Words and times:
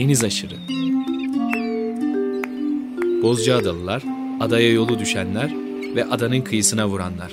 Deniz 0.00 0.24
aşırı. 0.24 0.54
Bozcaadalılar, 3.22 4.02
adaya 4.40 4.72
yolu 4.72 4.98
düşenler 4.98 5.54
ve 5.94 6.04
adanın 6.04 6.40
kıyısına 6.40 6.88
vuranlar. 6.88 7.32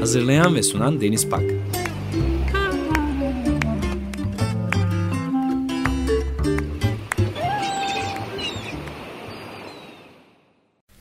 Hazırlayan 0.00 0.54
ve 0.54 0.62
sunan 0.62 1.00
Deniz 1.00 1.28
Pak. 1.28 1.57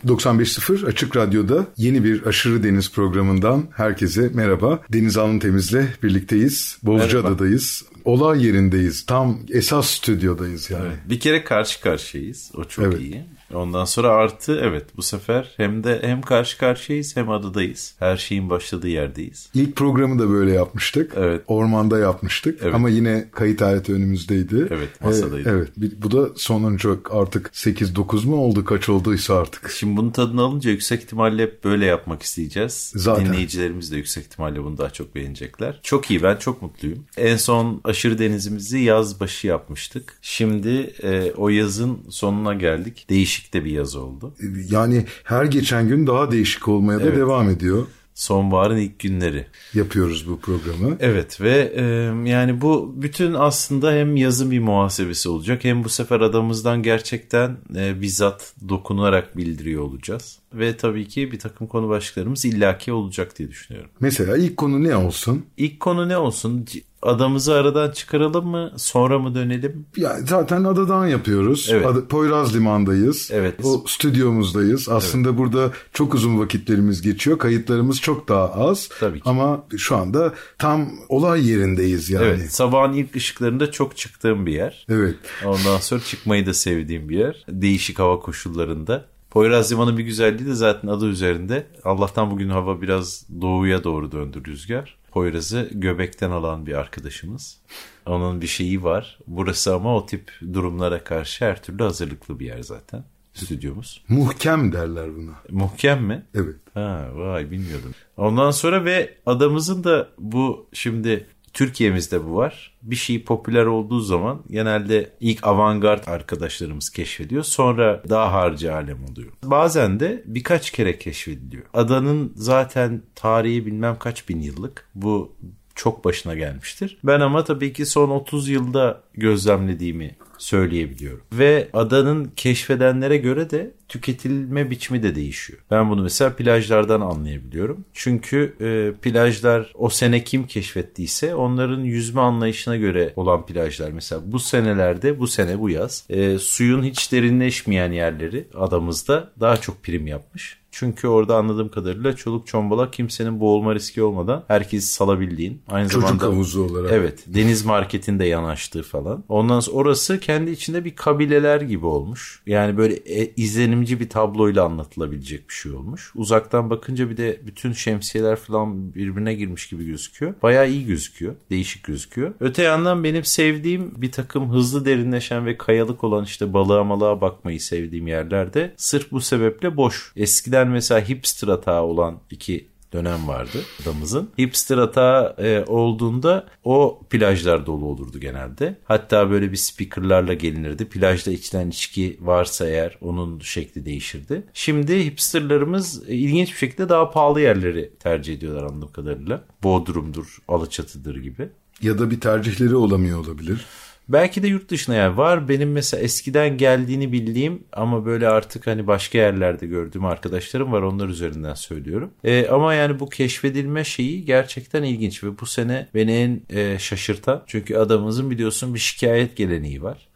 95.0 0.08 0.86
Açık 0.86 1.16
Radyo'da 1.16 1.68
yeni 1.78 2.04
bir 2.04 2.26
Aşırı 2.26 2.64
Deniz 2.64 2.92
programından 2.92 3.68
herkese 3.76 4.30
merhaba. 4.34 4.80
Deniz 4.94 5.18
Alın 5.18 5.40
Temiz'le 5.40 6.04
birlikteyiz. 6.04 6.78
Bozcaada'dayız. 6.84 7.86
Olay 8.06 8.46
yerindeyiz. 8.46 9.06
Tam 9.06 9.40
esas 9.50 9.90
stüdyodayız 9.90 10.70
yani. 10.70 10.86
Evet, 10.88 10.98
bir 11.10 11.20
kere 11.20 11.44
karşı 11.44 11.82
karşıyayız. 11.82 12.52
O 12.56 12.64
çok 12.64 12.86
evet. 12.86 13.02
iyi. 13.02 13.24
Ondan 13.54 13.86
sonra 13.86 14.10
artı 14.10 14.60
evet 14.64 14.86
bu 14.98 15.02
sefer 15.02 15.54
hem 15.58 15.84
de 15.84 16.00
hem 16.02 16.22
karşı 16.22 16.58
karşıyayız 16.58 17.16
hem 17.16 17.30
adadayız. 17.30 17.96
Her 18.00 18.18
şeyin 18.18 18.50
başladığı 18.50 18.88
yerdeyiz. 18.88 19.50
İlk 19.54 19.76
programı 19.76 20.20
da 20.20 20.30
böyle 20.30 20.52
yapmıştık. 20.52 21.14
Evet. 21.16 21.42
Ormanda 21.48 22.00
yapmıştık. 22.00 22.60
Evet. 22.64 22.76
Ama 22.76 22.90
yine 22.90 23.28
kayıt 23.32 23.62
aleti 23.62 23.94
önümüzdeydi. 23.94 24.68
Evet 24.72 25.02
masadaydı. 25.02 25.50
Ee, 25.50 25.52
evet. 25.52 25.70
Bu 26.04 26.12
da 26.12 26.30
sonuncu 26.36 27.04
artık 27.10 27.48
8-9 27.48 28.26
mu 28.28 28.36
oldu 28.36 28.66
kaç 28.66 28.90
olduysa 28.90 29.38
artık. 29.38 29.72
Şimdi 29.72 29.98
bunun 29.98 30.12
tadını 30.12 30.42
alınca 30.42 30.72
yüksek 30.72 31.04
ihtimalle 31.04 31.44
hep 31.44 31.64
böyle 31.64 31.86
yapmak 31.86 32.24
isteyeceğiz. 32.24 32.92
Zaten. 32.96 33.26
Dinleyicilerimiz 33.26 33.92
de 33.92 33.98
yüksek 33.98 34.26
ihtimalle 34.26 34.64
bunu 34.64 34.78
daha 34.78 34.90
çok 34.90 35.16
beğenecekler. 35.16 35.80
Çok 35.84 36.12
iyi 36.12 36.24
ben 36.24 36.36
çok 36.36 36.62
mutluyum. 36.62 37.06
En 37.18 37.38
son 37.38 37.82
aşırı 37.84 38.20
denizimizi 38.20 38.80
yaz 38.80 39.20
başı 39.20 39.48
yapmıştık. 39.48 40.20
Şimdi 40.22 40.94
e, 41.04 41.32
o 41.38 41.50
yazın 41.50 42.00
sonuna 42.10 42.54
geldik. 42.54 43.06
Değişik 43.10 43.37
değişik 43.38 43.54
de 43.54 43.66
bir 43.66 43.72
yaz 43.72 43.96
oldu. 43.96 44.34
Yani 44.70 45.06
her 45.24 45.46
geçen 45.46 45.88
gün 45.88 46.08
daha 46.08 46.32
değişik 46.32 46.68
olmaya 46.68 47.00
da 47.00 47.04
evet. 47.04 47.18
devam 47.18 47.50
ediyor. 47.50 47.88
Sonbaharın 48.14 48.78
ilk 48.78 49.00
günleri. 49.00 49.48
Yapıyoruz 49.74 50.30
bu 50.30 50.40
programı. 50.40 50.98
Evet 51.00 51.42
ve 51.42 51.74
e, 51.76 51.84
yani 52.30 52.62
bu 52.62 52.94
bütün 52.96 53.34
aslında 53.34 53.92
hem 53.92 54.16
yazın 54.16 54.52
bir 54.52 54.60
muhasebesi 54.60 55.30
olacak 55.30 55.64
hem 55.64 55.84
bu 55.84 55.90
sefer 55.90 56.22
adamızdan 56.22 56.84
gerçekten 56.84 57.58
e, 57.76 58.02
bizzat 58.02 58.54
dokunarak 58.70 59.38
bildiriyor 59.38 59.82
olacağız. 59.82 60.40
Ve 60.54 60.78
tabii 60.78 61.08
ki 61.08 61.32
bir 61.32 61.40
takım 61.40 61.68
konu 61.68 61.90
başlıklarımız 61.90 62.46
illaki 62.46 62.92
olacak 62.92 63.38
diye 63.40 63.50
düşünüyorum. 63.50 63.90
Mesela 64.00 64.38
ilk 64.38 64.58
konu 64.58 64.84
ne 64.84 64.96
olsun? 64.96 65.46
İlk 65.58 65.80
konu 65.80 66.10
ne 66.10 66.18
olsun? 66.18 66.66
Adamızı 67.02 67.54
aradan 67.54 67.92
çıkaralım 67.92 68.48
mı? 68.48 68.72
Sonra 68.78 69.20
mı 69.20 69.36
dönelim? 69.36 69.86
Ya 69.98 70.18
zaten 70.26 70.64
adadan 70.64 71.08
yapıyoruz. 71.08 71.70
Evet. 71.72 71.86
Ad- 71.86 72.08
Poyraz 72.08 72.56
Liman'dayız. 72.56 73.30
Evet. 73.34 73.56
O 73.64 73.84
stüdyomuzdayız. 73.88 74.90
Aslında 74.90 75.30
evet. 75.30 75.38
burada 75.38 75.72
çok 75.94 76.14
uzun 76.14 76.40
vakitlerimiz 76.40 77.02
geçiyor. 77.02 77.38
Kayıtlarımız 77.38 78.02
çok 78.02 78.30
daha 78.30 78.52
az. 78.52 78.90
Tabii 79.00 79.20
ki. 79.22 79.30
Ama 79.30 79.64
şu 79.78 79.96
anda 79.96 80.34
tam 80.58 80.90
olay 81.10 81.50
yerindeyiz 81.50 82.10
yani. 82.10 82.26
Evet. 82.26 82.54
Sabahın 82.54 82.94
ilk 82.94 83.16
ışıklarında 83.16 83.72
çok 83.72 83.98
çıktığım 83.98 84.46
bir 84.46 84.54
yer. 84.54 84.86
Evet. 84.90 85.16
Ondan 85.46 85.78
sonra 85.78 86.02
çıkmayı 86.02 86.46
da 86.46 86.54
sevdiğim 86.54 87.10
bir 87.10 87.18
yer. 87.18 87.46
Değişik 87.50 88.00
hava 88.00 88.20
koşullarında. 88.20 89.06
Poyraz 89.30 89.72
Limanı 89.72 89.98
bir 89.98 90.04
güzelliği 90.04 90.50
de 90.50 90.54
zaten 90.54 90.88
adı 90.88 91.08
üzerinde. 91.08 91.68
Allah'tan 91.84 92.32
bugün 92.32 92.50
hava 92.50 92.82
biraz 92.82 93.26
doğuya 93.42 93.84
doğru 93.84 94.12
döndü 94.12 94.44
rüzgar. 94.48 94.98
Poyraz'ı 95.12 95.70
göbekten 95.72 96.32
alan 96.32 96.66
bir 96.66 96.74
arkadaşımız. 96.74 97.58
Onun 98.06 98.42
bir 98.42 98.48
şeyi 98.48 98.84
var. 98.84 99.20
Burası 99.28 99.76
ama 99.76 99.96
o 99.96 100.06
tip 100.06 100.32
durumlara 100.54 101.04
karşı 101.04 101.46
her 101.46 101.64
türlü 101.64 101.84
hazırlıklı 101.84 102.40
bir 102.40 102.46
yer 102.46 102.62
zaten 102.62 103.04
stüdyomuz. 103.34 104.04
Muhkem 104.08 104.72
derler 104.72 105.16
buna. 105.16 105.34
Muhkem 105.50 106.04
mi? 106.04 106.26
Evet. 106.36 106.56
Ha 106.74 107.08
vay 107.14 107.52
bilmiyordum. 107.52 107.94
Ondan 108.18 108.52
sonra 108.52 108.86
ve 108.86 109.18
adamızın 109.26 109.84
da 109.84 110.10
bu 110.18 110.68
şimdi 110.74 111.28
Türkiye'mizde 111.58 112.26
bu 112.26 112.36
var. 112.36 112.72
Bir 112.82 112.96
şey 112.96 113.24
popüler 113.24 113.66
olduğu 113.66 114.00
zaman 114.00 114.44
genelde 114.50 115.14
ilk 115.20 115.48
avantgard 115.48 116.08
arkadaşlarımız 116.08 116.90
keşfediyor. 116.90 117.44
Sonra 117.44 118.04
daha 118.10 118.34
harcı 118.34 118.74
alem 118.74 119.06
oluyor. 119.12 119.32
Bazen 119.44 120.00
de 120.00 120.24
birkaç 120.26 120.72
kere 120.72 120.98
keşfediliyor. 120.98 121.64
Adanın 121.74 122.34
zaten 122.36 123.02
tarihi 123.16 123.66
bilmem 123.66 123.96
kaç 124.00 124.30
bin 124.30 124.42
yıllık. 124.42 124.90
Bu 124.96 125.36
çok 125.76 126.06
başına 126.06 126.36
gelmiştir. 126.36 126.98
Ben 127.04 127.20
ama 127.20 127.44
tabii 127.44 127.74
ki 127.74 127.86
son 127.86 128.10
30 128.10 128.50
yılda 128.50 129.02
gözlemlediğimi 129.14 130.16
söyleyebiliyorum. 130.38 131.22
Ve 131.34 131.68
adanın 131.74 132.32
keşfedenlere 132.36 133.18
göre 133.18 133.50
de 133.50 133.72
tüketilme 133.88 134.70
biçimi 134.70 135.04
de 135.04 135.16
değişiyor. 135.16 135.60
Ben 135.72 135.90
bunu 135.90 136.02
mesela 136.02 136.36
plajlardan 136.36 137.02
anlayabiliyorum. 137.02 137.86
Çünkü 137.94 138.56
e, 138.62 139.02
plajlar 139.02 139.72
o 139.76 139.90
sene 139.90 140.24
kim 140.24 140.48
keşfettiyse 140.48 141.36
onların 141.36 141.82
yüzme 141.82 142.22
anlayışına 142.22 142.76
göre 142.76 143.14
olan 143.16 143.46
plajlar. 143.46 143.92
Mesela 143.92 144.22
bu 144.26 144.40
senelerde 144.40 145.20
bu 145.20 145.28
sene 145.28 145.60
bu 145.60 145.70
yaz 145.70 146.06
e, 146.10 146.38
suyun 146.38 146.84
hiç 146.84 147.12
derinleşmeyen 147.12 147.92
yerleri 147.92 148.48
adamızda 148.56 149.32
daha 149.40 149.58
çok 149.58 149.84
prim 149.84 150.08
yapmış. 150.08 150.58
Çünkü 150.80 151.08
orada 151.08 151.38
anladığım 151.38 151.70
kadarıyla 151.70 152.16
çoluk 152.16 152.48
çombala 152.48 152.92
kimsenin 152.92 153.40
boğulma 153.40 153.76
riski 153.76 154.04
olmadan 154.04 154.44
herkes 154.48 154.86
salabildiğin. 154.86 155.62
Aynı 155.68 155.90
Çocuk 155.90 156.10
zamanda, 156.10 156.26
havuzu 156.26 156.64
olarak. 156.64 156.92
Evet 156.92 157.24
deniz 157.28 157.66
marketinde 157.66 158.26
yanaştığı 158.26 158.84
falan. 158.84 159.24
Ondan 159.30 159.60
sonra 159.60 159.78
orası 159.78 160.20
kendi 160.20 160.52
içinde 160.52 160.86
bir 160.86 160.96
kabileler 160.96 161.62
gibi 161.62 161.86
olmuş. 161.86 162.42
Yani 162.46 162.78
böyle 162.78 162.94
e, 162.94 163.34
izlenimci 163.36 164.00
bir 164.00 164.10
tabloyla 164.10 164.64
anlatılabilecek 164.66 165.50
bir 165.50 165.54
şey 165.54 165.72
olmuş. 165.72 166.12
Uzaktan 166.16 166.70
bakınca 166.70 167.10
bir 167.10 167.18
de 167.18 167.42
bütün 167.46 167.74
şemsiyeler 167.74 168.36
falan 168.36 168.96
birbirine 168.96 169.34
girmiş 169.34 169.70
gibi 169.70 169.86
gözüküyor. 169.86 170.34
Bayağı 170.44 170.70
iyi 170.70 170.86
gözüküyor. 170.86 171.36
Değişik 171.50 171.84
gözüküyor. 171.84 172.34
Öte 172.40 172.64
yandan 172.64 173.04
benim 173.04 173.24
sevdiğim 173.24 174.02
bir 174.02 174.12
takım 174.12 174.50
hızlı 174.52 174.86
derinleşen 174.86 175.46
ve 175.46 175.58
kayalık 175.58 176.04
olan 176.04 176.24
işte 176.24 176.54
balığa 176.54 176.84
malığa 176.84 177.22
bakmayı 177.22 177.62
sevdiğim 177.62 178.08
yerlerde 178.08 178.74
sırf 178.78 179.12
bu 179.12 179.22
sebeple 179.22 179.78
boş. 179.78 180.14
Eskiden 180.16 180.67
mesela 180.70 181.10
hipster 181.10 181.48
hata 181.48 181.84
olan 181.84 182.20
iki 182.32 182.68
dönem 182.94 183.28
vardı 183.28 183.58
adamızın. 183.84 184.30
Hipster 184.40 184.78
hata 184.78 185.36
e, 185.38 185.64
olduğunda 185.68 186.48
o 186.64 187.00
plajlar 187.10 187.66
dolu 187.66 187.86
olurdu 187.86 188.20
genelde. 188.20 188.78
Hatta 188.84 189.30
böyle 189.30 189.52
bir 189.52 189.58
speakerlarla 189.58 190.34
gelinirdi. 190.34 190.86
Plajda 190.86 191.32
içilen 191.32 191.70
içki 191.70 192.18
varsa 192.22 192.68
eğer 192.68 192.98
onun 193.02 193.40
şekli 193.40 193.86
değişirdi. 193.86 194.44
Şimdi 194.54 195.06
hipsterlarımız 195.06 196.10
e, 196.10 196.16
ilginç 196.16 196.52
bir 196.52 196.58
şekilde 196.58 196.90
daha 196.90 197.12
pahalı 197.12 197.42
yerleri 197.42 197.92
tercih 198.00 198.34
ediyorlar 198.34 198.64
anladığım 198.64 198.92
kadarıyla. 198.92 199.44
Bodrum'dur, 199.64 200.38
Alaçatı'dır 200.48 201.16
gibi. 201.16 201.50
Ya 201.82 202.00
da 202.00 202.12
bir 202.12 202.20
tercihleri 202.20 202.76
olamıyor 202.76 203.20
olabilir. 203.20 203.66
Belki 204.10 204.44
de 204.44 204.48
yurt 204.48 204.70
dışına 204.70 204.96
yani 204.96 205.18
var. 205.18 205.50
Benim 205.50 205.72
mesela 205.72 206.04
eskiden 206.04 206.58
geldiğini 206.58 207.12
bildiğim 207.12 207.64
ama 207.74 208.06
böyle 208.06 208.28
artık 208.28 208.68
hani 208.68 208.88
başka 208.88 209.18
yerlerde 209.18 209.68
gördüğüm 209.68 210.06
arkadaşlarım 210.06 210.72
var. 210.72 210.82
Onlar 210.82 211.10
üzerinden 211.10 211.54
söylüyorum. 211.54 212.14
E, 212.24 212.48
ama 212.48 212.74
yani 212.74 213.00
bu 213.00 213.10
keşfedilme 213.10 213.84
şeyi 213.84 214.26
gerçekten 214.26 214.84
ilginç 214.84 215.24
ve 215.24 215.40
bu 215.40 215.46
sene 215.46 215.88
beni 215.96 216.12
en 216.12 216.42
e, 216.50 216.80
şaşırtan 216.80 217.44
çünkü 217.48 217.76
adamımızın 217.76 218.32
biliyorsun 218.32 218.74
bir 218.74 218.80
şikayet 218.80 219.38
geleneği 219.38 219.84
var. 219.84 220.08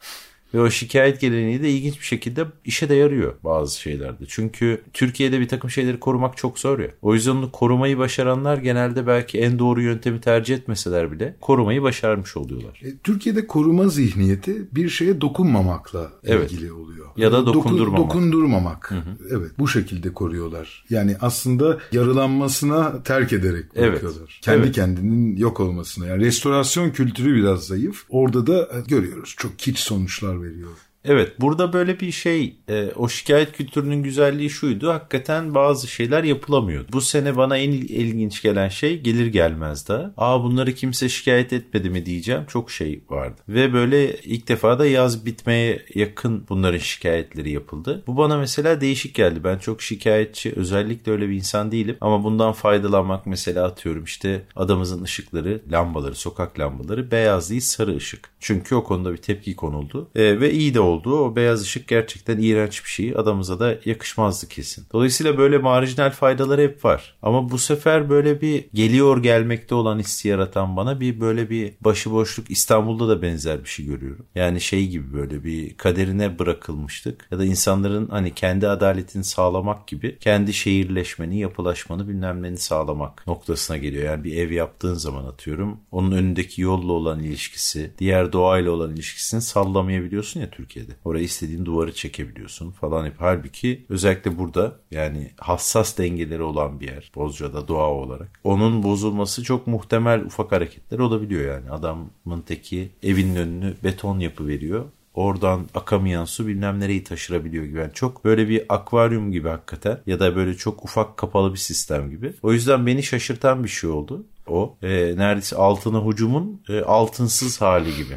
Ve 0.54 0.62
o 0.62 0.70
şikayet 0.70 1.22
geleneği 1.22 1.62
de 1.62 1.70
ilginç 1.70 2.00
bir 2.00 2.06
şekilde 2.06 2.46
işe 2.66 2.90
de 2.90 2.96
yarıyor 2.96 3.34
bazı 3.44 3.80
şeylerde. 3.80 4.24
Çünkü 4.28 4.82
Türkiye'de 4.94 5.40
bir 5.40 5.48
takım 5.48 5.70
şeyleri 5.70 6.00
korumak 6.00 6.38
çok 6.38 6.60
zor 6.60 6.80
ya. 6.80 6.92
O 7.02 7.14
yüzden 7.14 7.32
onu 7.32 7.52
korumayı 7.52 7.98
başaranlar 7.98 8.58
genelde 8.58 9.08
belki 9.08 9.40
en 9.40 9.60
doğru 9.60 9.82
yöntemi 9.82 10.22
tercih 10.22 10.56
etmeseler 10.56 11.12
bile 11.12 11.36
korumayı 11.42 11.82
başarmış 11.82 12.38
oluyorlar. 12.38 12.82
E, 12.84 12.98
Türkiye'de 12.98 13.48
koruma 13.48 13.88
zihniyeti 13.88 14.68
bir 14.72 14.90
şeye 14.90 15.22
dokunmamakla 15.22 16.12
evet. 16.24 16.52
ilgili 16.52 16.72
oluyor. 16.72 17.08
Ya 17.18 17.32
da 17.32 17.46
dokundurmamak. 17.46 18.00
Dokun, 18.00 18.10
dokundurmamak. 18.10 18.92
Hı 18.92 18.96
hı. 18.96 19.18
Evet 19.32 19.52
bu 19.60 19.68
şekilde 19.68 20.14
koruyorlar. 20.14 20.86
Yani 20.90 21.16
aslında 21.22 21.78
yarılanmasına 21.92 23.04
terk 23.04 23.34
ederek 23.34 23.76
bırakıyorlar. 23.76 24.22
Evet. 24.22 24.42
Kendi 24.42 24.64
evet. 24.64 24.76
kendinin 24.76 25.36
yok 25.36 25.60
olmasına. 25.60 26.08
Yani 26.08 26.26
restorasyon 26.26 26.90
kültürü 26.90 27.36
biraz 27.36 27.64
zayıf. 27.64 28.04
Orada 28.10 28.48
da 28.48 28.70
görüyoruz 28.88 29.36
çok 29.38 29.60
kiç 29.60 29.80
sonuçlar 29.80 30.41
veriyor. 30.44 30.91
Evet 31.06 31.42
burada 31.42 31.74
böyle 31.74 32.00
bir 32.00 32.12
şey 32.12 32.56
e, 32.70 32.92
o 32.96 33.10
şikayet 33.10 33.52
kültürünün 33.52 34.04
güzelliği 34.04 34.50
şuydu 34.50 34.90
hakikaten 34.90 35.56
bazı 35.56 35.88
şeyler 35.88 36.24
yapılamıyordu. 36.24 36.88
Bu 36.94 37.02
sene 37.02 37.38
bana 37.38 37.58
en 37.58 37.72
il- 37.72 37.90
ilginç 37.90 38.42
gelen 38.42 38.70
şey 38.70 39.00
gelir 39.00 39.26
gelmez 39.26 39.90
de 39.90 40.10
aa 40.18 40.44
bunları 40.44 40.74
kimse 40.74 41.10
şikayet 41.10 41.54
etmedi 41.54 41.90
mi 41.90 42.06
diyeceğim 42.06 42.42
çok 42.48 42.72
şey 42.72 43.04
vardı. 43.10 43.42
Ve 43.50 43.74
böyle 43.74 44.16
ilk 44.18 44.48
defa 44.48 44.80
da 44.80 44.86
yaz 44.86 45.26
bitmeye 45.26 45.86
yakın 45.96 46.46
bunların 46.50 46.78
şikayetleri 46.80 47.52
yapıldı. 47.52 48.04
Bu 48.08 48.18
bana 48.18 48.38
mesela 48.38 48.82
değişik 48.82 49.16
geldi. 49.16 49.44
Ben 49.44 49.58
çok 49.58 49.82
şikayetçi 49.82 50.54
özellikle 50.56 51.12
öyle 51.12 51.30
bir 51.30 51.36
insan 51.36 51.72
değilim 51.72 51.98
ama 52.02 52.24
bundan 52.24 52.54
faydalanmak 52.54 53.26
mesela 53.26 53.66
atıyorum 53.66 54.04
işte 54.04 54.42
adamızın 54.56 55.04
ışıkları 55.04 55.62
lambaları 55.72 56.16
sokak 56.16 56.60
lambaları 56.60 57.12
beyaz 57.12 57.50
değil 57.50 57.62
sarı 57.62 57.96
ışık. 57.96 58.30
Çünkü 58.40 58.76
o 58.76 58.84
konuda 58.84 59.12
bir 59.12 59.18
tepki 59.18 59.56
konuldu 59.56 60.10
E, 60.16 60.40
ve 60.40 60.52
iyi 60.52 60.74
de 60.74 60.80
oldu. 60.80 60.91
O 61.00 61.36
beyaz 61.36 61.62
ışık 61.62 61.88
gerçekten 61.88 62.38
iğrenç 62.38 62.84
bir 62.84 62.90
şey. 62.90 63.14
Adamıza 63.18 63.60
da 63.60 63.76
yakışmazdı 63.86 64.48
kesin. 64.48 64.86
Dolayısıyla 64.94 65.38
böyle 65.38 65.58
marjinal 65.58 66.12
faydaları 66.12 66.62
hep 66.62 66.86
var. 66.86 67.16
Ama 67.22 67.52
bu 67.52 67.58
sefer 67.58 68.10
böyle 68.10 68.42
bir 68.42 68.66
geliyor 68.74 69.24
gelmekte 69.24 69.76
olan 69.76 70.00
hissi 70.00 70.28
yaratan 70.28 70.78
bana 70.78 71.00
bir 71.00 71.20
böyle 71.22 71.50
bir 71.50 71.74
başıboşluk 71.82 72.52
İstanbul'da 72.52 73.08
da 73.08 73.22
benzer 73.22 73.64
bir 73.64 73.70
şey 73.70 73.86
görüyorum. 73.86 74.26
Yani 74.36 74.62
şey 74.62 74.88
gibi 74.88 75.14
böyle 75.14 75.44
bir 75.44 75.78
kaderine 75.78 76.40
bırakılmıştık. 76.40 77.28
Ya 77.32 77.40
da 77.40 77.46
insanların 77.46 78.08
hani 78.10 78.34
kendi 78.34 78.68
adaletini 78.68 79.24
sağlamak 79.24 79.88
gibi 79.88 80.18
kendi 80.20 80.54
şehirleşmeni, 80.54 81.40
yapılaşmanı 81.40 82.08
bilmem 82.08 82.44
neni 82.44 82.58
sağlamak 82.58 83.28
noktasına 83.28 83.78
geliyor. 83.78 84.04
Yani 84.04 84.24
bir 84.24 84.38
ev 84.38 84.52
yaptığın 84.52 84.94
zaman 84.94 85.26
atıyorum 85.26 85.80
onun 85.92 86.12
önündeki 86.12 86.62
yolla 86.62 86.92
olan 86.92 87.20
ilişkisi, 87.20 87.92
diğer 87.98 88.34
doğayla 88.34 88.72
olan 88.72 88.94
ilişkisini 88.94 89.42
sallamayabiliyorsun 89.42 90.40
ya 90.40 90.52
Türkiye'de. 90.82 91.00
Oraya 91.06 91.24
istediğin 91.24 91.66
duvarı 91.66 91.94
çekebiliyorsun 91.94 92.72
falan 92.72 93.06
hep. 93.06 93.14
Halbuki 93.20 93.86
özellikle 93.90 94.38
burada 94.38 94.76
yani 94.92 95.32
hassas 95.38 95.98
dengeleri 95.98 96.42
olan 96.42 96.80
bir 96.80 96.88
yer 96.88 97.12
Bozca'da 97.16 97.68
doğa 97.68 97.90
olarak. 97.90 98.40
Onun 98.44 98.84
bozulması 98.84 99.44
çok 99.44 99.68
muhtemel 99.68 100.26
ufak 100.26 100.52
hareketler 100.52 101.00
olabiliyor 101.00 101.56
yani. 101.56 101.72
Adamın 101.72 102.42
teki 102.46 102.90
evinin 103.04 103.36
önünü 103.36 103.74
beton 103.84 104.20
yapı 104.20 104.48
veriyor 104.48 104.86
oradan 105.14 105.68
akamayan 105.76 106.26
su 106.26 106.48
bilmem 106.48 106.80
nereyi 106.80 107.04
taşırabiliyor 107.04 107.64
gibi. 107.64 107.80
Yani 107.80 107.94
çok 107.94 108.26
böyle 108.26 108.50
bir 108.50 108.66
akvaryum 108.70 109.32
gibi 109.32 109.50
hakikaten 109.50 110.00
ya 110.06 110.20
da 110.20 110.36
böyle 110.36 110.54
çok 110.54 110.84
ufak 110.86 111.18
kapalı 111.18 111.54
bir 111.54 111.58
sistem 111.58 112.10
gibi. 112.10 112.34
O 112.44 112.54
yüzden 112.54 112.86
beni 112.86 113.04
şaşırtan 113.04 113.64
bir 113.64 113.70
şey 113.70 113.90
oldu. 113.90 114.26
O 114.48 114.78
e, 114.82 114.88
neredeyse 115.18 115.56
altına 115.56 116.06
hücumun 116.06 116.62
e, 116.70 116.82
altınsız 116.82 117.62
hali 117.62 117.96
gibi 117.96 118.16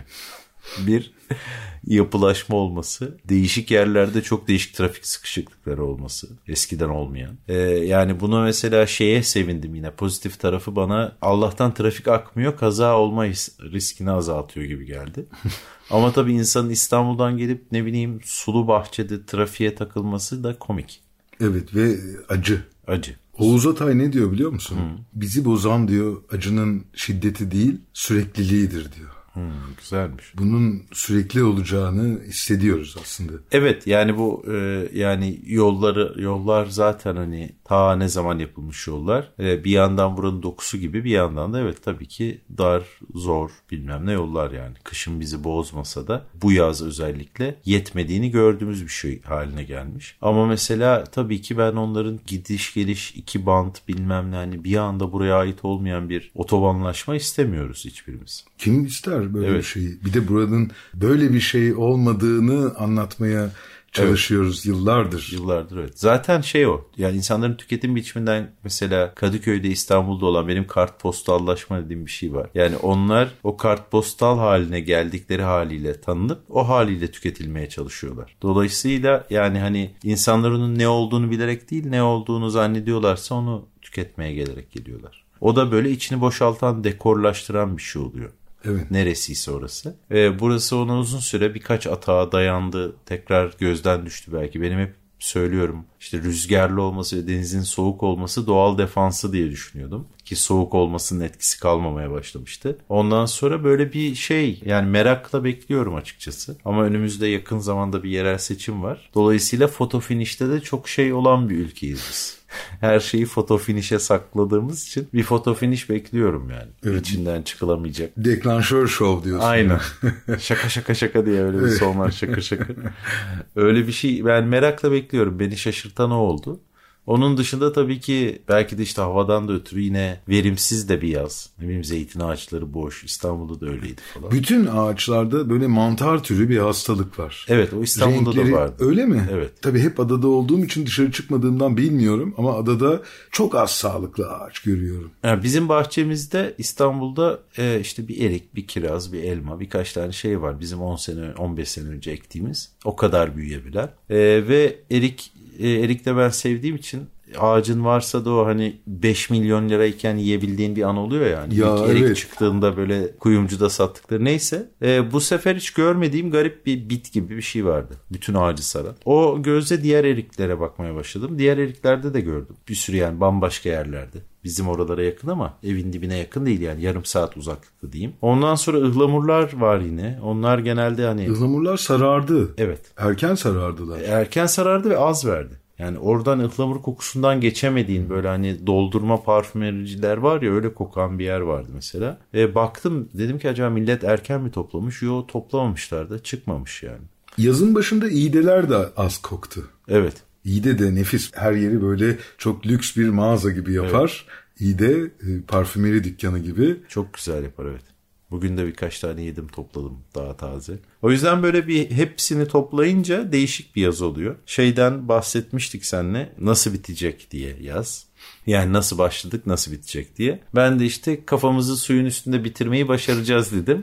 bir 0.78 1.12
yapılaşma 1.86 2.56
olması, 2.56 3.18
değişik 3.24 3.70
yerlerde 3.70 4.22
çok 4.22 4.48
değişik 4.48 4.74
trafik 4.74 5.06
sıkışıklıkları 5.06 5.84
olması, 5.84 6.28
eskiden 6.48 6.88
olmayan. 6.88 7.38
Ee, 7.48 7.54
yani 7.62 8.20
buna 8.20 8.42
mesela 8.42 8.86
şeye 8.86 9.22
sevindim 9.22 9.74
yine 9.74 9.90
pozitif 9.90 10.40
tarafı 10.40 10.76
bana 10.76 11.16
Allah'tan 11.22 11.74
trafik 11.74 12.08
akmıyor, 12.08 12.56
kaza 12.56 12.98
olma 12.98 13.26
riskini 13.72 14.10
azaltıyor 14.10 14.66
gibi 14.66 14.86
geldi. 14.86 15.26
Ama 15.90 16.12
tabii 16.12 16.32
insanın 16.32 16.70
İstanbul'dan 16.70 17.38
gelip 17.38 17.72
ne 17.72 17.86
bileyim 17.86 18.20
sulu 18.24 18.68
bahçede 18.68 19.26
trafiğe 19.26 19.74
takılması 19.74 20.44
da 20.44 20.58
komik. 20.58 21.00
Evet 21.40 21.74
ve 21.74 21.96
acı. 22.28 22.62
Acı. 22.86 23.16
Oğuz 23.38 23.66
Atay 23.66 23.98
ne 23.98 24.12
diyor 24.12 24.32
biliyor 24.32 24.50
musun? 24.50 24.76
Hı. 24.76 24.80
Bizi 25.14 25.44
bozan 25.44 25.88
diyor 25.88 26.22
acının 26.32 26.84
şiddeti 26.94 27.50
değil 27.50 27.76
sürekliliğidir 27.92 28.92
diyor. 28.92 29.10
Hmm, 29.34 29.52
güzelmiş. 29.78 30.24
Bunun 30.38 30.82
sürekli 30.92 31.44
olacağını 31.44 32.20
hissediyoruz 32.22 32.96
aslında. 33.02 33.32
Evet 33.52 33.86
yani 33.86 34.16
bu 34.16 34.44
e, 34.52 34.88
yani 34.92 35.40
yolları 35.44 36.22
yollar 36.22 36.66
zaten 36.66 37.16
hani 37.16 37.50
ta 37.64 37.96
ne 37.96 38.08
zaman 38.08 38.38
yapılmış 38.38 38.86
yollar. 38.86 39.32
E, 39.38 39.64
bir 39.64 39.70
yandan 39.70 40.16
buranın 40.16 40.42
dokusu 40.42 40.78
gibi 40.78 41.04
bir 41.04 41.10
yandan 41.10 41.52
da 41.52 41.60
evet 41.60 41.84
tabii 41.84 42.06
ki 42.06 42.40
dar, 42.58 42.82
zor 43.14 43.50
bilmem 43.70 44.06
ne 44.06 44.12
yollar 44.12 44.50
yani. 44.50 44.74
Kışın 44.84 45.20
bizi 45.20 45.44
bozmasa 45.44 46.08
da 46.08 46.26
bu 46.42 46.52
yaz 46.52 46.82
özellikle 46.82 47.56
yetmediğini 47.64 48.30
gördüğümüz 48.30 48.82
bir 48.82 48.88
şey 48.88 49.22
haline 49.22 49.62
gelmiş. 49.64 50.16
Ama 50.22 50.46
mesela 50.46 51.04
tabii 51.04 51.40
ki 51.42 51.58
ben 51.58 51.72
onların 51.72 52.20
gidiş 52.26 52.74
geliş 52.74 53.14
iki 53.14 53.46
bant 53.46 53.88
bilmem 53.88 54.30
ne 54.30 54.36
hani 54.36 54.64
bir 54.64 54.76
anda 54.76 55.12
buraya 55.12 55.36
ait 55.36 55.64
olmayan 55.64 56.08
bir 56.08 56.30
otobanlaşma 56.34 57.16
istemiyoruz 57.16 57.84
hiçbirimiz. 57.84 58.44
Kim 58.58 58.84
ister 58.84 59.34
böyle 59.34 59.46
evet. 59.46 59.58
bir 59.58 59.66
şeyi? 59.66 60.04
Bir 60.04 60.12
de 60.12 60.28
buranın 60.28 60.70
böyle 60.94 61.32
bir 61.32 61.40
şey 61.40 61.74
olmadığını 61.74 62.74
anlatmaya 62.78 63.50
çalışıyoruz 63.94 64.56
evet. 64.56 64.66
yıllardır. 64.66 65.30
Yıllardır 65.32 65.78
evet. 65.78 65.98
Zaten 65.98 66.40
şey 66.40 66.66
o. 66.66 66.80
Yani 66.96 67.16
insanların 67.16 67.54
tüketim 67.54 67.96
biçiminden 67.96 68.50
mesela 68.64 69.14
Kadıköy'de 69.14 69.68
İstanbul'da 69.68 70.26
olan 70.26 70.48
benim 70.48 70.66
kartpostallaşma 70.66 71.84
dediğim 71.84 72.06
bir 72.06 72.10
şey 72.10 72.32
var. 72.32 72.50
Yani 72.54 72.76
onlar 72.76 73.28
o 73.42 73.56
kartpostal 73.56 74.38
haline 74.38 74.80
geldikleri 74.80 75.42
haliyle 75.42 76.00
tanınıp 76.00 76.42
o 76.50 76.68
haliyle 76.68 77.10
tüketilmeye 77.10 77.68
çalışıyorlar. 77.68 78.36
Dolayısıyla 78.42 79.26
yani 79.30 79.58
hani 79.58 79.90
insanlar 80.02 80.50
onun 80.50 80.78
ne 80.78 80.88
olduğunu 80.88 81.30
bilerek 81.30 81.70
değil 81.70 81.86
ne 81.86 82.02
olduğunu 82.02 82.50
zannediyorlarsa 82.50 83.34
onu 83.34 83.66
tüketmeye 83.82 84.34
gelerek 84.34 84.72
geliyorlar. 84.72 85.24
O 85.40 85.56
da 85.56 85.72
böyle 85.72 85.90
içini 85.90 86.20
boşaltan, 86.20 86.84
dekorlaştıran 86.84 87.76
bir 87.76 87.82
şey 87.82 88.02
oluyor. 88.02 88.30
Evet. 88.64 88.90
Neresiyse 88.90 89.50
orası. 89.50 89.96
Ee, 90.10 90.40
burası 90.40 90.76
ona 90.76 90.98
uzun 90.98 91.18
süre 91.18 91.54
birkaç 91.54 91.86
atağa 91.86 92.32
dayandı. 92.32 92.96
Tekrar 93.06 93.54
gözden 93.58 94.06
düştü 94.06 94.32
belki. 94.32 94.62
Benim 94.62 94.78
hep 94.78 94.94
söylüyorum 95.18 95.84
işte 96.04 96.18
rüzgarlı 96.18 96.82
olması 96.82 97.16
ve 97.16 97.28
denizin 97.28 97.62
soğuk 97.62 98.02
olması 98.02 98.46
doğal 98.46 98.78
defansı 98.78 99.32
diye 99.32 99.50
düşünüyordum. 99.50 100.06
Ki 100.24 100.36
soğuk 100.36 100.74
olmasının 100.74 101.24
etkisi 101.24 101.60
kalmamaya 101.60 102.10
başlamıştı. 102.10 102.78
Ondan 102.88 103.26
sonra 103.26 103.64
böyle 103.64 103.92
bir 103.92 104.14
şey 104.14 104.62
yani 104.64 104.90
merakla 104.90 105.44
bekliyorum 105.44 105.94
açıkçası. 105.94 106.56
Ama 106.64 106.84
önümüzde 106.84 107.26
yakın 107.26 107.58
zamanda 107.58 108.02
bir 108.02 108.10
yerel 108.10 108.38
seçim 108.38 108.82
var. 108.82 109.10
Dolayısıyla 109.14 109.68
foto 109.68 110.00
finişte 110.00 110.48
de 110.48 110.60
çok 110.60 110.88
şey 110.88 111.12
olan 111.12 111.50
bir 111.50 111.56
ülkeyiz 111.58 112.04
biz 112.10 112.44
her 112.80 113.00
şeyi 113.00 113.26
foto 113.26 113.58
finişe 113.58 113.98
sakladığımız 113.98 114.86
için 114.86 115.08
bir 115.14 115.22
foto 115.22 115.54
finish 115.54 115.90
bekliyorum 115.90 116.50
yani. 116.50 116.70
Evet. 116.86 117.00
İçinden 117.00 117.42
çıkılamayacak. 117.42 118.10
Deklanşör 118.16 118.86
şov 118.86 119.24
diyorsun. 119.24 119.46
Aynen. 119.46 119.80
şaka 120.38 120.68
şaka 120.68 120.94
şaka 120.94 121.26
diye 121.26 121.42
öyle 121.42 121.62
bir 121.62 121.68
sonlar 121.68 122.10
şakır 122.10 122.42
şakır. 122.42 122.76
Öyle 123.56 123.86
bir 123.86 123.92
şey 123.92 124.24
ben 124.24 124.44
merakla 124.44 124.92
bekliyorum. 124.92 125.40
Beni 125.40 125.56
şaşırtan 125.94 126.10
o 126.10 126.16
oldu. 126.16 126.60
Onun 127.06 127.36
dışında 127.36 127.72
tabii 127.72 128.00
ki 128.00 128.42
belki 128.48 128.78
de 128.78 128.82
işte 128.82 129.02
havadan 129.02 129.48
da 129.48 129.52
ötürü 129.52 129.80
yine 129.80 130.20
verimsiz 130.28 130.88
de 130.88 131.02
bir 131.02 131.08
yaz. 131.08 131.50
Ne 131.58 131.64
bileyim 131.64 131.84
zeytin 131.84 132.20
ağaçları 132.20 132.74
boş. 132.74 133.04
İstanbul'da 133.04 133.60
da 133.60 133.70
öyleydi 133.70 134.00
falan. 134.14 134.30
Bütün 134.30 134.66
ağaçlarda 134.66 135.50
böyle 135.50 135.66
mantar 135.66 136.22
türü 136.22 136.48
bir 136.48 136.58
hastalık 136.58 137.18
var. 137.18 137.46
Evet 137.48 137.72
o 137.72 137.82
İstanbul'da 137.82 138.30
Renkleri, 138.30 138.52
da 138.52 138.56
vardı. 138.56 138.74
Öyle 138.78 139.06
mi? 139.06 139.28
Evet. 139.32 139.50
Tabii 139.62 139.80
hep 139.80 140.00
adada 140.00 140.28
olduğum 140.28 140.64
için 140.64 140.86
dışarı 140.86 141.12
çıkmadığımdan 141.12 141.76
bilmiyorum 141.76 142.34
ama 142.38 142.54
adada 142.56 143.02
çok 143.30 143.54
az 143.54 143.70
sağlıklı 143.70 144.30
ağaç 144.30 144.58
görüyorum. 144.58 145.10
Yani 145.22 145.42
bizim 145.42 145.68
bahçemizde 145.68 146.54
İstanbul'da 146.58 147.40
e, 147.58 147.80
işte 147.80 148.08
bir 148.08 148.24
erik, 148.24 148.54
bir 148.54 148.66
kiraz, 148.66 149.12
bir 149.12 149.22
elma 149.22 149.60
birkaç 149.60 149.92
tane 149.92 150.12
şey 150.12 150.42
var. 150.42 150.60
Bizim 150.60 150.82
10 150.82 150.96
sene 150.96 151.34
15 151.38 151.68
sene 151.68 151.88
önce 151.88 152.10
ektiğimiz. 152.10 152.72
O 152.84 152.96
kadar 152.96 153.36
büyüyebilen. 153.36 153.90
E, 154.10 154.16
ve 154.48 154.76
erik 154.90 155.32
e, 155.58 155.70
erik 155.70 156.06
de 156.06 156.16
ben 156.16 156.28
sevdiğim 156.28 156.76
için 156.76 157.08
ağacın 157.38 157.84
varsa 157.84 158.24
da 158.24 158.30
o 158.30 158.46
hani 158.46 158.80
5 158.86 159.30
milyon 159.30 159.68
lirayken 159.68 160.16
yiyebildiğin 160.16 160.76
bir 160.76 160.82
an 160.82 160.96
oluyor 160.96 161.26
yani. 161.26 161.54
Ya, 161.54 161.76
İlk 161.76 161.88
erik 161.90 162.02
evet. 162.02 162.16
çıktığında 162.16 162.76
böyle 162.76 163.16
kuyumcuda 163.16 163.70
sattıkları. 163.70 164.24
Neyse 164.24 164.70
e, 164.82 165.12
bu 165.12 165.20
sefer 165.20 165.56
hiç 165.56 165.70
görmediğim 165.70 166.30
garip 166.30 166.66
bir 166.66 166.88
bit 166.88 167.12
gibi 167.12 167.36
bir 167.36 167.42
şey 167.42 167.66
vardı. 167.66 167.94
Bütün 168.12 168.34
ağacı 168.34 168.68
saran. 168.68 168.94
O 169.04 169.42
gözle 169.42 169.82
diğer 169.82 170.04
eriklere 170.04 170.60
bakmaya 170.60 170.94
başladım. 170.94 171.38
Diğer 171.38 171.58
eriklerde 171.58 172.14
de 172.14 172.20
gördüm. 172.20 172.56
Bir 172.68 172.74
sürü 172.74 172.96
yani 172.96 173.20
bambaşka 173.20 173.68
yerlerde. 173.68 174.18
Bizim 174.44 174.68
oralara 174.68 175.02
yakın 175.02 175.28
ama 175.28 175.54
evin 175.62 175.92
dibine 175.92 176.16
yakın 176.16 176.46
değil 176.46 176.60
yani 176.60 176.82
yarım 176.82 177.04
saat 177.04 177.36
uzaklıkta 177.36 177.92
diyeyim. 177.92 178.12
Ondan 178.22 178.54
sonra 178.54 178.78
ıhlamurlar 178.78 179.56
var 179.56 179.80
yine. 179.80 180.18
Onlar 180.22 180.58
genelde 180.58 181.06
hani... 181.06 181.24
Ihlamurlar 181.24 181.76
sarardı. 181.76 182.54
Evet. 182.58 182.80
Erken 182.96 183.34
sarardılar. 183.34 184.00
Erken 184.00 184.46
sarardı 184.46 184.90
ve 184.90 184.98
az 184.98 185.26
verdi. 185.26 185.63
Yani 185.78 185.98
oradan 185.98 186.38
ıhlamur 186.38 186.82
kokusundan 186.82 187.40
geçemediğin 187.40 188.10
böyle 188.10 188.28
hani 188.28 188.66
doldurma 188.66 189.22
parfümericiler 189.22 190.16
var 190.16 190.42
ya 190.42 190.52
öyle 190.52 190.74
kokan 190.74 191.18
bir 191.18 191.24
yer 191.24 191.40
vardı 191.40 191.68
mesela. 191.74 192.18
E 192.34 192.54
baktım 192.54 193.08
dedim 193.14 193.38
ki 193.38 193.48
acaba 193.48 193.70
millet 193.70 194.04
erken 194.04 194.40
mi 194.40 194.50
toplamış? 194.50 195.02
Yo 195.02 195.26
toplamamışlar 195.26 196.10
da 196.10 196.22
çıkmamış 196.22 196.82
yani. 196.82 197.02
Yazın 197.38 197.74
başında 197.74 198.08
iğdeler 198.08 198.70
de 198.70 198.76
az 198.96 199.18
koktu. 199.18 199.68
Evet. 199.88 200.14
İğde 200.44 200.78
de 200.78 200.94
nefis. 200.94 201.30
Her 201.34 201.52
yeri 201.52 201.82
böyle 201.82 202.18
çok 202.38 202.66
lüks 202.66 202.96
bir 202.96 203.08
mağaza 203.08 203.50
gibi 203.50 203.72
yapar. 203.72 204.26
Evet. 204.28 204.60
İğde 204.60 205.00
e, 205.02 205.40
parfümeri 205.48 206.04
dükkanı 206.04 206.38
gibi. 206.38 206.76
Çok 206.88 207.14
güzel 207.14 207.42
yapar 207.42 207.66
evet. 207.66 207.93
Bugün 208.34 208.56
de 208.56 208.66
birkaç 208.66 209.00
tane 209.00 209.22
yedim 209.22 209.48
topladım 209.48 209.98
daha 210.14 210.36
taze. 210.36 210.78
O 211.02 211.10
yüzden 211.10 211.42
böyle 211.42 211.68
bir 211.68 211.90
hepsini 211.90 212.48
toplayınca 212.48 213.32
değişik 213.32 213.76
bir 213.76 213.82
yaz 213.82 214.02
oluyor. 214.02 214.36
Şeyden 214.46 215.08
bahsetmiştik 215.08 215.84
seninle 215.84 216.32
nasıl 216.40 216.72
bitecek 216.72 217.30
diye 217.30 217.56
yaz. 217.60 218.06
Yani 218.46 218.72
nasıl 218.72 218.98
başladık 218.98 219.46
nasıl 219.46 219.72
bitecek 219.72 220.16
diye. 220.16 220.40
Ben 220.54 220.80
de 220.80 220.84
işte 220.86 221.24
kafamızı 221.24 221.76
suyun 221.76 222.04
üstünde 222.04 222.44
bitirmeyi 222.44 222.88
başaracağız 222.88 223.52
dedim. 223.52 223.82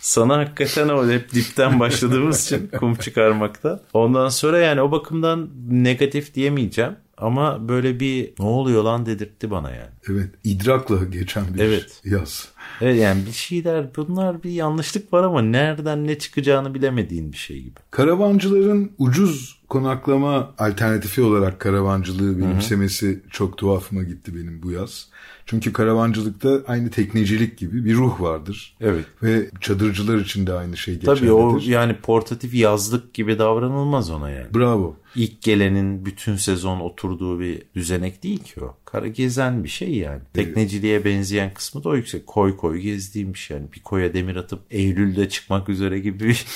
Sana 0.00 0.38
hakikaten 0.38 0.88
o 0.88 1.10
hep 1.10 1.32
dipten 1.32 1.80
başladığımız 1.80 2.44
için 2.46 2.70
kum 2.78 2.94
çıkarmakta. 2.94 3.82
Ondan 3.92 4.28
sonra 4.28 4.58
yani 4.58 4.80
o 4.82 4.90
bakımdan 4.90 5.50
negatif 5.70 6.34
diyemeyeceğim. 6.34 6.92
Ama 7.16 7.68
böyle 7.68 8.00
bir 8.00 8.32
ne 8.38 8.44
oluyor 8.44 8.82
lan 8.84 9.06
dedirtti 9.06 9.50
bana 9.50 9.70
yani. 9.70 9.90
Evet 10.08 10.30
idrakla 10.44 11.04
geçen 11.04 11.54
bir 11.54 11.58
Evet. 11.60 12.00
yaz. 12.04 12.48
Evet 12.80 13.00
yani 13.00 13.26
bir 13.26 13.32
şeyler 13.32 13.96
bunlar 13.96 14.42
bir 14.42 14.50
yanlışlık 14.50 15.12
var 15.12 15.22
ama 15.22 15.42
nereden 15.42 16.06
ne 16.06 16.18
çıkacağını 16.18 16.74
bilemediğin 16.74 17.32
bir 17.32 17.36
şey 17.36 17.62
gibi. 17.62 17.80
Karavancıların 17.90 18.92
ucuz 18.98 19.62
konaklama 19.68 20.54
alternatifi 20.58 21.22
olarak 21.22 21.60
karavancılığı 21.60 22.38
benimsemesi 22.38 23.22
çok 23.30 23.58
tuhafıma 23.58 24.02
gitti 24.02 24.34
benim 24.34 24.62
bu 24.62 24.70
yaz. 24.70 25.08
Çünkü 25.46 25.72
karavancılıkta 25.72 26.60
aynı 26.66 26.90
teknecilik 26.90 27.58
gibi 27.58 27.84
bir 27.84 27.94
ruh 27.94 28.20
vardır. 28.20 28.76
Evet. 28.80 29.04
Ve 29.22 29.50
çadırcılar 29.60 30.18
için 30.18 30.46
de 30.46 30.52
aynı 30.52 30.76
şey 30.76 30.94
geçerlidir. 30.94 31.20
Tabii 31.20 31.32
o 31.32 31.58
yani 31.64 31.96
portatif 31.96 32.54
yazlık 32.54 33.14
gibi 33.14 33.38
davranılmaz 33.38 34.10
ona 34.10 34.30
yani. 34.30 34.54
Bravo. 34.54 34.96
İlk 35.16 35.42
gelenin 35.42 36.06
bütün 36.06 36.36
sezon 36.36 36.80
oturduğu 36.80 37.40
bir 37.40 37.62
düzenek 37.74 38.22
değil 38.22 38.44
ki 38.44 38.64
o. 38.64 38.76
Kara 38.92 39.06
gezen 39.06 39.64
bir 39.64 39.68
şey 39.68 39.94
yani. 39.94 40.20
Tekneciliğe 40.34 41.04
benzeyen 41.04 41.54
kısmı 41.54 41.84
da 41.84 41.88
o 41.88 41.96
yüksek. 41.96 42.26
Koy 42.26 42.56
koy 42.56 42.78
gezdiğim 42.78 43.34
bir 43.34 43.38
şey 43.38 43.56
yani. 43.56 43.72
Bir 43.72 43.82
koya 43.82 44.14
demir 44.14 44.36
atıp 44.36 44.60
Eylül'de 44.70 45.28
çıkmak 45.28 45.68
üzere 45.68 45.98
gibi 45.98 46.24
bir 46.24 46.46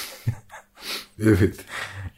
Evet. 1.22 1.64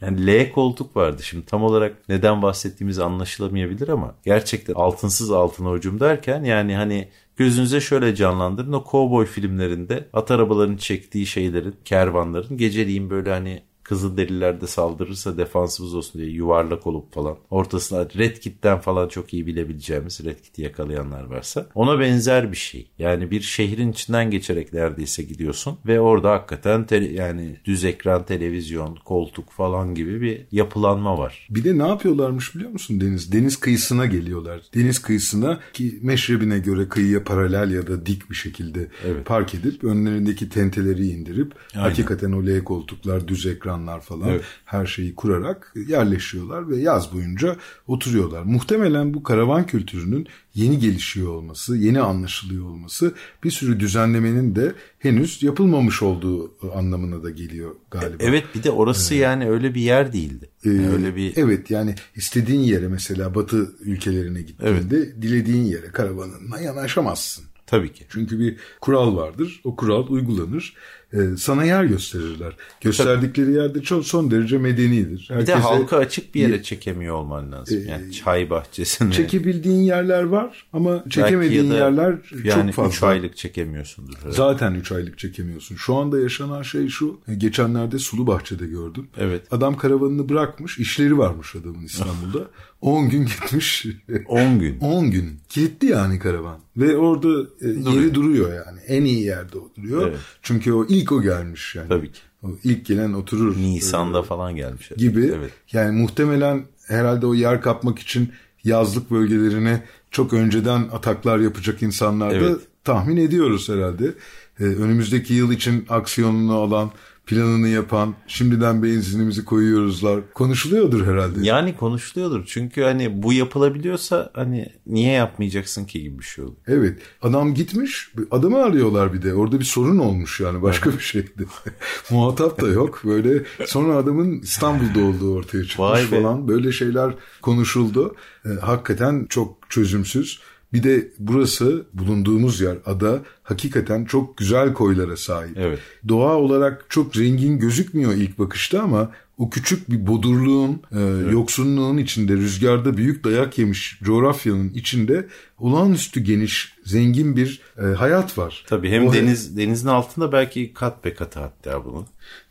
Yani 0.01 0.27
L 0.27 0.51
koltuk 0.51 0.95
vardı. 0.95 1.23
Şimdi 1.23 1.45
tam 1.45 1.63
olarak 1.63 2.09
neden 2.09 2.41
bahsettiğimiz 2.41 2.99
anlaşılamayabilir 2.99 3.87
ama 3.87 4.15
gerçekten 4.25 4.73
altınsız 4.73 5.31
altına 5.31 5.71
ucum 5.71 5.99
derken 5.99 6.43
yani 6.43 6.75
hani 6.75 7.09
gözünüze 7.37 7.81
şöyle 7.81 8.15
canlandırın. 8.15 8.73
O 8.73 8.83
kovboy 8.83 9.25
filmlerinde 9.25 10.07
at 10.13 10.31
arabaların 10.31 10.77
çektiği 10.77 11.25
şeylerin, 11.25 11.75
kervanların 11.85 12.57
geceliğin 12.57 13.09
böyle 13.09 13.29
hani 13.29 13.63
Kızılderililer 13.89 14.61
de 14.61 14.67
saldırırsa 14.67 15.37
defansımız 15.37 15.95
olsun 15.95 16.21
diye 16.21 16.31
yuvarlak 16.31 16.87
olup 16.87 17.13
falan. 17.13 17.37
Ortasına 17.49 18.05
Red 18.17 18.37
Kit'ten 18.37 18.79
falan 18.79 19.07
çok 19.07 19.33
iyi 19.33 19.47
bilebileceğimiz 19.47 20.25
Red 20.25 20.39
Kit'i 20.39 20.61
yakalayanlar 20.61 21.23
varsa. 21.23 21.67
Ona 21.75 21.99
benzer 21.99 22.51
bir 22.51 22.57
şey. 22.57 22.87
Yani 22.99 23.31
bir 23.31 23.41
şehrin 23.41 23.91
içinden 23.91 24.31
geçerek 24.31 24.73
neredeyse 24.73 25.23
gidiyorsun. 25.23 25.77
Ve 25.85 25.99
orada 25.99 26.31
hakikaten 26.31 26.85
te- 26.85 26.95
yani 27.13 27.55
düz 27.65 27.85
ekran, 27.85 28.25
televizyon, 28.25 28.97
koltuk 29.05 29.51
falan 29.51 29.95
gibi 29.95 30.21
bir 30.21 30.41
yapılanma 30.51 31.17
var. 31.17 31.47
Bir 31.49 31.63
de 31.63 31.77
ne 31.77 31.87
yapıyorlarmış 31.87 32.55
biliyor 32.55 32.71
musun 32.71 33.01
Deniz? 33.01 33.31
Deniz 33.31 33.57
kıyısına 33.57 34.05
geliyorlar. 34.05 34.61
Deniz 34.75 34.99
kıyısına 35.01 35.59
ki 35.73 35.99
meşrebine 36.01 36.59
göre 36.59 36.89
kıyıya 36.89 37.23
paralel 37.23 37.71
ya 37.71 37.87
da 37.87 38.05
dik 38.05 38.29
bir 38.29 38.35
şekilde 38.35 38.87
Evet. 39.05 39.25
park 39.25 39.55
edip 39.55 39.83
önlerindeki 39.83 40.49
tenteleri 40.49 41.07
indirip 41.07 41.53
Aynen. 41.75 41.89
hakikaten 41.89 42.31
o 42.31 42.45
L 42.45 42.63
koltuklar, 42.63 43.27
düz 43.27 43.45
ekranlar 43.79 44.01
falan 44.01 44.29
Evet. 44.29 44.41
her 44.65 44.85
şeyi 44.85 45.15
kurarak 45.15 45.73
yerleşiyorlar 45.87 46.69
ve 46.69 46.77
yaz 46.77 47.13
boyunca 47.13 47.55
oturuyorlar. 47.87 48.43
Muhtemelen 48.43 49.13
bu 49.13 49.23
karavan 49.23 49.65
kültürünün 49.65 50.27
yeni 50.55 50.79
gelişiyor 50.79 51.27
olması, 51.27 51.77
yeni 51.77 51.99
anlaşılıyor 51.99 52.65
olması 52.65 53.13
bir 53.43 53.51
sürü 53.51 53.79
düzenlemenin 53.79 54.55
de 54.55 54.73
henüz 54.99 55.43
yapılmamış 55.43 56.01
olduğu 56.01 56.51
anlamına 56.75 57.23
da 57.23 57.29
geliyor 57.29 57.75
galiba. 57.91 58.23
Evet 58.23 58.43
bir 58.55 58.63
de 58.63 58.71
orası 58.71 59.15
yani 59.15 59.49
öyle 59.49 59.75
bir 59.75 59.81
yer 59.81 60.13
değildi. 60.13 60.49
Yani 60.63 60.85
Ee, 60.85 60.89
öyle 60.89 61.15
bir 61.15 61.33
Evet 61.37 61.71
yani 61.71 61.95
istediğin 62.15 62.59
yere 62.59 62.87
mesela 62.87 63.35
batı 63.35 63.71
ülkelerine 63.79 64.41
gittiğinde 64.41 65.21
dilediğin 65.21 65.63
yere 65.63 65.87
karavanınla 65.87 66.59
yanaşamazsın. 66.61 67.45
tabii 67.67 67.93
ki. 67.93 68.05
Çünkü 68.09 68.39
bir 68.39 68.57
kural 68.81 69.15
vardır. 69.15 69.61
O 69.63 69.75
kural 69.75 70.07
uygulanır. 70.09 70.73
Ee, 71.13 71.17
sana 71.37 71.63
yer 71.63 71.83
gösterirler. 71.83 72.53
Gösterdikleri 72.81 73.51
yerde 73.51 73.81
çok 73.81 74.05
son 74.05 74.31
derece 74.31 74.57
medenidir. 74.57 75.29
Bir 75.39 75.47
de 75.47 75.53
halka 75.53 75.97
açık 75.97 76.35
bir 76.35 76.41
yere 76.41 76.63
çekemiyor 76.63 77.15
olman 77.15 77.51
lazım. 77.51 77.79
Yani 77.87 78.11
çay 78.11 78.49
bahçesine. 78.49 79.11
çekebildiğin 79.11 79.81
yerler 79.81 80.23
var 80.23 80.65
ama 80.73 81.03
çekemediğin 81.09 81.71
da 81.71 81.75
yerler 81.75 82.17
yani 82.43 82.53
çok 82.53 82.69
3 82.69 82.75
fazla. 82.75 83.07
aylık 83.07 83.37
çekemiyorsundur. 83.37 84.17
herhalde. 84.17 84.35
Zaten 84.35 84.73
3 84.73 84.91
aylık 84.91 85.17
çekemiyorsun. 85.17 85.75
Şu 85.75 85.95
anda 85.95 86.19
yaşanan 86.19 86.61
şey 86.61 86.87
şu. 86.87 87.19
e, 87.27 87.35
Geçenlerde 87.35 87.99
Sulu 87.99 88.27
Bahçe'de 88.27 88.67
gördüm. 88.67 89.07
Evet. 89.17 89.41
Adam 89.51 89.77
karavanını 89.77 90.29
bırakmış. 90.29 90.79
işleri 90.79 91.17
varmış 91.17 91.55
adamın 91.55 91.85
İstanbul'da. 91.85 92.47
10 92.81 93.09
gün 93.09 93.25
gitmiş. 93.25 93.85
10 94.27 94.59
gün. 94.59 94.79
10 94.81 95.11
gün. 95.11 95.39
Kilitli 95.49 95.87
yani 95.87 96.19
karavan. 96.19 96.59
Ve 96.77 96.97
orada 96.97 97.41
e, 97.61 97.67
yeri 97.67 98.13
duruyor 98.13 98.53
yani. 98.65 98.79
En 98.87 99.05
iyi 99.05 99.23
yerde 99.23 99.57
o 99.57 99.69
duruyor. 99.77 100.07
Evet. 100.07 100.17
Çünkü 100.41 100.73
o 100.73 100.85
ilk 100.85 100.98
o 101.11 101.21
gelmiş 101.21 101.75
yani. 101.75 101.89
Tabii 101.89 102.11
ki. 102.11 102.19
O 102.43 102.47
ilk 102.63 102.85
gelen 102.85 103.13
oturur. 103.13 103.57
Nisan'da 103.57 104.23
falan 104.23 104.55
gelmiş. 104.55 104.91
herhalde. 104.91 105.05
Gibi. 105.05 105.33
Evet. 105.37 105.51
Yani 105.73 106.01
muhtemelen 106.01 106.65
herhalde 106.87 107.25
o 107.25 107.33
yer 107.33 107.61
kapmak 107.61 107.99
için 107.99 108.31
yazlık 108.63 109.11
bölgelerine 109.11 109.83
çok 110.11 110.33
önceden 110.33 110.79
ataklar 110.91 111.39
yapacak 111.39 111.81
insanlar 111.83 112.31
da 112.31 112.35
Evet. 112.35 112.57
tahmin 112.83 113.17
ediyoruz 113.17 113.69
herhalde. 113.69 114.13
Ee, 114.59 114.63
önümüzdeki 114.63 115.33
yıl 115.33 115.51
için 115.51 115.85
aksiyonunu 115.89 116.53
alan, 116.53 116.91
planını 117.29 117.67
yapan, 117.67 118.15
şimdiden 118.27 118.83
benzinimizi 118.83 119.45
koyuyoruzlar. 119.45 120.33
Konuşuluyordur 120.33 121.05
herhalde. 121.07 121.39
Yani 121.41 121.77
konuşuluyordur. 121.77 122.43
Çünkü 122.47 122.81
hani 122.81 123.23
bu 123.23 123.33
yapılabiliyorsa 123.33 124.31
hani 124.33 124.69
niye 124.87 125.11
yapmayacaksın 125.11 125.85
ki 125.85 126.01
gibi 126.01 126.19
bir 126.19 126.23
şey 126.23 126.45
olur. 126.45 126.55
Evet. 126.67 126.99
Adam 127.21 127.53
gitmiş. 127.53 128.11
Adamı 128.31 128.63
arıyorlar 128.63 129.13
bir 129.13 129.21
de. 129.21 129.33
Orada 129.33 129.59
bir 129.59 129.65
sorun 129.65 129.97
olmuş 129.97 130.39
yani. 130.39 130.61
Başka 130.61 130.93
bir 130.93 130.99
şeydi. 130.99 131.45
Muhatap 132.09 132.61
da 132.61 132.67
yok. 132.67 133.01
Böyle 133.05 133.43
sonra 133.65 133.95
adamın 133.95 134.39
İstanbul'da 134.39 135.05
olduğu 135.05 135.33
ortaya 135.33 135.63
çıkmış 135.63 135.79
Vay 135.79 136.11
be. 136.11 136.21
falan. 136.21 136.47
Böyle 136.47 136.71
şeyler 136.71 137.13
konuşuldu. 137.41 138.15
Ee, 138.45 138.49
hakikaten 138.49 139.25
çok 139.29 139.69
çözümsüz. 139.69 140.39
Bir 140.73 140.83
de 140.83 141.11
burası 141.19 141.85
bulunduğumuz 141.93 142.61
yer 142.61 142.77
ada 142.85 143.21
hakikaten 143.49 144.05
çok 144.05 144.37
güzel 144.37 144.73
koylara 144.73 145.17
sahip. 145.17 145.57
Evet. 145.57 145.79
Doğa 146.07 146.35
olarak 146.35 146.85
çok 146.89 147.15
zengin 147.15 147.59
gözükmüyor 147.59 148.13
ilk 148.13 148.39
bakışta 148.39 148.81
ama 148.81 149.11
o 149.37 149.49
küçük 149.49 149.89
bir 149.89 150.07
bodurluğun, 150.07 150.81
e, 150.91 150.99
yoksunluğun 151.31 151.97
içinde, 151.97 152.33
rüzgarda 152.33 152.97
büyük 152.97 153.23
dayak 153.23 153.57
yemiş 153.57 153.99
coğrafyanın 154.03 154.69
içinde 154.69 155.27
olağanüstü 155.57 156.19
geniş, 156.19 156.73
zengin 156.85 157.35
bir 157.35 157.61
e, 157.77 157.81
hayat 157.85 158.37
var. 158.37 158.65
Tabii 158.67 158.89
hem 158.89 159.07
O- 159.07 159.13
deniz 159.13 159.57
denizin 159.57 159.87
altında 159.87 160.31
belki 160.31 160.73
kat 160.73 161.05
be 161.05 161.13
katı 161.13 161.39
hatta 161.39 161.85
bunun. 161.85 162.05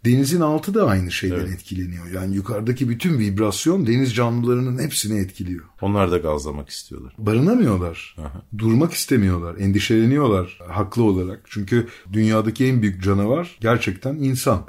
Denizin 0.05 0.41
altı 0.41 0.75
da 0.75 0.87
aynı 0.87 1.13
şeyden 1.13 1.47
etkileniyor. 1.47 2.07
Yani 2.15 2.35
yukarıdaki 2.35 2.89
bütün 2.89 3.19
vibrasyon 3.19 3.87
deniz 3.87 4.15
canlılarının 4.15 4.83
hepsini 4.83 5.21
etkiliyor. 5.21 5.65
Onlar 5.81 6.11
da 6.11 6.19
gazlamak 6.19 6.69
istiyorlar. 6.69 7.15
Barınamıyorlar. 7.19 8.17
Durmak 8.59 8.93
istemiyorlar. 8.93 9.57
Endişeleniyorlar 9.59 10.59
haklı 10.89 11.03
olarak. 11.03 11.41
Çünkü 11.49 11.87
dünyadaki 12.13 12.67
en 12.67 12.83
büyük 12.83 13.03
canavar 13.03 13.57
gerçekten 13.61 14.15
insan. 14.15 14.67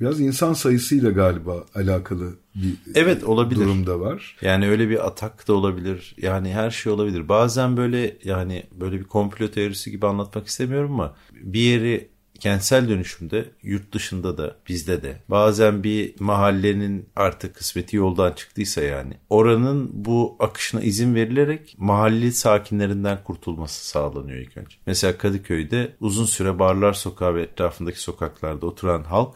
Biraz 0.00 0.20
insan 0.20 0.52
sayısıyla 0.52 1.10
galiba 1.10 1.64
alakalı 1.74 2.34
bir 2.54 2.74
Evet 2.94 3.24
olabilir. 3.24 3.60
durumda 3.60 4.00
var. 4.00 4.36
Yani 4.42 4.68
öyle 4.68 4.88
bir 4.88 5.06
atak 5.06 5.48
da 5.48 5.52
olabilir. 5.52 6.14
Yani 6.22 6.52
her 6.52 6.70
şey 6.70 6.92
olabilir. 6.92 7.28
Bazen 7.28 7.76
böyle 7.76 8.16
yani 8.24 8.62
böyle 8.80 8.98
bir 9.00 9.04
komplo 9.04 9.48
teorisi 9.48 9.90
gibi 9.90 10.06
anlatmak 10.06 10.46
istemiyorum 10.46 10.92
ama 10.92 11.14
bir 11.32 11.60
yeri 11.60 12.08
kentsel 12.38 12.88
dönüşümde 12.88 13.50
yurt 13.62 13.92
dışında 13.92 14.38
da 14.38 14.56
bizde 14.68 15.02
de 15.02 15.22
bazen 15.28 15.82
bir 15.82 16.14
mahallenin 16.20 17.08
artık 17.16 17.54
kısmeti 17.54 17.96
yoldan 17.96 18.32
çıktıysa 18.32 18.82
yani 18.82 19.14
oranın 19.30 19.90
bu 19.92 20.36
akışına 20.38 20.80
izin 20.80 21.14
verilerek 21.14 21.74
mahalle 21.78 22.30
sakinlerinden 22.30 23.24
kurtulması 23.24 23.86
sağlanıyor 23.88 24.38
ilk 24.38 24.56
önce. 24.56 24.76
Mesela 24.86 25.18
Kadıköy'de 25.18 25.96
uzun 26.00 26.24
süre 26.24 26.58
Barlar 26.58 26.92
Sokağı 26.92 27.34
ve 27.34 27.42
etrafındaki 27.42 28.00
sokaklarda 28.00 28.66
oturan 28.66 29.02
halk 29.02 29.34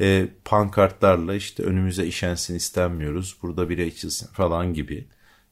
e, 0.00 0.28
pankartlarla 0.44 1.34
işte 1.34 1.62
önümüze 1.62 2.06
işensin 2.06 2.54
istenmiyoruz 2.54 3.36
burada 3.42 3.68
bira 3.68 3.82
içilsin 3.82 4.26
falan 4.26 4.74
gibi 4.74 5.08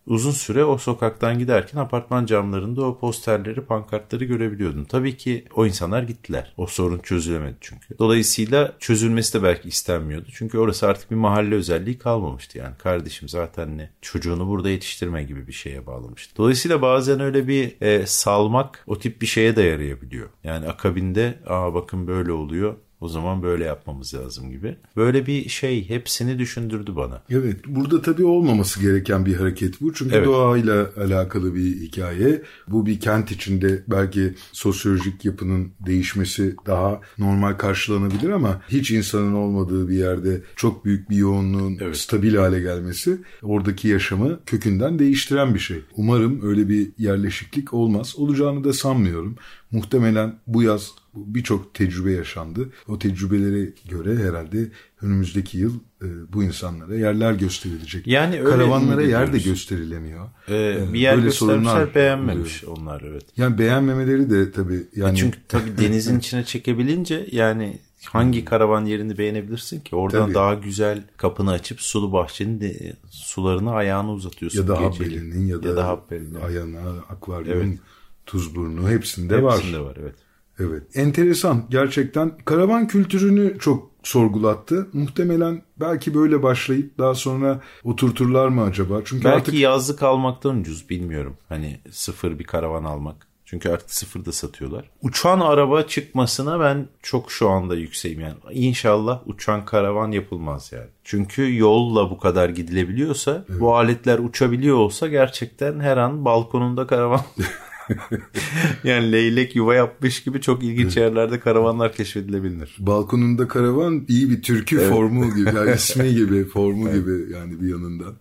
uzun 0.07 0.31
süre 0.31 0.65
o 0.65 0.79
sokaktan 0.79 1.39
giderken 1.39 1.79
apartman 1.79 2.27
camlarında 2.27 2.85
o 2.85 2.99
posterleri, 2.99 3.61
pankartları 3.61 4.25
görebiliyordun. 4.25 4.85
Tabii 4.85 5.17
ki 5.17 5.45
o 5.55 5.67
insanlar 5.67 6.03
gittiler. 6.03 6.53
O 6.57 6.67
sorun 6.67 6.99
çözülemedi 6.99 7.57
çünkü. 7.61 7.99
Dolayısıyla 7.99 8.77
çözülmesi 8.79 9.39
de 9.39 9.43
belki 9.43 9.69
istenmiyordu. 9.69 10.29
Çünkü 10.35 10.59
orası 10.59 10.87
artık 10.87 11.11
bir 11.11 11.17
mahalle 11.17 11.55
özelliği 11.55 11.99
kalmamıştı 11.99 12.59
yani. 12.59 12.77
Kardeşim 12.79 13.29
zaten 13.29 13.79
ne? 13.79 13.91
Çocuğunu 14.03 14.49
burada 14.49 14.71
yetiştirme 14.71 15.25
gibi 15.25 15.47
bir 15.47 15.53
şeye 15.53 15.87
bağlamıştı. 15.87 16.37
Dolayısıyla 16.37 16.83
bazen 16.83 17.21
öyle 17.21 17.49
bir 17.49 17.77
e, 17.81 18.07
salmak 18.07 18.85
o 18.87 18.99
tip 18.99 19.23
bir 19.23 19.27
şeye 19.27 19.57
de 19.57 19.63
yarayabiliyor. 19.63 20.29
Yani 20.45 20.69
akabinde 20.69 21.39
aa 21.47 21.75
bakın 21.75 22.07
böyle 22.07 22.33
oluyor 22.33 22.77
o 23.07 23.09
zaman 23.09 23.43
böyle 23.43 23.65
yapmamız 23.65 24.15
lazım 24.15 24.51
gibi. 24.51 24.77
Böyle 24.97 25.27
bir 25.27 25.49
şey 25.49 25.89
hepsini 25.89 26.39
düşündürdü 26.39 26.97
bana. 26.97 27.23
Evet 27.31 27.57
burada 27.67 28.03
tabii 28.03 28.25
olmaması 28.25 28.81
gereken 28.81 29.27
bir 29.27 29.37
hareket 29.37 29.81
bu. 29.81 29.95
Çünkü 29.95 30.15
Evet. 30.15 30.27
doğayla 30.27 30.91
alakalı 30.97 31.55
bir 31.55 31.81
hikaye. 31.81 32.43
Bu 32.69 32.87
bir 32.87 33.01
kent 33.01 33.31
içinde 33.33 33.83
belki 33.89 34.35
sosyolojik 34.53 35.25
yapının 35.25 35.73
değişmesi 35.87 36.57
daha 36.67 37.01
normal 37.19 37.53
karşılanabilir 37.53 38.31
ama 38.31 38.63
hiç 38.69 38.91
insanın 38.91 39.33
olmadığı 39.33 39.89
bir 39.89 39.97
yerde 39.97 40.41
çok 40.57 40.85
büyük 40.85 41.11
bir 41.11 41.17
yoğunluğun 41.17 41.79
Evet. 41.81 41.97
stabil 41.97 42.35
hale 42.35 42.61
gelmesi 42.61 43.19
oradaki 43.43 43.89
yaşamı 43.89 44.41
kökünden 44.47 44.99
değiştiren 44.99 45.55
bir 45.55 45.59
şey. 45.59 45.81
Umarım 45.97 46.41
öyle 46.49 46.69
bir 46.69 46.89
yerleşiklik 46.99 47.75
olmaz. 47.75 48.15
Olacağını 48.19 48.65
da 48.65 48.73
sanmıyorum. 48.73 49.37
Muhtemelen 49.71 50.39
bu 50.47 50.63
yaz 50.63 50.91
birçok 51.17 51.75
tecrübe 51.75 52.13
yaşandı. 52.13 52.69
O 52.89 52.99
tecrübelere 52.99 53.73
göre 53.89 54.17
herhalde 54.17 54.71
önümüzdeki 55.03 55.59
yıl 55.59 55.75
e, 56.03 56.33
bu 56.33 56.43
insanlara 56.43 56.95
yerler 56.95 57.33
gösterilecek. 57.33 58.07
Yani 58.07 58.41
öyle 58.41 58.51
Karavanlara 58.51 59.03
yer 59.03 59.33
de 59.33 59.39
gösterilemiyor. 59.39 60.29
Ee, 60.49 60.79
bir 60.93 61.01
yer 61.01 61.17
böyle 61.17 61.27
göstermişler 61.27 61.95
beğenmemiş 61.95 62.65
onlar 62.65 63.03
evet. 63.03 63.25
Yani 63.37 63.59
beğenmemeleri 63.59 64.31
de 64.31 64.53
tabii 64.53 64.83
yani 64.97 65.19
Çünkü 65.19 65.39
tabii 65.49 65.79
denizin 65.79 66.19
içine 66.19 66.45
çekebilince 66.45 67.29
yani 67.33 67.81
hangi 68.05 68.45
karavan 68.45 68.85
yerini 68.85 69.19
beğenebilirsin 69.19 69.81
ki? 69.81 69.97
Oradan 69.97 70.23
Tabii. 70.23 70.35
daha 70.35 70.55
güzel 70.55 71.05
kapını 71.17 71.51
açıp 71.51 71.81
sulu 71.81 72.13
bahçenin 72.13 72.61
de, 72.61 72.97
sularını 73.11 73.73
ayağını 73.73 74.13
uzatıyorsun. 74.13 74.61
ya 74.61 74.69
da. 74.69 74.81
Habbeli'nin 74.81 75.47
ya 75.47 75.63
da, 75.63 75.69
ya 75.69 75.77
da 75.77 75.87
Habbeli'nin. 75.87 76.41
Ayana, 76.41 76.91
Akvaryum'un, 77.09 77.67
Evet. 77.67 77.79
Tuzburnu 78.27 78.89
hepsinde 78.91 79.43
var. 79.43 79.57
Hepsinde 79.57 79.81
var 79.81 79.97
evet. 80.01 80.15
Evet. 80.59 80.83
Enteresan 80.95 81.65
gerçekten. 81.71 82.33
Karavan 82.45 82.87
kültürünü 82.87 83.59
çok 83.59 83.91
sorgulattı. 84.03 84.89
Muhtemelen 84.93 85.63
belki 85.81 86.15
böyle 86.15 86.43
başlayıp 86.43 86.99
daha 86.99 87.15
sonra 87.15 87.61
oturturlar 87.85 88.49
mı 88.49 88.63
acaba? 88.63 89.01
Çünkü 89.05 89.25
Belki 89.25 89.37
artık 89.37 89.55
yazlık 89.55 90.03
almaktan 90.03 90.61
ucuz 90.61 90.91
bilmiyorum. 90.91 91.37
Hani 91.49 91.81
sıfır 91.91 92.39
bir 92.39 92.45
karavan 92.45 92.85
almak. 92.85 93.27
Çünkü 93.49 93.71
artık 93.71 93.91
sıfır 93.91 94.25
da 94.25 94.33
satıyorlar. 94.33 94.91
Uçan 95.03 95.41
araba 95.41 95.83
çıkmasına 95.83 96.61
ben 96.61 96.89
çok 97.03 97.31
şu 97.31 97.49
anda 97.49 97.77
yükseğim 97.77 98.21
yani. 98.21 98.35
İnşallah 98.53 99.21
uçan 99.27 99.65
karavan 99.65 100.11
yapılmaz 100.11 100.73
yani. 100.73 100.87
Çünkü 101.05 101.57
yolla 101.57 102.11
bu 102.11 102.19
kadar 102.19 102.49
gidilebiliyorsa 102.49 103.45
bu 103.49 103.77
aletler 103.77 104.19
uçabiliyor 104.19 104.77
olsa 104.77 105.09
gerçekten 105.09 105.81
her 105.81 105.97
an 105.97 106.25
balkonunda 106.25 106.87
karavan 106.87 107.21
yani 108.85 109.13
leylek 109.13 109.57
yuva 109.57 109.75
yapmış 109.75 110.23
gibi 110.23 110.41
çok 110.41 110.63
ilginç 110.65 110.97
yerlerde 110.97 111.41
karavanlar 111.41 111.93
keşfedilebilir. 111.93 112.77
balkonunda 112.79 113.49
karavan 113.49 114.05
iyi 114.09 114.31
bir 114.31 114.43
türkü 114.43 114.79
formu 114.79 115.35
gibi. 115.35 115.57
Yani 115.57 115.75
ismi 115.75 116.15
gibi, 116.15 116.45
formu 116.45 116.93
gibi 116.93 117.33
yani 117.33 117.61
bir 117.61 117.69
yanından. 117.69 118.15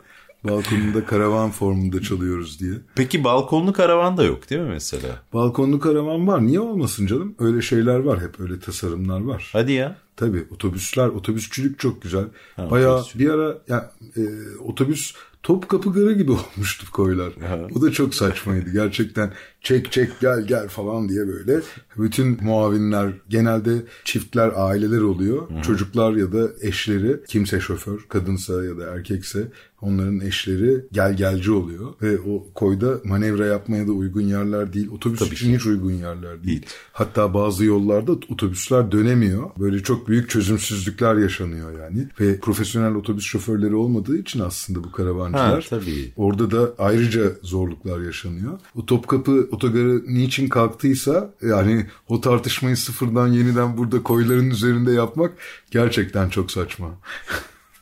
Balkonunda 0.43 1.05
karavan 1.05 1.51
formunda 1.51 2.01
çalıyoruz 2.01 2.60
diye. 2.60 2.74
Peki 2.95 3.24
balkonlu 3.24 3.74
karavan 3.74 4.17
da 4.17 4.24
yok 4.24 4.50
değil 4.50 4.62
mi 4.62 4.69
mesela? 4.69 5.22
Balkonlu 5.34 5.79
karavan 5.79 6.27
var. 6.27 6.45
Niye 6.48 6.60
olmasın 6.60 7.07
canım? 7.07 7.36
Öyle 7.39 7.62
şeyler 7.62 8.00
var. 8.00 8.22
Hep 8.22 8.39
öyle 8.39 8.60
tasarımlar 8.60 9.22
var. 9.22 9.50
Hadi 9.53 9.72
ya. 9.72 9.98
Tabii 10.15 10.43
otobüsler, 10.51 11.07
otobüsçülük 11.07 11.79
çok 11.79 12.01
güzel. 12.01 12.25
Ha, 12.55 12.72
Bayağı 12.72 13.03
bir 13.15 13.29
ara 13.29 13.57
ya, 13.67 13.91
e, 14.17 14.22
otobüs 14.60 15.13
Topkapı 15.46 15.94
Garı 15.94 16.14
gibi 16.14 16.32
olmuştu 16.56 16.92
koylar. 16.92 17.34
O 17.75 17.82
da 17.82 17.92
çok 17.92 18.16
saçmaydı. 18.16 18.70
Gerçekten 18.70 19.32
çek 19.62 19.92
çek 19.92 20.10
gel 20.22 20.42
gel 20.48 20.68
falan 20.68 21.10
diye 21.10 21.28
böyle. 21.28 21.62
Bütün 21.98 22.44
muavinler 22.44 23.14
genelde 23.30 23.72
çiftler, 24.04 24.52
aileler 24.56 25.02
oluyor. 25.02 25.48
Çocuklar 25.64 26.14
ya 26.14 26.32
da 26.32 26.50
eşleri 26.62 27.24
kimse 27.28 27.60
şoför, 27.60 28.06
kadınsa 28.10 28.66
ya 28.66 28.78
da 28.78 28.86
erkekse 28.86 29.48
onların 29.82 30.20
eşleri 30.20 30.86
gel 30.91 31.17
gelci 31.17 31.51
oluyor. 31.51 31.94
Ve 32.01 32.20
o 32.20 32.46
koyda 32.55 33.00
manevra 33.03 33.46
yapmaya 33.46 33.88
da 33.88 33.91
uygun 33.91 34.22
yerler 34.22 34.74
değil. 34.74 34.89
Otobüs 34.91 35.32
için 35.32 35.55
hiç 35.55 35.65
uygun 35.65 35.91
yerler 35.91 36.44
değil. 36.44 36.55
Değil. 36.55 36.65
Hatta 36.91 37.34
bazı 37.34 37.65
yollarda 37.65 38.12
otobüsler 38.12 38.91
dönemiyor. 38.91 39.50
Böyle 39.60 39.84
çok 39.84 40.08
büyük 40.08 40.29
çözümsüzlükler 40.29 41.15
yaşanıyor 41.15 41.79
yani. 41.79 42.08
Ve 42.20 42.39
profesyonel 42.39 42.96
otobüs 42.96 43.25
şoförleri 43.25 43.75
olmadığı 43.75 44.17
için 44.17 44.39
aslında 44.39 44.84
bu 44.84 44.91
karavancılar. 44.91 45.63
Ha, 45.63 45.70
tabii. 45.70 46.13
Orada 46.15 46.51
da 46.51 46.74
ayrıca 46.77 47.32
zorluklar 47.41 48.00
yaşanıyor. 48.00 48.60
O 48.75 48.86
Topkapı 48.86 49.48
otogarı 49.51 50.03
niçin 50.07 50.50
kalktıysa 50.50 51.33
yani 51.42 51.85
o 52.07 52.22
tartışmayı 52.22 52.77
sıfırdan 52.77 53.27
yeniden 53.27 53.77
burada 53.77 54.03
koyların 54.03 54.50
üzerinde 54.50 54.92
yapmak 54.92 55.31
gerçekten 55.72 56.29
çok 56.29 56.51
saçma. 56.51 56.90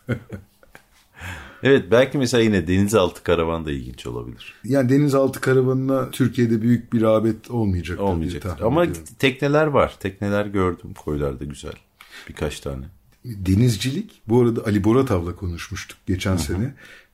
Evet 1.63 1.86
belki 1.91 2.17
mesela 2.17 2.43
yine 2.43 2.67
denizaltı 2.67 3.23
karavan 3.23 3.65
da 3.65 3.71
ilginç 3.71 4.06
olabilir. 4.06 4.54
Yani 4.63 4.89
denizaltı 4.89 5.41
karavanına 5.41 6.12
Türkiye'de 6.12 6.62
büyük 6.62 6.93
bir 6.93 7.02
rağbet 7.02 7.52
olmayacak. 7.52 7.99
Olmayacak. 7.99 8.62
Ama 8.62 8.84
ediyorum. 8.84 9.04
tekneler 9.19 9.67
var. 9.67 9.95
Tekneler 9.99 10.45
gördüm 10.45 10.93
koylarda 10.93 11.43
güzel. 11.43 11.73
Birkaç 12.30 12.60
tane. 12.60 12.86
denizcilik 13.26 14.21
bu 14.28 14.41
arada 14.41 14.65
Ali 14.65 14.84
Boratav'la 14.84 15.36
konuşmuştuk 15.36 15.97
geçen 16.08 16.38
sene. 16.38 16.73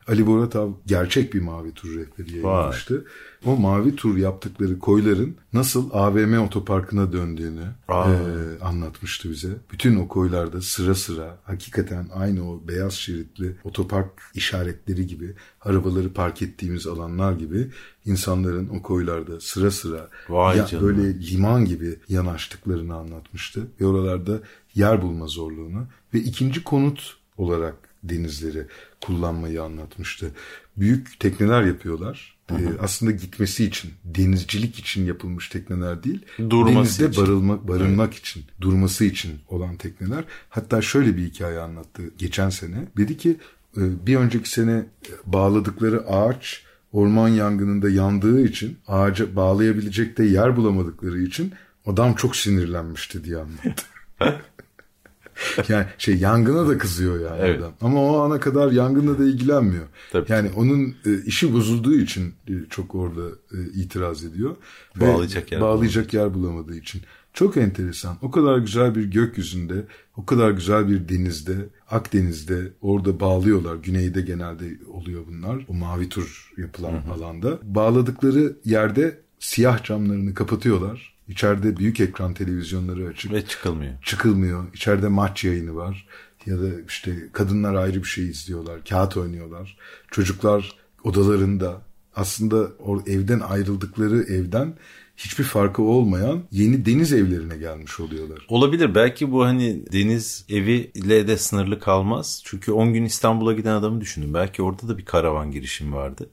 Ali 0.10 0.28
Boratav 0.28 0.72
gerçek 0.86 1.34
bir 1.34 1.42
mavi 1.42 1.72
tur 1.72 1.90
rehberi 1.96 2.32
yayınlamıştı. 2.32 3.06
O 3.46 3.56
mavi 3.58 3.96
tur 3.96 4.18
yaptıkları 4.18 4.80
koyların 4.80 5.36
nasıl 5.54 5.90
AVM 5.94 6.38
otoparkına 6.40 7.14
döndüğünü 7.14 7.64
Aa. 7.88 8.12
e, 8.12 8.16
anlatmıştı 8.64 9.30
bize. 9.30 9.50
Bütün 9.72 9.96
o 9.96 10.08
koylarda 10.08 10.62
sıra 10.62 10.96
sıra 10.96 11.38
hakikaten 11.44 12.08
aynı 12.14 12.52
o 12.52 12.62
beyaz 12.68 12.94
şeritli 12.94 13.56
otopark 13.64 14.10
işaretleri 14.36 15.08
gibi 15.08 15.34
arabaları 15.62 16.14
park 16.14 16.42
ettiğimiz 16.42 16.88
alanlar 16.88 17.34
gibi 17.34 17.68
insanların 18.06 18.70
o 18.70 18.82
koylarda 18.82 19.40
sıra 19.40 19.72
sıra 19.72 20.10
Vay 20.30 20.58
ya- 20.58 20.66
canına. 20.68 20.88
böyle 20.88 21.20
liman 21.32 21.66
gibi 21.66 21.96
yanaştıklarını 22.10 22.96
anlatmıştı. 22.96 23.68
Ve 23.82 23.86
oralarda 23.86 24.40
yer 24.76 25.02
bulma 25.02 25.28
zorluğunu 25.28 25.86
ve 26.14 26.20
ikinci 26.20 26.64
konut 26.64 27.18
olarak 27.38 27.76
denizleri 28.04 28.66
kullanmayı 29.02 29.64
anlatmıştı. 29.64 30.32
Büyük 30.78 31.20
tekneler 31.20 31.64
yapıyorlar. 31.64 32.40
Ee, 32.52 32.56
aslında 32.82 33.12
gitmesi 33.12 33.66
için, 33.66 33.92
denizcilik 34.06 34.80
için 34.80 35.06
yapılmış 35.06 35.50
tekneler 35.50 36.04
değil. 36.04 36.26
Durması 36.50 36.76
denizde 36.76 37.08
için. 37.10 37.24
barılmak, 37.24 37.68
barınmak 37.68 38.14
için, 38.14 38.44
durması 38.62 39.06
için 39.06 39.32
olan 39.48 39.76
tekneler. 39.76 40.24
Hatta 40.50 40.82
şöyle 40.82 41.18
bir 41.18 41.26
hikaye 41.26 41.60
anlattı 41.60 42.02
geçen 42.18 42.50
sene. 42.50 42.88
Dedi 42.98 43.18
ki 43.18 43.38
e, 43.78 43.82
bir 44.08 44.16
önceki 44.16 44.50
sene 44.50 44.86
bağladıkları 45.26 46.08
ağaç 46.08 46.64
orman 46.92 47.28
yangınında 47.28 47.90
yandığı 47.90 48.46
için 48.46 48.78
ağaca 48.88 49.36
bağlayabilecek 49.36 50.18
de 50.18 50.24
yer 50.24 50.58
bulamadıkları 50.58 51.22
için 51.22 51.54
adam 51.86 52.14
çok 52.14 52.36
sinirlenmişti 52.36 53.24
diye 53.24 53.38
anlattı. 53.38 53.86
yani 55.70 55.86
şey 55.98 56.18
yangına 56.18 56.68
da 56.68 56.78
kızıyor 56.78 57.20
yani 57.20 57.42
Evet. 57.42 57.60
adam. 57.60 57.74
Ama 57.82 58.02
o 58.04 58.20
ana 58.20 58.40
kadar 58.40 58.72
yangınla 58.72 59.20
da 59.20 59.24
ilgilenmiyor. 59.24 59.86
Tabii. 60.12 60.32
Yani 60.32 60.52
onun 60.56 60.96
e, 61.06 61.24
işi 61.26 61.54
bozulduğu 61.54 61.96
için 61.96 62.34
e, 62.48 62.54
çok 62.70 62.96
orada 62.96 63.28
e, 63.52 63.58
itiraz 63.74 64.24
ediyor. 64.24 64.56
Ve 65.02 65.08
Bağlayacak 65.08 65.52
yer 65.52 65.62
bağlayacak 65.62 66.14
yer 66.14 66.34
bulamadığı 66.34 66.76
için. 66.76 67.02
Çok 67.34 67.58
enteresan. 67.58 68.18
O 68.22 68.32
kadar 68.32 68.58
güzel 68.58 68.96
bir 68.96 69.04
gökyüzünde, 69.04 69.86
o 70.18 70.26
kadar 70.26 70.52
güzel 70.52 70.88
bir 70.88 71.10
denizde, 71.10 71.56
Akdeniz'de 71.92 72.74
orada 72.82 73.20
bağlıyorlar. 73.20 73.76
Güneyde 73.76 74.22
genelde 74.22 74.66
oluyor 74.88 75.24
bunlar. 75.28 75.66
O 75.68 75.74
mavi 75.74 76.10
tur 76.10 76.54
yapılan 76.58 76.94
alanda. 77.16 77.60
Bağladıkları 77.64 78.58
yerde 78.66 79.20
siyah 79.40 79.84
camlarını 79.84 80.34
kapatıyorlar. 80.34 81.19
İçeride 81.30 81.78
büyük 81.78 82.00
ekran 82.00 82.34
televizyonları 82.34 83.08
açık 83.08 83.34
Ve 83.34 83.46
çıkılmıyor. 83.46 83.94
çıkılmıyor. 84.04 84.74
İçeride 84.74 85.08
maç 85.08 85.44
yayını 85.44 85.76
var. 85.76 86.08
Ya 86.46 86.62
da 86.62 86.68
işte 86.88 87.16
kadınlar 87.34 87.76
ayrı 87.76 87.98
bir 88.04 88.08
şey 88.08 88.30
izliyorlar. 88.30 88.86
Kağıt 88.90 89.18
oynuyorlar. 89.18 89.78
Çocuklar 90.12 90.76
odalarında 91.04 91.82
aslında 92.16 92.72
o 92.80 93.02
evden 93.08 93.40
ayrıldıkları 93.40 94.24
evden 94.24 94.74
hiçbir 95.18 95.44
farkı 95.44 95.82
olmayan 95.82 96.44
yeni 96.52 96.86
deniz 96.86 97.14
evlerine 97.14 97.58
gelmiş 97.58 98.00
oluyorlar. 98.00 98.46
Olabilir. 98.50 98.96
Belki 98.96 99.32
bu 99.32 99.46
hani 99.46 99.86
deniz 99.92 100.46
evi 100.50 100.92
ile 100.94 101.28
de 101.28 101.38
sınırlı 101.38 101.80
kalmaz. 101.80 102.42
Çünkü 102.46 102.72
10 102.72 102.94
gün 102.94 103.06
İstanbul'a 103.06 103.54
giden 103.54 103.74
adamı 103.76 104.02
düşünün. 104.02 104.34
Belki 104.34 104.62
orada 104.62 104.88
da 104.88 104.98
bir 104.98 105.06
karavan 105.06 105.52
girişimi 105.52 105.96
vardı. 105.96 106.30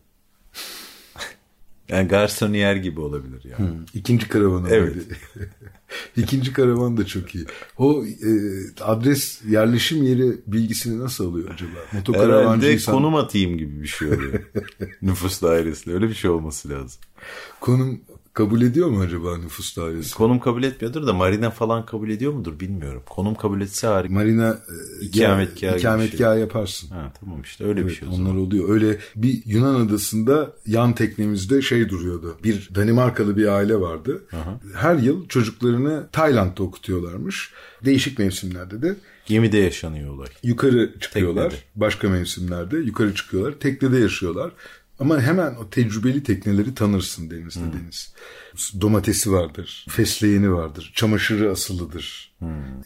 Yani 1.88 2.09
garsoniyer 2.09 2.77
gibi 2.77 3.01
olabilir 3.01 3.42
yani. 3.59 3.70
İkinci 3.94 4.29
karavanı. 4.29 4.68
Evet. 4.70 4.96
İkinci 6.16 6.53
karavan 6.53 6.96
da 6.96 7.07
çok 7.07 7.35
iyi. 7.35 7.46
O 7.79 8.05
e, 8.05 8.31
adres 8.81 9.40
yerleşim 9.49 10.03
yeri 10.03 10.33
bilgisini 10.46 10.99
nasıl 11.01 11.33
alıyor 11.33 11.51
acaba? 11.55 11.70
Herhalde 11.70 11.96
Motokaravancıysan 11.96 12.94
konum 12.94 13.14
atayım 13.14 13.59
gibi 13.59 13.83
bir 13.83 13.87
şey 13.87 14.09
oluyor. 14.09 14.40
Nüfus 15.03 15.42
dairesinde 15.42 15.94
öyle 15.94 16.09
bir 16.09 16.14
şey 16.14 16.31
olması 16.31 16.70
lazım. 16.70 17.01
konum 17.61 18.01
kabul 18.37 18.62
ediyor 18.62 18.88
mu 18.88 19.01
acaba 19.01 19.38
nüfus 19.38 19.77
dairesi? 19.77 20.14
Konum 20.14 20.40
kabul 20.40 20.62
etmiyordur 20.62 21.07
da 21.07 21.12
marina 21.12 21.51
falan 21.51 21.87
kabul 21.87 22.11
ediyor 22.11 22.33
mudur 22.33 22.61
bilmiyorum. 22.61 23.03
Konum 23.11 23.35
kabul 23.35 23.61
etse 23.61 23.87
harika. 23.87 24.14
Marina 24.14 24.59
e, 25.03 25.05
gibi 25.07 25.25
bir 25.25 25.79
ikametgahı 25.79 26.38
yaparsın. 26.38 26.88
Ha, 26.88 27.12
tamam 27.20 27.42
işte 27.42 27.64
öyle 27.64 27.81
bir 27.81 27.87
Evet, 27.87 27.99
şey 27.99 28.09
o 28.09 28.11
onlar 28.11 28.16
zaman. 28.31 28.37
oluyor. 28.37 28.68
Öyle 28.68 28.99
bir 29.16 29.42
Yunan 29.46 29.87
adasında 29.87 30.53
yan 30.66 30.94
teknemizde 30.94 31.62
şey 31.62 31.88
duruyordu. 31.88 32.37
Bir 32.44 32.70
Danimarkalı 32.75 33.37
bir 33.37 33.46
aile 33.46 33.81
vardı. 33.81 34.22
Her 34.75 34.94
yıl 34.96 35.29
çocuklarını 35.29 36.07
Tayland'da 36.12 36.62
okutuyorlarmış. 36.62 37.53
Değişik 37.85 38.18
mevsimlerde 38.18 38.83
de 38.83 38.96
Gemide 39.27 39.59
yaşanıyor 39.59 40.14
olay. 40.14 40.29
yukarı 40.42 40.94
çıkıyorlar. 41.01 41.51
Teknede. 41.51 41.64
Başka 41.77 42.09
mevsimlerde 42.09 42.77
yukarı 42.79 43.14
çıkıyorlar. 43.14 43.53
Teknede 43.61 43.99
yaşıyorlar. 43.99 44.53
Ama 44.98 45.20
hemen 45.20 45.54
o 45.54 45.70
tecrübeli 45.70 46.22
tekneleri 46.22 46.74
tanırsın 46.74 47.30
denizde 47.30 47.61
deniz. 47.61 48.14
Domatesi 48.80 49.32
vardır, 49.32 49.87
fesleğeni 49.88 50.52
vardır, 50.52 50.92
çamaşırı 50.94 51.50
asılıdır, 51.50 52.32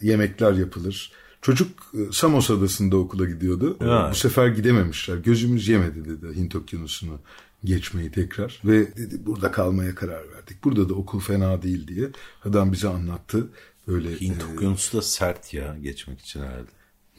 yemekler 0.01 0.53
yapılır. 0.53 1.11
Çocuk 1.41 1.69
e, 1.93 2.11
Samos 2.11 2.51
Adası'nda 2.51 2.97
okula 2.97 3.25
gidiyordu. 3.25 3.77
E, 3.81 3.85
Ha. 3.85 4.07
Bu 4.11 4.15
sefer 4.15 4.47
gidememişler. 4.47 5.17
Gözümüz 5.17 5.67
yemedi 5.67 6.05
dedi 6.05 6.35
Hint 6.35 6.55
Okyanusu'nu 6.55 7.19
geçmeyi 7.63 8.11
tekrar. 8.11 8.61
Ve 8.65 8.97
dedi 8.97 9.25
burada 9.25 9.51
kalmaya 9.51 9.95
karar 9.95 10.31
verdik. 10.35 10.63
Burada 10.63 10.89
da 10.89 10.93
okul 10.93 11.19
fena 11.19 11.61
değil 11.61 11.87
diye 11.87 12.09
adam 12.45 12.71
bize 12.71 12.87
anlattı. 12.87 13.47
Böyle 13.87 14.21
Hint 14.21 14.41
e, 14.41 14.45
okyanusu 14.55 14.97
da 14.97 15.01
sert 15.01 15.53
ya 15.53 15.77
geçmek 15.81 16.19
için 16.19 16.39
herhalde. 16.39 16.69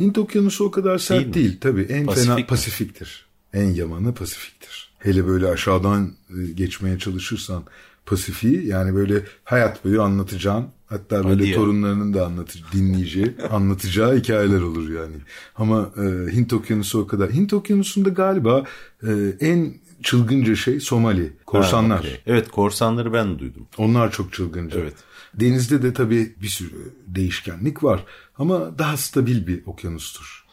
Hint 0.01 0.19
Okyanusu 0.19 0.65
o 0.65 0.71
kadar 0.71 0.99
sert 0.99 1.19
Değil 1.19 1.27
mi? 1.29 1.35
değil, 1.35 1.59
tabii. 1.61 1.83
En 1.83 2.07
Pasifik 2.07 2.27
fena 2.29 2.37
mi? 2.37 2.47
Pasifiktir. 2.47 3.27
En 3.53 3.71
yamanı 3.71 4.15
Pasifiktir. 4.15 4.82
Hele 5.03 5.27
böyle 5.27 5.49
aşağıdan 5.49 6.13
e, 6.31 6.53
geçmeye 6.53 6.99
çalışırsan 6.99 7.65
Pasifik'i 8.07 8.67
yani 8.67 8.95
böyle 8.95 9.25
hayat 9.45 9.85
boyu 9.85 10.03
anlatacağın 10.03 10.67
hatta 10.87 11.25
böyle 11.25 11.45
Hadi 11.45 11.53
torunlarının 11.53 12.15
da 12.15 12.27
anlatır, 12.27 12.65
dinleyeceği, 12.73 13.35
anlatacağı 13.51 14.17
hikayeler 14.17 14.61
olur 14.61 14.91
yani. 14.91 15.17
Ama 15.57 15.91
e, 15.97 16.33
Hint 16.33 16.53
Okyanusu 16.53 17.01
o 17.01 17.07
kadar. 17.07 17.33
Hint 17.33 17.53
Okyanusu'nda 17.53 18.09
galiba 18.09 18.65
e, 19.03 19.11
en 19.41 19.75
çılgınca 20.03 20.57
şey 20.57 20.81
Somali, 20.81 21.33
korsanlar. 21.47 21.99
Ha, 21.99 22.05
okey. 22.05 22.21
Evet 22.27 22.51
korsanları 22.51 23.13
ben 23.13 23.39
duydum. 23.39 23.67
Onlar 23.79 24.13
çok 24.13 24.33
çılgınca. 24.33 24.81
Evet. 24.81 24.95
Denizde 25.35 25.83
de 25.83 25.93
tabii 25.95 26.35
bir 26.43 26.49
sürü 26.49 26.93
değişkenlik 27.07 27.85
var 27.85 28.05
ama 28.39 28.79
daha 28.79 28.97
stabil 28.97 29.47
bir 29.47 29.67
okyanustur. 29.67 30.45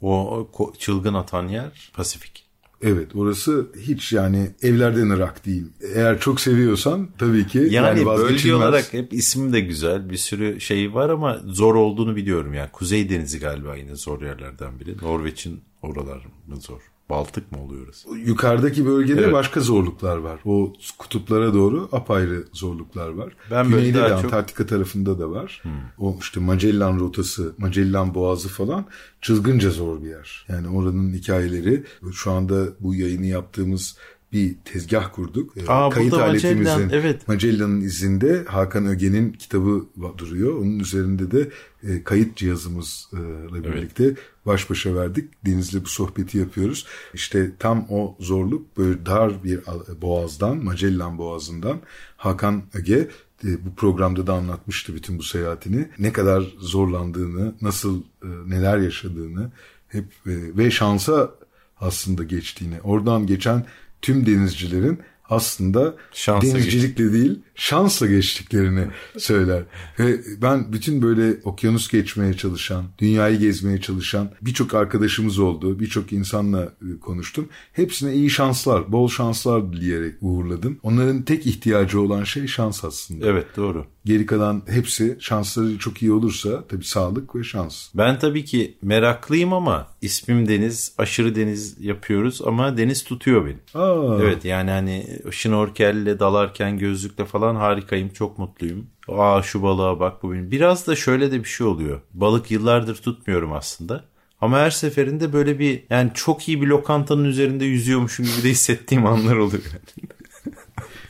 O 0.00 0.48
çılgın 0.78 1.14
atan 1.14 1.48
yer 1.48 1.90
Pasifik. 1.94 2.47
Evet 2.82 3.16
orası 3.16 3.66
hiç 3.80 4.12
yani 4.12 4.50
evlerden 4.62 5.10
ırak 5.10 5.46
değil. 5.46 5.64
Eğer 5.94 6.20
çok 6.20 6.40
seviyorsan 6.40 7.08
tabii 7.18 7.46
ki 7.46 7.58
yani, 7.58 7.74
Yani, 7.74 8.06
bölge 8.06 8.54
olarak 8.54 8.92
hep 8.92 9.12
isim 9.12 9.52
de 9.52 9.60
güzel. 9.60 10.10
Bir 10.10 10.16
sürü 10.16 10.60
şey 10.60 10.94
var 10.94 11.10
ama 11.10 11.40
zor 11.46 11.74
olduğunu 11.74 12.16
biliyorum. 12.16 12.54
Yani 12.54 12.68
Kuzey 12.72 13.10
Denizi 13.10 13.40
galiba 13.40 13.76
yine 13.76 13.96
zor 13.96 14.22
yerlerden 14.22 14.80
biri. 14.80 14.96
Norveç'in 15.02 15.60
oralar 15.82 16.26
mı 16.46 16.56
zor? 16.60 16.80
Baltık 17.10 17.52
mı 17.52 17.62
oluyor 17.62 17.84
orası? 17.86 18.08
Yukarıdaki 18.16 18.86
bölgede 18.86 19.20
Evet. 19.20 19.32
başka 19.32 19.60
zorluklar 19.60 20.16
var. 20.16 20.40
O 20.44 20.72
kutuplara 20.98 21.54
doğru 21.54 21.88
apayrı 21.92 22.44
zorluklar 22.52 23.08
var. 23.08 23.32
Ben 23.50 23.68
Güneyde 23.68 23.98
de 24.02 24.08
çok- 24.08 24.24
Antarktika 24.24 24.66
tarafında 24.66 25.18
da 25.18 25.30
var. 25.30 25.62
O 25.98 26.16
işte 26.20 26.40
Magellan 26.40 27.00
rotası, 27.00 27.54
Magellan 27.58 28.14
boğazı 28.14 28.48
falan 28.48 28.84
çılgınca 29.20 29.70
zor 29.70 30.02
bir 30.02 30.08
yer. 30.08 30.46
Yani 30.48 30.68
oranın 30.68 31.12
hikayeleri 31.12 31.84
şu 32.12 32.30
anda 32.30 32.64
bu 32.80 32.94
yayını 32.94 33.26
yaptığımız 33.26 33.96
bir 34.32 34.56
tezgah 34.64 35.12
kurduk. 35.12 35.56
Ee, 35.56 35.66
Aa, 35.68 35.90
Kayıt 35.90 36.12
aletimizin 36.12 36.62
Magellan, 36.62 36.90
evet. 36.90 37.28
Magellan'ın 37.28 37.80
izinde 37.80 38.44
Hakan 38.48 38.86
Öge'nin 38.86 39.32
kitabı 39.32 39.86
duruyor. 40.18 40.56
Onun 40.56 40.78
üzerinde 40.78 41.30
de 41.30 41.50
e, 41.82 42.04
kayıt 42.04 42.36
cihazımızla 42.36 43.64
birlikte 43.64 44.14
baş 44.46 44.70
başa 44.70 44.94
verdik. 44.94 45.46
Deniz'le 45.46 45.84
bu 45.84 45.88
sohbeti 45.88 46.38
yapıyoruz. 46.38 46.86
İşte 47.14 47.52
tam 47.58 47.86
o 47.90 48.16
zorluk 48.20 48.76
böyle 48.76 49.06
dar 49.06 49.44
bir 49.44 49.60
boğazdan, 50.02 50.64
Magellan 50.64 51.18
boğazından 51.18 51.80
Hakan 52.16 52.62
Öge 52.74 53.08
e, 53.44 53.66
bu 53.66 53.74
programda 53.76 54.26
da 54.26 54.34
anlatmıştı 54.34 54.94
bütün 54.94 55.18
bu 55.18 55.22
seyahatini. 55.22 55.88
Ne 55.98 56.12
kadar 56.12 56.44
zorlandığını, 56.58 57.54
nasıl 57.60 58.02
e, 58.22 58.26
neler 58.46 58.78
yaşadığını 58.78 59.50
hep 59.88 60.04
ve 60.26 60.70
şansa 60.70 61.34
aslında 61.80 62.24
geçtiğini. 62.24 62.80
Oradan 62.80 63.26
geçen 63.26 63.66
tüm 64.02 64.26
denizcilerin 64.26 64.98
aslında 65.30 65.96
Şansa 66.12 66.46
denizcilikle 66.46 67.12
değil 67.12 67.38
şansla 67.54 68.06
geçtiklerini 68.06 68.86
söyler. 69.18 69.62
Ve 69.98 70.20
ben 70.42 70.72
bütün 70.72 71.02
böyle 71.02 71.40
okyanus 71.44 71.88
geçmeye 71.88 72.34
çalışan, 72.34 72.84
dünyayı 72.98 73.38
gezmeye 73.38 73.80
çalışan 73.80 74.30
birçok 74.42 74.74
arkadaşımız 74.74 75.38
oldu. 75.38 75.80
Birçok 75.80 76.12
insanla 76.12 76.62
e, 76.62 77.00
konuştum. 77.00 77.48
Hepsine 77.72 78.14
iyi 78.14 78.30
şanslar, 78.30 78.92
bol 78.92 79.08
şanslar 79.08 79.72
dileyerek 79.72 80.14
uğurladım. 80.20 80.78
Onların 80.82 81.22
tek 81.22 81.46
ihtiyacı 81.46 82.00
olan 82.00 82.24
şey 82.24 82.46
şans 82.46 82.84
aslında. 82.84 83.26
Evet 83.26 83.46
doğru. 83.56 83.86
Geri 84.08 84.26
kalan 84.26 84.62
hepsi 84.66 85.16
şansları 85.20 85.78
çok 85.78 86.02
iyi 86.02 86.12
olursa 86.12 86.64
tabii 86.68 86.84
sağlık 86.84 87.36
ve 87.36 87.44
şans. 87.44 87.88
Ben 87.94 88.18
tabii 88.18 88.44
ki 88.44 88.78
meraklıyım 88.82 89.52
ama 89.52 89.86
ismim 90.02 90.48
Deniz. 90.48 90.94
Aşırı 90.98 91.34
deniz 91.34 91.76
yapıyoruz 91.80 92.42
ama 92.46 92.76
deniz 92.76 93.04
tutuyor 93.04 93.46
beni. 93.46 93.82
Aa, 93.82 94.18
Evet 94.22 94.44
yani 94.44 94.70
hani 94.70 95.18
şnorkelle 95.30 96.18
dalarken 96.18 96.78
gözlükle 96.78 97.24
falan 97.24 97.54
harikayım. 97.54 98.08
Çok 98.08 98.38
mutluyum. 98.38 98.86
Aa 99.08 99.42
şu 99.42 99.62
balığa 99.62 100.00
bak 100.00 100.22
bu 100.22 100.32
benim. 100.32 100.50
Biraz 100.50 100.86
da 100.86 100.96
şöyle 100.96 101.32
de 101.32 101.38
bir 101.44 101.48
şey 101.48 101.66
oluyor. 101.66 102.00
Balık 102.14 102.50
yıllardır 102.50 102.96
tutmuyorum 102.96 103.52
aslında. 103.52 104.04
Ama 104.40 104.58
her 104.58 104.70
seferinde 104.70 105.32
böyle 105.32 105.58
bir 105.58 105.82
yani 105.90 106.10
çok 106.14 106.48
iyi 106.48 106.62
bir 106.62 106.66
lokantanın 106.66 107.24
üzerinde 107.24 107.64
yüzüyormuşum 107.64 108.26
gibi 108.26 108.42
de 108.44 108.50
hissettiğim 108.50 109.06
anlar 109.12 109.36
oluyor. 109.36 109.62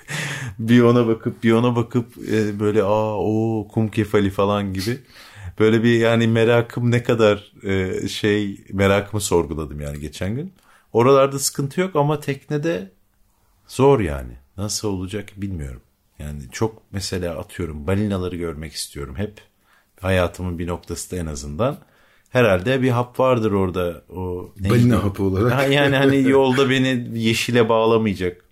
bir 0.58 0.82
ona 0.82 1.06
bakıp 1.06 1.44
bir 1.44 1.52
ona 1.52 1.76
bakıp 1.76 2.18
e, 2.32 2.60
böyle 2.60 2.82
aa 2.82 3.16
o 3.16 3.68
kum 3.68 3.88
kefali 3.88 4.30
falan 4.30 4.72
gibi. 4.72 4.98
Böyle 5.58 5.82
bir 5.82 5.98
yani 5.98 6.26
merakım 6.26 6.90
ne 6.90 7.02
kadar 7.02 7.52
e, 7.62 8.08
şey 8.08 8.64
merakımı 8.72 9.20
sorguladım 9.20 9.80
yani 9.80 10.00
geçen 10.00 10.34
gün. 10.34 10.52
Oralarda 10.92 11.38
sıkıntı 11.38 11.80
yok 11.80 11.96
ama 11.96 12.20
teknede 12.20 12.90
zor 13.68 14.00
yani. 14.00 14.32
Nasıl 14.56 14.88
olacak 14.88 15.28
bilmiyorum. 15.36 15.80
Yani 16.18 16.42
çok 16.52 16.82
mesela 16.92 17.38
atıyorum 17.38 17.86
balinaları 17.86 18.36
görmek 18.36 18.72
istiyorum 18.72 19.14
hep. 19.16 19.40
Hayatımın 20.00 20.58
bir 20.58 20.66
noktası 20.66 21.10
da 21.10 21.20
en 21.20 21.26
azından. 21.26 21.78
Herhalde 22.30 22.82
bir 22.82 22.90
hap 22.90 23.20
vardır 23.20 23.52
orada. 23.52 24.02
O 24.08 24.50
neydi 24.60 24.74
Balina 24.74 25.04
hapı 25.04 25.22
olarak. 25.22 25.72
Yani 25.72 25.96
hani 25.96 26.22
yolda 26.28 26.70
beni 26.70 27.18
yeşile 27.18 27.68
bağlamayacak. 27.68 28.44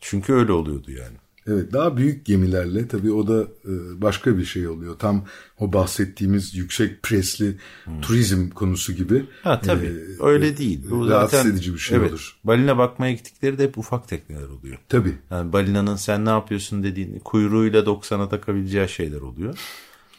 Çünkü 0.00 0.32
öyle 0.32 0.52
oluyordu 0.52 0.90
yani. 0.90 1.16
Evet 1.48 1.72
daha 1.72 1.96
büyük 1.96 2.24
gemilerle 2.24 2.88
tabii 2.88 3.12
o 3.12 3.28
da 3.28 3.42
e, 3.42 4.02
başka 4.02 4.38
bir 4.38 4.44
şey 4.44 4.68
oluyor. 4.68 4.98
Tam 4.98 5.24
o 5.58 5.72
bahsettiğimiz 5.72 6.54
yüksek 6.54 7.02
presli 7.02 7.56
turizm 8.02 8.50
konusu 8.50 8.92
gibi. 8.92 9.24
Ha 9.42 9.60
tabii. 9.60 9.86
e, 9.86 10.24
öyle 10.24 10.56
değil. 10.56 10.80
Bu 10.90 11.10
rahatsız 11.10 11.38
zaten, 11.38 11.50
edici 11.50 11.74
bir 11.74 11.78
şey 11.78 11.98
evet, 11.98 12.10
olur. 12.10 12.36
Balina 12.44 12.78
bakmaya 12.78 13.12
gittikleri 13.12 13.58
de 13.58 13.64
hep 13.64 13.78
ufak 13.78 14.08
tekneler 14.08 14.48
oluyor. 14.48 14.78
Tabii. 14.88 15.14
Yani 15.30 15.52
balinanın 15.52 15.96
sen 15.96 16.24
ne 16.24 16.30
yapıyorsun 16.30 16.82
dediğin 16.82 17.18
kuyruğuyla 17.18 17.82
90'a 17.82 18.28
takabileceği 18.28 18.88
şeyler 18.88 19.20
oluyor. 19.20 19.58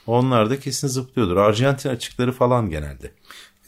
Onlar 0.08 0.50
da 0.50 0.60
kesin 0.60 0.88
zıplıyordur. 0.88 1.38
Arjantin 1.38 1.90
açıkları 1.90 2.32
falan 2.32 2.70
genelde. 2.70 3.12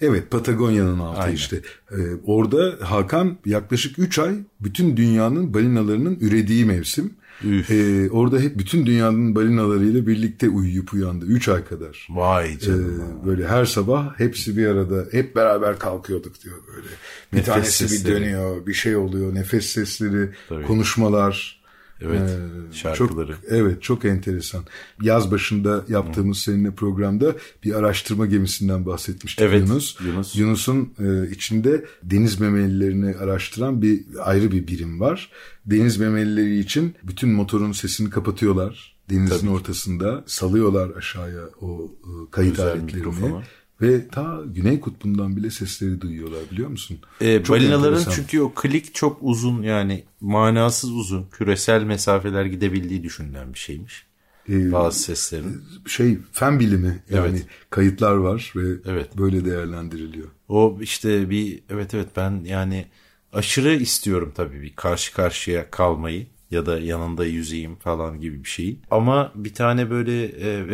Evet 0.01 0.31
Patagonya'nın 0.31 0.99
altı 0.99 1.21
Aynen. 1.21 1.35
işte. 1.35 1.61
Ee, 1.91 1.95
orada 2.25 2.77
Hakan 2.81 3.37
yaklaşık 3.45 3.99
3 3.99 4.19
ay 4.19 4.35
bütün 4.59 4.97
dünyanın 4.97 5.53
balinalarının 5.53 6.17
ürediği 6.21 6.65
mevsim. 6.65 7.13
Üf. 7.43 7.71
Ee, 7.71 8.09
orada 8.11 8.39
hep 8.39 8.57
bütün 8.59 8.85
dünyanın 8.85 9.35
balinalarıyla 9.35 10.07
birlikte 10.07 10.49
uyuyup 10.49 10.93
uyandı 10.93 11.25
3 11.25 11.49
ay 11.49 11.63
kadar. 11.65 12.07
Vay 12.09 12.53
Ee, 12.53 12.59
canına. 12.59 13.25
böyle 13.25 13.47
her 13.47 13.65
sabah 13.65 14.19
hepsi 14.19 14.57
bir 14.57 14.67
arada 14.67 15.05
hep 15.11 15.35
beraber 15.35 15.79
kalkıyorduk 15.79 16.43
diyor 16.43 16.55
böyle. 16.75 16.87
Bir 17.33 17.37
Nefes 17.37 17.53
tanesi 17.53 17.87
sesleri. 17.87 18.15
bir 18.15 18.21
dönüyor 18.21 18.67
bir 18.67 18.73
şey 18.73 18.95
oluyor 18.95 19.35
nefes 19.35 19.65
sesleri 19.65 20.29
Tabii. 20.49 20.63
konuşmalar 20.65 21.58
Evet. 22.01 22.29
Ee, 22.29 22.73
şarkıları. 22.73 23.31
Çok, 23.33 23.43
evet 23.49 23.81
çok 23.81 24.05
enteresan. 24.05 24.63
Yaz 25.01 25.31
başında 25.31 25.85
yaptığımız 25.87 26.37
seninle 26.37 26.71
programda 26.71 27.35
bir 27.63 27.73
araştırma 27.73 28.25
gemisinden 28.25 28.85
bahsetmiştik 28.85 29.45
Evet, 29.45 29.67
Yunus. 29.69 29.97
Yunus. 30.05 30.35
Yunus'un 30.35 30.93
e, 30.99 31.29
içinde 31.31 31.85
deniz 32.03 32.39
memelilerini 32.39 33.15
araştıran 33.15 33.81
bir 33.81 34.01
ayrı 34.23 34.51
bir 34.51 34.67
birim 34.67 34.99
var. 34.99 35.29
Deniz 35.65 35.97
memelileri 35.97 36.59
için 36.59 36.95
bütün 37.03 37.29
motorun 37.29 37.71
sesini 37.71 38.09
kapatıyorlar. 38.09 38.95
Denizin 39.09 39.47
ortasında 39.47 40.23
salıyorlar 40.27 40.89
aşağıya 40.97 41.41
o 41.61 41.91
e, 42.03 42.31
kayıt 42.31 42.53
Özel 42.53 42.65
aletlerini. 42.67 42.95
mikrofonu. 42.97 43.43
Ve 43.81 44.07
ta 44.07 44.41
Güney 44.45 44.79
Kutbu'ndan 44.79 45.37
bile 45.37 45.49
sesleri 45.51 46.01
duyuyorlar 46.01 46.39
biliyor 46.51 46.69
musun? 46.69 46.99
E, 47.21 47.43
Çok 47.43 47.49
balinaların 47.55 47.99
enteresan. 47.99 48.11
çünkü 48.11 48.41
o 48.41 48.53
klik 48.53 48.95
çok 48.95 49.17
uzun 49.21 49.61
yani 49.63 50.03
manasız 50.21 50.91
uzun 50.91 51.25
küresel 51.31 51.83
mesafeler 51.83 52.45
gidebildiği 52.45 53.03
düşünülen 53.03 53.53
bir 53.53 53.59
şeymiş. 53.59 54.05
Ee, 54.49 54.71
Bazı 54.71 54.99
seslerin. 54.99 55.61
şey 55.87 56.17
fen 56.31 56.59
bilimi 56.59 57.03
yani 57.09 57.27
Evet. 57.29 57.45
kayıtlar 57.69 58.13
var 58.15 58.53
ve 58.55 58.91
Evet. 58.91 59.17
böyle 59.17 59.45
değerlendiriliyor. 59.45 60.27
O 60.49 60.77
işte 60.81 61.29
bir 61.29 61.59
evet 61.69 61.93
evet 61.93 62.07
ben 62.15 62.41
yani 62.45 62.85
aşırı 63.33 63.75
istiyorum 63.75 64.31
tabii 64.35 64.61
bir 64.61 64.73
karşı 64.75 65.13
karşıya 65.13 65.71
kalmayı 65.71 66.27
ya 66.51 66.65
da 66.65 66.79
yanında 66.79 67.25
yüzeyim 67.25 67.75
falan 67.75 68.19
gibi 68.21 68.43
bir 68.43 68.49
şeyi. 68.49 68.79
Ama 68.91 69.31
bir 69.35 69.53
tane 69.53 69.89
böyle 69.89 70.23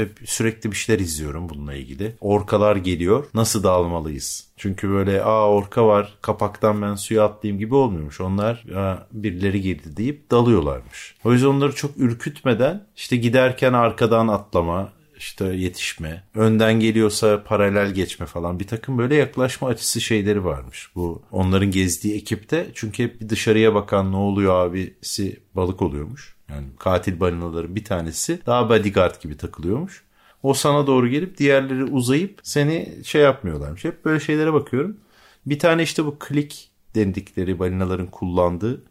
e, 0.01 0.07
sürekli 0.25 0.71
bir 0.71 0.75
şeyler 0.75 0.99
izliyorum 0.99 1.49
bununla 1.49 1.73
ilgili. 1.73 2.15
Orkalar 2.21 2.75
geliyor. 2.75 3.25
Nasıl 3.33 3.63
dalmalıyız? 3.63 4.47
Çünkü 4.57 4.89
böyle 4.89 5.23
aa 5.23 5.49
orka 5.49 5.87
var 5.87 6.13
kapaktan 6.21 6.81
ben 6.81 6.95
suya 6.95 7.23
atlayayım 7.25 7.59
gibi 7.59 7.75
olmuyormuş. 7.75 8.21
Onlar 8.21 8.63
"Aa, 8.75 9.07
birileri 9.11 9.61
girdi 9.61 9.97
deyip 9.97 10.31
dalıyorlarmış. 10.31 11.15
O 11.23 11.33
yüzden 11.33 11.47
onları 11.47 11.75
çok 11.75 11.91
ürkütmeden 11.97 12.83
işte 12.95 13.15
giderken 13.17 13.73
arkadan 13.73 14.27
atlama, 14.27 14.89
işte 15.17 15.45
yetişme, 15.45 16.23
önden 16.35 16.79
geliyorsa 16.79 17.43
paralel 17.43 17.91
geçme 17.91 18.25
falan 18.25 18.59
bir 18.59 18.67
takım 18.67 18.97
böyle 18.97 19.15
yaklaşma 19.15 19.67
açısı 19.67 20.01
şeyleri 20.01 20.45
varmış. 20.45 20.89
Bu 20.95 21.21
onların 21.31 21.71
gezdiği 21.71 22.15
ekipte 22.15 22.67
çünkü 22.73 23.03
hep 23.03 23.21
bir 23.21 23.29
dışarıya 23.29 23.75
bakan 23.75 24.11
ne 24.11 24.15
oluyor 24.15 24.65
abisi 24.65 25.39
balık 25.55 25.81
oluyormuş. 25.81 26.35
Yani 26.49 26.67
katil 26.79 27.19
balinaların 27.19 27.75
bir 27.75 27.83
tanesi 27.83 28.39
daha 28.45 28.69
bodyguard 28.69 29.21
gibi 29.21 29.37
takılıyormuş. 29.37 30.03
O 30.43 30.53
sana 30.53 30.87
doğru 30.87 31.07
gelip 31.07 31.37
diğerleri 31.37 31.83
uzayıp 31.83 32.39
seni 32.43 32.89
şey 33.03 33.21
yapmıyorlarmış. 33.21 33.83
Hep 33.83 34.05
böyle 34.05 34.19
şeylere 34.19 34.53
bakıyorum. 34.53 34.97
Bir 35.45 35.59
tane 35.59 35.83
işte 35.83 36.05
bu 36.05 36.19
klik 36.19 36.69
dendikleri 36.95 37.59
balinaların 37.59 38.07
kullandığı 38.07 38.83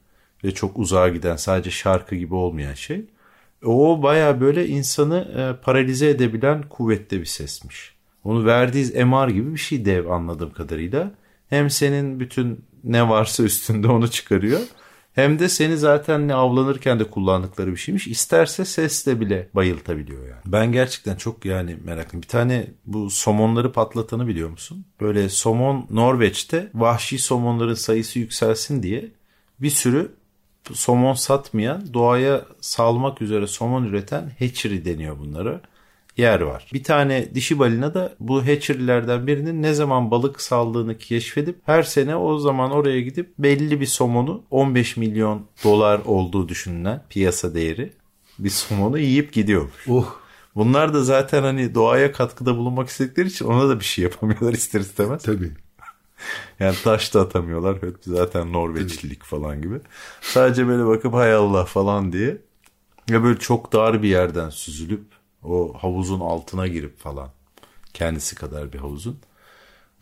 ve 0.44 0.54
çok 0.54 0.78
uzağa 0.78 1.08
giden 1.08 1.36
sadece 1.36 1.70
şarkı 1.70 2.14
gibi 2.14 2.34
olmayan 2.34 2.74
şey. 2.74 3.04
O 3.64 4.02
baya 4.02 4.40
böyle 4.40 4.68
insanı 4.68 5.18
e, 5.18 5.62
paralize 5.62 6.08
edebilen 6.08 6.62
kuvvette 6.62 7.20
bir 7.20 7.24
sesmiş. 7.24 7.94
Onu 8.24 8.44
verdiği 8.44 9.04
MR 9.04 9.28
gibi 9.28 9.52
bir 9.52 9.58
şey 9.58 9.84
dev 9.84 10.06
anladığım 10.06 10.52
kadarıyla. 10.52 11.10
Hem 11.48 11.70
senin 11.70 12.20
bütün 12.20 12.64
ne 12.84 13.08
varsa 13.08 13.42
üstünde 13.42 13.88
onu 13.88 14.10
çıkarıyor. 14.10 14.60
Hem 15.14 15.38
de 15.38 15.48
seni 15.48 15.76
zaten 15.76 16.28
ne 16.28 16.34
avlanırken 16.34 17.00
de 17.00 17.04
kullandıkları 17.04 17.70
bir 17.72 17.76
şeymiş. 17.76 18.06
İsterse 18.06 18.64
sesle 18.64 19.20
bile 19.20 19.48
bayıltabiliyor 19.54 20.22
yani. 20.28 20.40
Ben 20.46 20.72
gerçekten 20.72 21.16
çok 21.16 21.44
yani 21.44 21.76
meraklıyım. 21.84 22.22
Bir 22.22 22.28
tane 22.28 22.66
bu 22.86 23.10
somonları 23.10 23.72
patlatanı 23.72 24.26
biliyor 24.26 24.50
musun? 24.50 24.84
Böyle 25.00 25.28
somon 25.28 25.86
Norveç'te 25.90 26.70
vahşi 26.74 27.18
somonların 27.18 27.74
sayısı 27.74 28.18
yükselsin 28.18 28.82
diye 28.82 29.08
bir 29.60 29.70
sürü 29.70 30.14
somon 30.72 31.14
satmayan, 31.14 31.94
doğaya 31.94 32.44
salmak 32.60 33.22
üzere 33.22 33.46
somon 33.46 33.84
üreten 33.84 34.32
hatchery 34.38 34.84
deniyor 34.84 35.18
bunlara. 35.18 35.60
Yer 36.16 36.40
var. 36.40 36.70
Bir 36.72 36.84
tane 36.84 37.34
dişi 37.34 37.58
balina 37.58 37.94
da 37.94 38.14
bu 38.20 38.46
hatchery'lerden 38.46 39.26
birinin 39.26 39.62
ne 39.62 39.74
zaman 39.74 40.10
balık 40.10 40.40
saldığını 40.40 40.98
keşfedip 40.98 41.56
her 41.66 41.82
sene 41.82 42.16
o 42.16 42.38
zaman 42.38 42.70
oraya 42.70 43.00
gidip 43.00 43.32
belli 43.38 43.80
bir 43.80 43.86
somonu 43.86 44.42
15 44.50 44.96
milyon 44.96 45.46
dolar 45.64 46.00
olduğu 46.04 46.48
düşünülen 46.48 47.02
piyasa 47.10 47.54
değeri 47.54 47.92
bir 48.38 48.50
somonu 48.50 48.98
yiyip 48.98 49.32
gidiyormuş. 49.32 49.88
Oh 49.88 50.16
Bunlar 50.54 50.94
da 50.94 51.04
zaten 51.04 51.42
hani 51.42 51.74
doğaya 51.74 52.12
katkıda 52.12 52.56
bulunmak 52.56 52.88
istedikleri 52.88 53.28
için 53.28 53.44
ona 53.44 53.68
da 53.68 53.80
bir 53.80 53.84
şey 53.84 54.04
yapamıyorlar 54.04 54.52
ister 54.52 54.80
istemez. 54.80 55.22
tabii. 55.22 55.50
Yani 56.60 56.76
taş 56.84 57.14
da 57.14 57.20
atamıyorlar. 57.20 57.78
Zaten 58.00 58.52
Norveçlilik 58.52 59.22
falan 59.24 59.62
gibi. 59.62 59.80
Sadece 60.20 60.68
böyle 60.68 60.86
bakıp 60.86 61.14
hay 61.14 61.32
Allah 61.34 61.64
falan 61.64 62.12
diye. 62.12 62.38
Ya 63.10 63.22
böyle 63.22 63.38
çok 63.38 63.72
dar 63.72 64.02
bir 64.02 64.08
yerden 64.08 64.50
süzülüp 64.50 65.04
o 65.42 65.74
havuzun 65.78 66.20
altına 66.20 66.66
girip 66.66 66.98
falan. 66.98 67.30
Kendisi 67.94 68.36
kadar 68.36 68.72
bir 68.72 68.78
havuzun. 68.78 69.18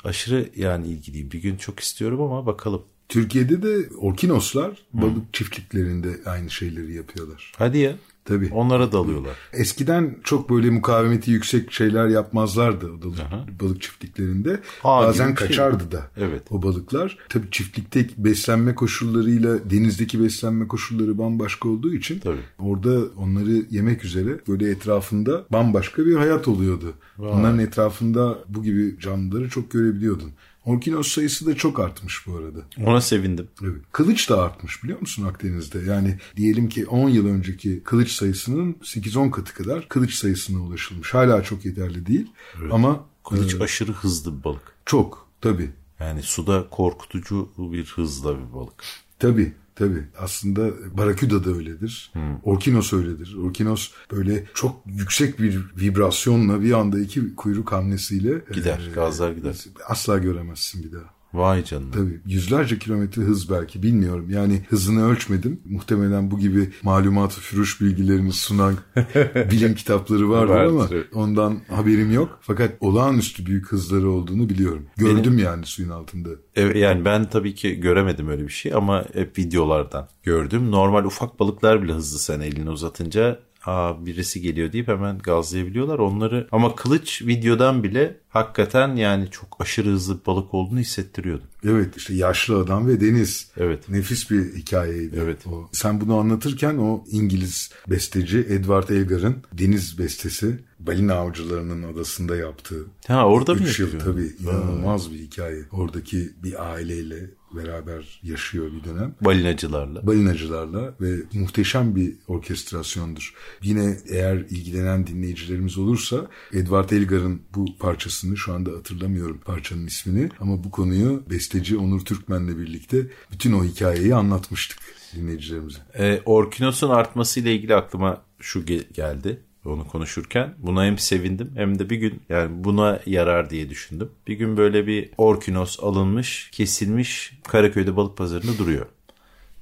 Aşırı 0.04 0.48
yani 0.56 0.86
ilgiliyim. 0.86 1.30
Bir 1.30 1.42
gün 1.42 1.56
çok 1.56 1.80
istiyorum 1.80 2.22
ama 2.22 2.46
bakalım. 2.46 2.82
Türkiye'de 3.08 3.62
de 3.62 3.96
orkinoslar 3.96 4.82
balık 4.92 5.34
çiftliklerinde 5.34 6.30
aynı 6.30 6.50
şeyleri 6.50 6.94
yapıyorlar. 6.94 7.52
Hadi 7.56 7.78
ya. 7.78 7.94
Tabii. 8.24 8.50
Onlara 8.52 8.92
dalıyorlar. 8.92 9.36
Eskiden 9.52 10.16
çok 10.24 10.50
böyle 10.50 10.70
mukavemeti 10.70 11.30
yüksek 11.30 11.72
şeyler 11.72 12.08
yapmazlardı 12.08 13.02
balık, 13.02 13.60
balık 13.60 13.82
çiftliklerinde. 13.82 14.60
Ağ 14.84 15.02
Bazen 15.06 15.26
şey. 15.26 15.34
kaçardı 15.34 15.92
da 15.92 16.10
Evet. 16.16 16.42
o 16.50 16.62
balıklar. 16.62 17.18
Tabii 17.28 17.50
çiftlikte 17.50 18.06
beslenme 18.18 18.74
koşullarıyla 18.74 19.70
denizdeki 19.70 20.22
beslenme 20.22 20.68
koşulları 20.68 21.18
bambaşka 21.18 21.68
olduğu 21.68 21.94
için 21.94 22.18
Tabii. 22.18 22.40
orada 22.58 23.00
onları 23.16 23.50
yemek 23.70 24.04
üzere 24.04 24.40
böyle 24.48 24.70
etrafında 24.70 25.44
bambaşka 25.52 26.06
bir 26.06 26.16
hayat 26.16 26.48
oluyordu. 26.48 26.94
Onların 27.18 27.58
etrafında 27.58 28.38
bu 28.48 28.62
gibi 28.62 29.00
canlıları 29.00 29.48
çok 29.48 29.70
görebiliyordun. 29.70 30.30
Orkinos 30.64 31.08
sayısı 31.08 31.46
da 31.46 31.54
çok 31.56 31.80
artmış 31.80 32.26
bu 32.26 32.36
arada. 32.36 32.58
Ona 32.86 33.00
sevindim. 33.00 33.48
Evet. 33.62 33.80
Kılıç 33.92 34.30
da 34.30 34.42
artmış 34.42 34.84
biliyor 34.84 35.00
musun 35.00 35.24
Akdeniz'de? 35.26 35.78
Yani 35.78 36.18
diyelim 36.36 36.68
ki 36.68 36.86
10 36.86 37.08
yıl 37.08 37.26
önceki 37.26 37.82
kılıç 37.84 38.10
sayısının 38.12 38.72
8-10 38.72 39.30
katı 39.30 39.54
kadar 39.54 39.88
kılıç 39.88 40.14
sayısına 40.14 40.58
ulaşılmış. 40.62 41.14
Hala 41.14 41.42
çok 41.42 41.64
yeterli 41.64 42.06
değil 42.06 42.30
ama 42.70 43.04
Kılıç 43.28 43.54
e, 43.54 43.58
aşırı 43.64 43.92
hızlı 43.92 44.38
bir 44.38 44.44
balık. 44.44 44.72
çok 44.86 45.28
tabii. 45.40 45.70
Yani 46.00 46.22
suda 46.22 46.66
korkutucu 46.70 47.50
bir 47.58 47.84
hızla 47.86 48.38
bir 48.38 48.52
balık. 48.54 48.84
Tabii 49.18 49.52
tabii. 49.74 50.06
Aslında 50.18 50.70
Baraküda 50.96 51.44
da 51.44 51.50
öyledir. 51.50 52.12
Orkinos 52.42 52.92
öyledir. 52.92 53.36
Orkinos 53.44 53.90
böyle 54.12 54.44
çok 54.54 54.82
yüksek 54.86 55.38
bir 55.38 55.60
vibrasyonla 55.80 56.60
bir 56.60 56.72
anda 56.72 57.00
iki 57.00 57.34
kuyruk 57.34 57.72
hamlesiyle 57.72 58.44
Gider, 58.52 58.88
e, 58.90 58.94
gazlar 58.94 59.32
gider. 59.32 59.56
Asla 59.88 60.18
göremezsin 60.18 60.82
bir 60.84 60.92
daha. 60.92 61.21
Vay 61.34 61.64
canına. 61.64 61.90
Tabii 61.90 62.20
yüzlerce 62.26 62.78
kilometre 62.78 63.22
hız 63.22 63.50
belki 63.50 63.82
bilmiyorum. 63.82 64.30
Yani 64.30 64.62
hızını 64.68 65.06
ölçmedim. 65.06 65.60
Muhtemelen 65.64 66.30
bu 66.30 66.38
gibi 66.38 66.70
malumatı 66.82 67.40
furuş 67.40 67.80
bilgilerini 67.80 68.32
sunan 68.32 68.74
bilim 69.50 69.74
kitapları 69.74 70.30
vardır 70.30 70.54
ama 70.54 70.88
ondan 71.14 71.60
haberim 71.68 72.12
yok. 72.12 72.38
Fakat 72.40 72.72
olağanüstü 72.80 73.46
büyük 73.46 73.72
hızları 73.72 74.10
olduğunu 74.10 74.48
biliyorum. 74.48 74.86
Gördüm 74.96 75.38
yani 75.38 75.66
suyun 75.66 75.90
altında. 75.90 76.28
Evet, 76.56 76.76
yani 76.76 77.04
ben 77.04 77.30
tabii 77.30 77.54
ki 77.54 77.80
göremedim 77.80 78.28
öyle 78.28 78.42
bir 78.42 78.52
şey 78.52 78.74
ama 78.74 79.04
hep 79.12 79.38
videolardan 79.38 80.08
gördüm. 80.22 80.70
Normal 80.70 81.04
ufak 81.04 81.40
balıklar 81.40 81.82
bile 81.82 81.92
hızlı 81.92 82.18
sen 82.18 82.40
elini 82.40 82.70
uzatınca 82.70 83.40
Aa, 83.66 84.06
birisi 84.06 84.40
geliyor 84.40 84.72
deyip 84.72 84.88
hemen 84.88 85.18
gazlayabiliyorlar 85.18 85.98
onları. 85.98 86.48
Ama 86.52 86.74
kılıç 86.76 87.22
videodan 87.22 87.82
bile 87.82 88.16
hakikaten 88.28 88.96
yani 88.96 89.30
çok 89.30 89.56
aşırı 89.60 89.88
hızlı 89.88 90.20
bir 90.20 90.26
balık 90.26 90.54
olduğunu 90.54 90.78
hissettiriyordu. 90.78 91.42
Evet 91.64 91.96
işte 91.96 92.14
yaşlı 92.14 92.58
adam 92.58 92.88
ve 92.88 93.00
deniz. 93.00 93.50
Evet. 93.56 93.88
Nefis 93.88 94.30
bir 94.30 94.54
hikayeydi. 94.54 95.18
Evet. 95.22 95.46
O. 95.46 95.68
Sen 95.72 96.00
bunu 96.00 96.16
anlatırken 96.16 96.78
o 96.78 97.04
İngiliz 97.10 97.70
besteci 97.90 98.38
Edward 98.38 98.88
Elgar'ın 98.88 99.36
Deniz 99.52 99.98
bestesi 99.98 100.58
balina 100.86 101.14
avcılarının 101.14 101.92
adasında 101.92 102.36
yaptığı. 102.36 102.86
Ha 103.06 103.26
orada 103.26 103.54
mı 103.54 103.60
Üç 103.62 103.78
yıl 103.80 103.92
yapıyor? 103.92 104.04
tabii 104.14 104.32
inanılmaz 104.42 105.12
bir 105.12 105.18
hikaye. 105.18 105.62
Oradaki 105.72 106.30
bir 106.42 106.72
aileyle 106.72 107.30
beraber 107.56 108.20
yaşıyor 108.22 108.72
bir 108.72 108.84
dönem. 108.84 109.14
Balinacılarla. 109.20 110.06
Balinacılarla 110.06 110.94
ve 111.00 111.16
muhteşem 111.34 111.96
bir 111.96 112.14
orkestrasyondur. 112.28 113.34
Yine 113.62 113.96
eğer 114.08 114.36
ilgilenen 114.36 115.06
dinleyicilerimiz 115.06 115.78
olursa 115.78 116.26
Edward 116.52 116.90
Elgar'ın 116.90 117.42
bu 117.54 117.78
parçasını 117.78 118.36
şu 118.36 118.52
anda 118.52 118.70
hatırlamıyorum 118.70 119.40
parçanın 119.44 119.86
ismini 119.86 120.28
ama 120.40 120.64
bu 120.64 120.70
konuyu 120.70 121.22
besteci 121.30 121.76
Onur 121.76 122.00
Türkmen'le 122.00 122.58
birlikte 122.58 123.06
bütün 123.32 123.52
o 123.52 123.64
hikayeyi 123.64 124.14
anlatmıştık 124.14 124.78
dinleyicilerimize. 125.16 125.78
Ee, 125.98 126.22
Orkinos'un 126.24 126.88
artmasıyla 126.90 127.50
ilgili 127.50 127.74
aklıma 127.74 128.22
şu 128.40 128.60
ge- 128.60 128.92
geldi 128.92 129.40
onu 129.64 129.88
konuşurken. 129.88 130.54
Buna 130.58 130.84
hem 130.84 130.98
sevindim 130.98 131.52
hem 131.54 131.78
de 131.78 131.90
bir 131.90 131.96
gün 131.96 132.22
yani 132.28 132.64
buna 132.64 133.00
yarar 133.06 133.50
diye 133.50 133.70
düşündüm. 133.70 134.10
Bir 134.26 134.34
gün 134.34 134.56
böyle 134.56 134.86
bir 134.86 135.10
Orkinos 135.18 135.80
alınmış, 135.84 136.48
kesilmiş 136.52 137.32
Karaköy'de 137.44 137.96
balık 137.96 138.16
pazarında 138.16 138.58
duruyor. 138.58 138.86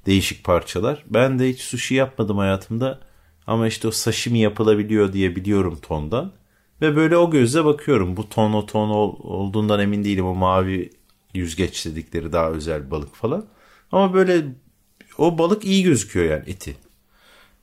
değişik 0.05 0.43
parçalar. 0.43 1.03
Ben 1.09 1.39
de 1.39 1.49
hiç 1.49 1.59
sushi 1.61 1.95
yapmadım 1.95 2.37
hayatımda. 2.37 2.99
Ama 3.47 3.67
işte 3.67 3.87
o 3.87 3.91
sashimi 3.91 4.39
yapılabiliyor 4.39 5.13
diye 5.13 5.35
biliyorum 5.35 5.79
tondan. 5.81 6.31
Ve 6.81 6.95
böyle 6.95 7.17
o 7.17 7.31
gözle 7.31 7.65
bakıyorum. 7.65 8.17
Bu 8.17 8.29
ton 8.29 8.53
o 8.53 8.65
ton 8.65 8.89
ol- 8.89 9.19
olduğundan 9.19 9.79
emin 9.79 10.03
değilim. 10.03 10.25
O 10.25 10.35
mavi 10.35 10.89
yüzgeç 11.33 11.85
dedikleri 11.85 12.31
daha 12.33 12.49
özel 12.51 12.91
balık 12.91 13.15
falan. 13.15 13.45
Ama 13.91 14.13
böyle 14.13 14.43
o 15.17 15.37
balık 15.37 15.65
iyi 15.65 15.83
gözüküyor 15.83 16.25
yani 16.25 16.43
eti. 16.49 16.75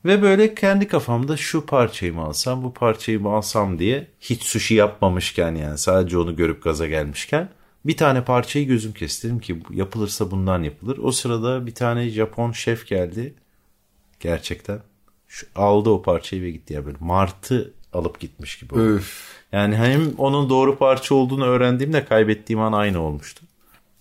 Ve 0.04 0.22
böyle 0.22 0.54
kendi 0.54 0.88
kafamda 0.88 1.36
şu 1.36 1.66
parçayı 1.66 2.14
mı 2.14 2.22
alsam 2.22 2.62
bu 2.62 2.74
parçayı 2.74 3.20
mı 3.20 3.28
alsam 3.28 3.78
diye 3.78 4.06
hiç 4.20 4.42
sushi 4.42 4.74
yapmamışken 4.74 5.54
yani 5.54 5.78
sadece 5.78 6.18
onu 6.18 6.36
görüp 6.36 6.62
gaza 6.62 6.86
gelmişken 6.86 7.48
bir 7.84 7.96
tane 7.96 8.24
parçayı 8.24 8.66
gözüm 8.66 8.92
kestirdim 8.92 9.38
ki 9.38 9.62
yapılırsa 9.70 10.30
bundan 10.30 10.62
yapılır. 10.62 10.98
O 10.98 11.12
sırada 11.12 11.66
bir 11.66 11.74
tane 11.74 12.08
Japon 12.08 12.52
şef 12.52 12.86
geldi. 12.86 13.34
Gerçekten. 14.20 14.80
Şu, 15.28 15.46
aldı 15.54 15.90
o 15.90 16.02
parçayı 16.02 16.42
ve 16.42 16.50
gitti 16.50 16.74
ya 16.74 16.86
böyle 16.86 16.96
martı 17.00 17.74
alıp 17.92 18.20
gitmiş 18.20 18.58
gibi 18.58 18.74
oldu. 18.74 18.82
Öf. 18.82 19.38
Yani 19.52 19.76
hem 19.76 20.14
onun 20.18 20.50
doğru 20.50 20.78
parça 20.78 21.14
olduğunu 21.14 21.44
öğrendiğimde 21.44 22.04
kaybettiğim 22.04 22.60
an 22.60 22.72
aynı 22.72 23.02
olmuştu. 23.02 23.46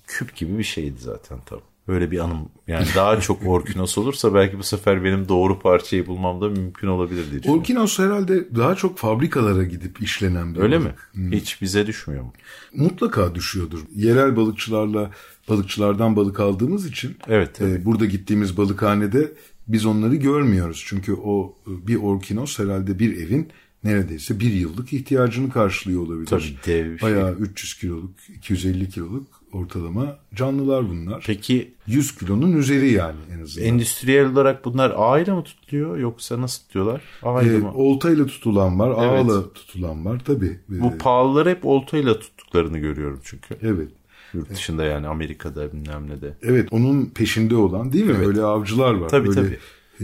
Küp 0.07 0.36
gibi 0.36 0.57
bir 0.57 0.63
şeydi 0.63 0.99
zaten 0.99 1.39
tabii. 1.45 1.62
Böyle 1.88 2.12
bir 2.12 2.19
anım. 2.19 2.50
Yani 2.67 2.88
daha 2.95 3.19
çok 3.19 3.47
Orkinos 3.47 3.97
olursa 3.97 4.34
belki 4.34 4.60
bu 4.60 4.63
sefer 4.63 5.04
benim 5.04 5.28
doğru 5.30 5.60
parçayı 5.60 6.08
bulmam 6.08 6.41
da 6.41 6.50
mümkün 6.50 6.88
olabilir 6.88 7.26
diye. 7.43 7.54
Orkinos 7.54 8.00
herhalde 8.00 8.56
daha 8.56 8.76
çok 8.76 8.97
fabrikalara 8.97 9.63
gidip 9.63 10.02
işlenen 10.02 10.56
bir 10.56 10.60
Öyle 10.60 10.80
mi? 10.80 10.93
balık. 11.15 11.34
Hiç 11.34 11.62
bize 11.62 11.88
düşmüyor 11.88 12.23
mu? 12.23 12.34
Mutlaka 12.76 13.36
düşüyordur. 13.36 13.80
Yerel 13.95 14.36
balıkçılarla 14.36 15.12
balıkçılardan 15.50 16.15
balık 16.15 16.39
aldığımız 16.39 16.86
için 16.88 17.15
Evet, 17.28 17.62
e, 17.62 17.86
burada 17.86 18.06
gittiğimiz 18.06 18.58
balıkhanede 18.58 19.32
biz 19.67 19.86
onları 19.86 20.15
görmüyoruz. 20.15 20.84
Çünkü 20.88 21.13
o 21.13 21.56
bir 21.67 21.95
orkinos 21.95 22.60
herhalde 22.60 23.00
bir 23.00 23.17
evin 23.17 23.50
neredeyse 23.84 24.39
bir 24.39 24.54
yıllık 24.54 24.93
ihtiyacını 24.93 25.50
karşılıyor 25.50 26.02
olabilir. 26.02 26.26
Tabii, 26.26 26.56
dev 26.65 26.93
bir 26.93 27.00
şey. 27.00 27.10
Bayağı 27.10 27.34
300 27.36 27.73
kiloluk, 27.80 28.12
250 28.36 28.89
kiloluk 28.89 29.37
ortalama 29.53 30.17
canlılar 30.36 30.89
bunlar. 30.89 31.23
Peki 31.27 31.71
100 31.88 32.15
kilonun 32.15 32.57
üzeri 32.57 32.91
yani 32.91 33.15
en 33.38 33.41
azından. 33.43 33.67
endüstriyel 33.67 34.25
olarak 34.31 34.65
bunlar 34.65 34.93
ağıyla 34.97 35.36
mı 35.36 35.43
tutuluyor 35.43 35.97
yoksa 35.97 36.41
nasıl 36.41 36.63
tutuyorlar? 36.63 37.01
Ağıyla 37.23 37.53
E, 37.53 37.57
mı? 37.57 37.73
oltayla 37.73 38.25
tutulan 38.25 38.79
var, 38.79 38.89
Evet. 38.89 39.25
ağla 39.31 39.53
tutulan 39.53 40.05
var 40.05 40.21
tabii. 40.25 40.60
Bu 40.69 40.97
pahalıları 40.97 41.49
hep 41.49 41.65
oltayla 41.65 42.19
tuttuklarını 42.19 42.77
görüyorum 42.77 43.19
çünkü. 43.23 43.55
evet. 43.62 43.88
Yurt 44.33 44.49
dışında 44.49 44.83
yani 44.83 45.07
Amerika'da 45.07 45.73
bilmem 45.73 46.10
ne 46.10 46.21
de. 46.21 46.33
Evet 46.41 46.67
onun 46.71 47.05
peşinde 47.05 47.55
olan 47.55 47.93
değil 47.93 48.05
mi? 48.05 48.17
Öyle 48.25 48.41
avcılar 48.41 48.93
var. 48.93 49.10
Tabii 49.10 49.27
Böyle, 49.27 49.41
tabii. 49.41 49.57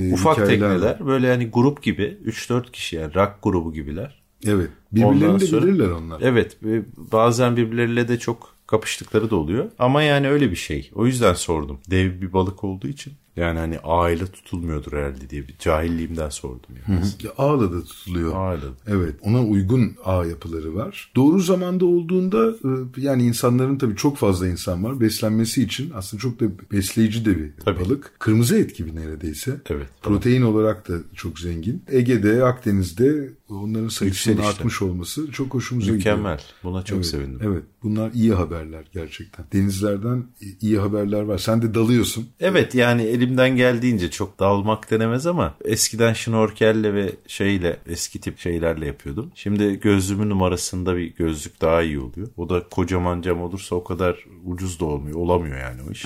e, 0.10 0.14
Ufak 0.14 0.38
hikayeler 0.38 0.66
var. 0.70 0.74
tekneler 0.80 1.08
böyle 1.08 1.28
hani 1.32 1.50
grup 1.50 1.84
gibi 1.84 2.18
3-4 2.26 2.72
kişi 2.72 2.96
yani 2.96 3.14
rock 3.16 3.32
grubu 3.44 3.74
gibiler. 3.74 4.22
Evet. 4.46 4.70
Birbirlerini 4.92 5.26
Ondan 5.26 5.40
de 5.40 5.46
sonra- 5.46 5.66
bilirler 5.68 5.90
onlar. 5.90 6.22
Evet 6.22 6.58
ve 6.64 6.82
bazen 7.12 7.58
birbirleriyle 7.58 8.08
de 8.08 8.20
çok 8.20 8.53
kapıştıkları 8.74 9.30
da 9.30 9.36
oluyor. 9.36 9.72
Ama 9.80 10.04
yani 10.04 10.30
öyle 10.30 10.52
bir 10.52 10.56
şey. 10.56 10.92
O 10.96 11.06
yüzden 11.06 11.34
sordum. 11.34 11.80
Dev 11.90 12.22
bir 12.22 12.34
balık 12.34 12.64
olduğu 12.64 12.88
için. 12.88 13.14
Yani 13.36 13.60
hani 13.60 13.80
ağıyla 13.80 14.26
tutulmuyordur 14.26 14.92
herhalde 14.92 15.30
diye 15.30 15.48
bir 15.48 15.56
cahilliğimden 15.60 16.30
sordum. 16.30 16.70
Yani. 16.88 17.00
Ya, 17.24 17.32
Ağla 17.38 17.72
da 17.72 17.84
tutuluyor. 17.84 18.36
Ağıyla. 18.36 18.68
Evet 18.88 19.16
ona 19.22 19.44
uygun 19.46 19.96
ağ 20.06 20.26
yapıları 20.26 20.76
var. 20.76 21.12
Doğru 21.16 21.40
zamanda 21.40 21.86
olduğunda 21.86 22.50
e, 22.50 23.02
yani 23.02 23.24
insanların 23.24 23.78
tabii 23.78 23.96
çok 23.96 24.18
fazla 24.18 24.48
insan 24.48 24.84
var. 24.84 25.00
Beslenmesi 25.00 25.64
için 25.64 25.92
aslında 25.96 26.22
çok 26.22 26.40
da 26.40 26.46
besleyici 26.72 27.26
de 27.26 27.38
bir 27.38 27.52
Tabii. 27.66 27.80
balık. 27.86 28.12
Kırmızı 28.20 28.58
et 28.58 28.76
gibi 28.78 28.96
neredeyse. 28.96 29.62
Evet. 29.70 29.88
Protein 30.02 30.42
olarak 30.42 30.90
da 30.90 30.94
çok 31.16 31.40
zengin. 31.40 31.84
Ege'de, 31.92 32.44
Akdeniz'de 32.44 33.30
onların 33.50 33.88
sayısının 33.88 34.34
Yükselişte. 34.36 34.44
artmış 34.48 34.82
olması 34.82 35.32
çok 35.32 35.54
hoşumuza 35.54 35.86
gidiyor. 35.86 35.98
Mükemmel. 35.98 36.42
Buna 36.64 36.84
çok 36.84 36.96
Evet, 36.96 37.06
sevindim. 37.06 37.40
Evet. 37.44 37.64
Bunlar 37.84 38.12
iyi 38.14 38.34
haberler 38.34 38.84
gerçekten. 38.94 39.46
Denizlerden 39.54 40.24
iyi 40.62 40.78
haberler 40.80 41.22
var. 41.22 41.38
Sen 41.38 41.62
de 41.62 41.74
dalıyorsun. 41.74 42.26
Evet 42.40 42.76
yani 42.76 43.02
elimden 43.24 43.56
geldiğince 43.56 44.12
çok 44.12 44.40
dalmak 44.40 44.92
denemez 44.92 45.28
ama 45.28 45.56
eskiden 45.66 46.14
şnorkelle 46.14 46.94
ve 46.94 47.12
şeyle 47.28 47.78
eski 47.88 48.22
tip 48.22 48.40
şeylerle 48.40 48.86
yapıyordum. 48.86 49.32
Şimdi 49.36 49.80
gözlüğümün 49.80 50.30
numarasında 50.30 50.98
bir 50.98 51.16
gözlük 51.16 51.62
daha 51.62 51.82
iyi 51.82 52.00
oluyor. 52.00 52.28
O 52.38 52.50
da 52.50 52.64
kocaman 52.70 53.22
cam 53.22 53.42
olursa 53.42 53.76
o 53.76 53.84
kadar 53.84 54.26
ucuz 54.46 54.80
da 54.80 54.86
olmuyor. 54.86 55.18
Olamıyor 55.18 55.60
yani 55.60 55.82
o 55.90 55.92
iş. 55.92 56.06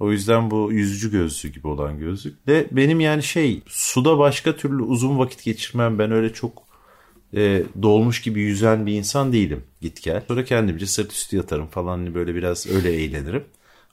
O 0.00 0.12
yüzden 0.12 0.50
bu 0.50 0.72
yüzücü 0.72 1.10
gözlüğü 1.10 1.48
gibi 1.48 1.68
olan 1.68 1.98
gözlük. 1.98 2.48
Ve 2.48 2.66
benim 2.70 3.00
yani 3.00 3.22
şey 3.22 3.62
suda 3.66 4.18
başka 4.18 4.56
türlü 4.56 4.82
uzun 4.82 5.18
vakit 5.18 5.44
geçirmem 5.44 5.98
ben 5.98 6.12
öyle 6.12 6.32
çok 6.32 6.62
e, 7.36 7.62
dolmuş 7.82 8.22
gibi 8.22 8.40
yüzen 8.40 8.86
bir 8.86 8.92
insan 8.92 9.32
değilim 9.32 9.64
git 9.80 10.02
gel. 10.02 10.22
Sonra 10.28 10.44
kendimce 10.44 10.86
sırt 10.86 11.12
üstü 11.12 11.36
yatarım 11.36 11.66
falan 11.66 11.98
hani 11.98 12.14
böyle 12.14 12.34
biraz 12.34 12.66
öyle 12.66 12.92
eğlenirim. 12.92 13.44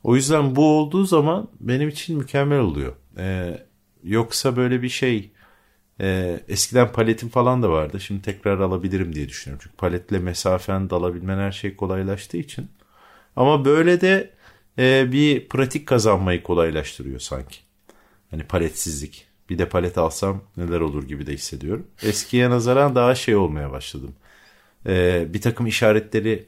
O 0.04 0.16
yüzden 0.16 0.56
bu 0.56 0.66
olduğu 0.80 1.06
zaman 1.06 1.50
benim 1.60 1.90
için 1.90 2.18
mükemmel 2.18 2.60
oluyor. 2.60 2.94
E, 3.18 3.58
yoksa 4.04 4.56
böyle 4.56 4.82
bir 4.82 4.90
şey 4.90 5.32
e, 6.02 6.40
eskiden 6.48 6.92
paletim 6.92 7.30
falan 7.30 7.64
da 7.64 7.70
vardı. 7.70 8.00
Şimdi 8.00 8.22
tekrar 8.22 8.60
alabilirim 8.60 9.16
diye 9.16 9.30
düşünüyorum. 9.30 9.62
Çünkü 9.64 9.78
paletle 9.78 10.20
mesafen 10.20 10.90
dalabilmen 10.90 11.38
her 11.38 11.52
şey 11.52 11.76
kolaylaştığı 11.76 12.38
için. 12.38 12.68
Ama 13.36 13.66
böyle 13.66 14.02
de 14.02 14.34
e, 14.80 15.12
bir 15.12 15.50
pratik 15.50 15.88
kazanmayı 15.88 16.44
kolaylaştırıyor 16.44 17.20
sanki. 17.20 17.58
Hani 18.32 18.44
paletsizlik. 18.44 19.26
Bir 19.50 19.58
de 19.58 19.70
palet 19.70 19.98
alsam 19.98 20.42
neler 20.58 20.80
olur 20.80 21.08
gibi 21.08 21.28
de 21.28 21.34
hissediyorum. 21.34 21.88
Eskiye 22.04 22.50
nazaran 22.50 22.96
daha 22.96 23.16
şey 23.16 23.36
olmaya 23.36 23.72
başladım. 23.72 24.16
Ee, 24.86 25.28
bir 25.30 25.42
takım 25.42 25.68
işaretleri 25.68 26.48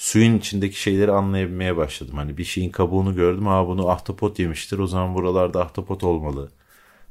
suyun 0.00 0.38
içindeki 0.38 0.80
şeyleri 0.80 1.12
anlayabilmeye 1.12 1.76
başladım. 1.76 2.14
Hani 2.16 2.38
bir 2.38 2.44
şeyin 2.44 2.70
kabuğunu 2.70 3.14
gördüm. 3.14 3.48
Aa 3.48 3.66
bunu 3.68 3.88
ahtapot 3.88 4.38
yemiştir. 4.38 4.78
O 4.78 4.86
zaman 4.86 5.14
buralarda 5.14 5.60
ahtapot 5.60 6.04
olmalı. 6.04 6.50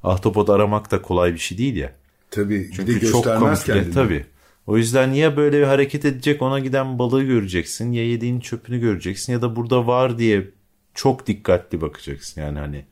Ahtapot 0.04 0.50
aramak 0.50 0.92
da 0.92 1.02
kolay 1.02 1.34
bir 1.34 1.40
şey 1.40 1.58
değil 1.58 1.76
ya. 1.76 1.94
Tabii. 2.32 2.50
bir 2.50 2.70
de 2.70 2.72
Çünkü 2.76 3.12
çok 3.12 3.24
kendini. 3.66 3.94
Tabii. 3.94 4.26
O 4.68 4.78
yüzden 4.78 5.12
ya 5.12 5.38
böyle 5.38 5.60
bir 5.60 5.64
hareket 5.64 6.06
edecek 6.06 6.42
ona 6.42 6.60
giden 6.60 7.00
balığı 7.00 7.24
göreceksin 7.24 7.92
ya 7.92 8.10
yediğin 8.10 8.40
çöpünü 8.40 8.80
göreceksin 8.80 9.34
ya 9.34 9.42
da 9.42 9.56
burada 9.56 9.88
var 9.88 10.18
diye 10.18 10.50
çok 10.94 11.28
dikkatli 11.28 11.82
bakacaksın. 11.82 12.42
Yani 12.42 12.60
hani 12.60 12.86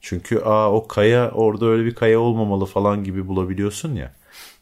çünkü 0.00 0.38
aa 0.38 0.72
o 0.72 0.88
kaya 0.88 1.30
orada 1.30 1.66
öyle 1.66 1.84
bir 1.84 1.94
kaya 1.94 2.20
olmamalı 2.20 2.66
falan 2.66 3.04
gibi 3.04 3.28
bulabiliyorsun 3.28 3.94
ya. 3.94 4.14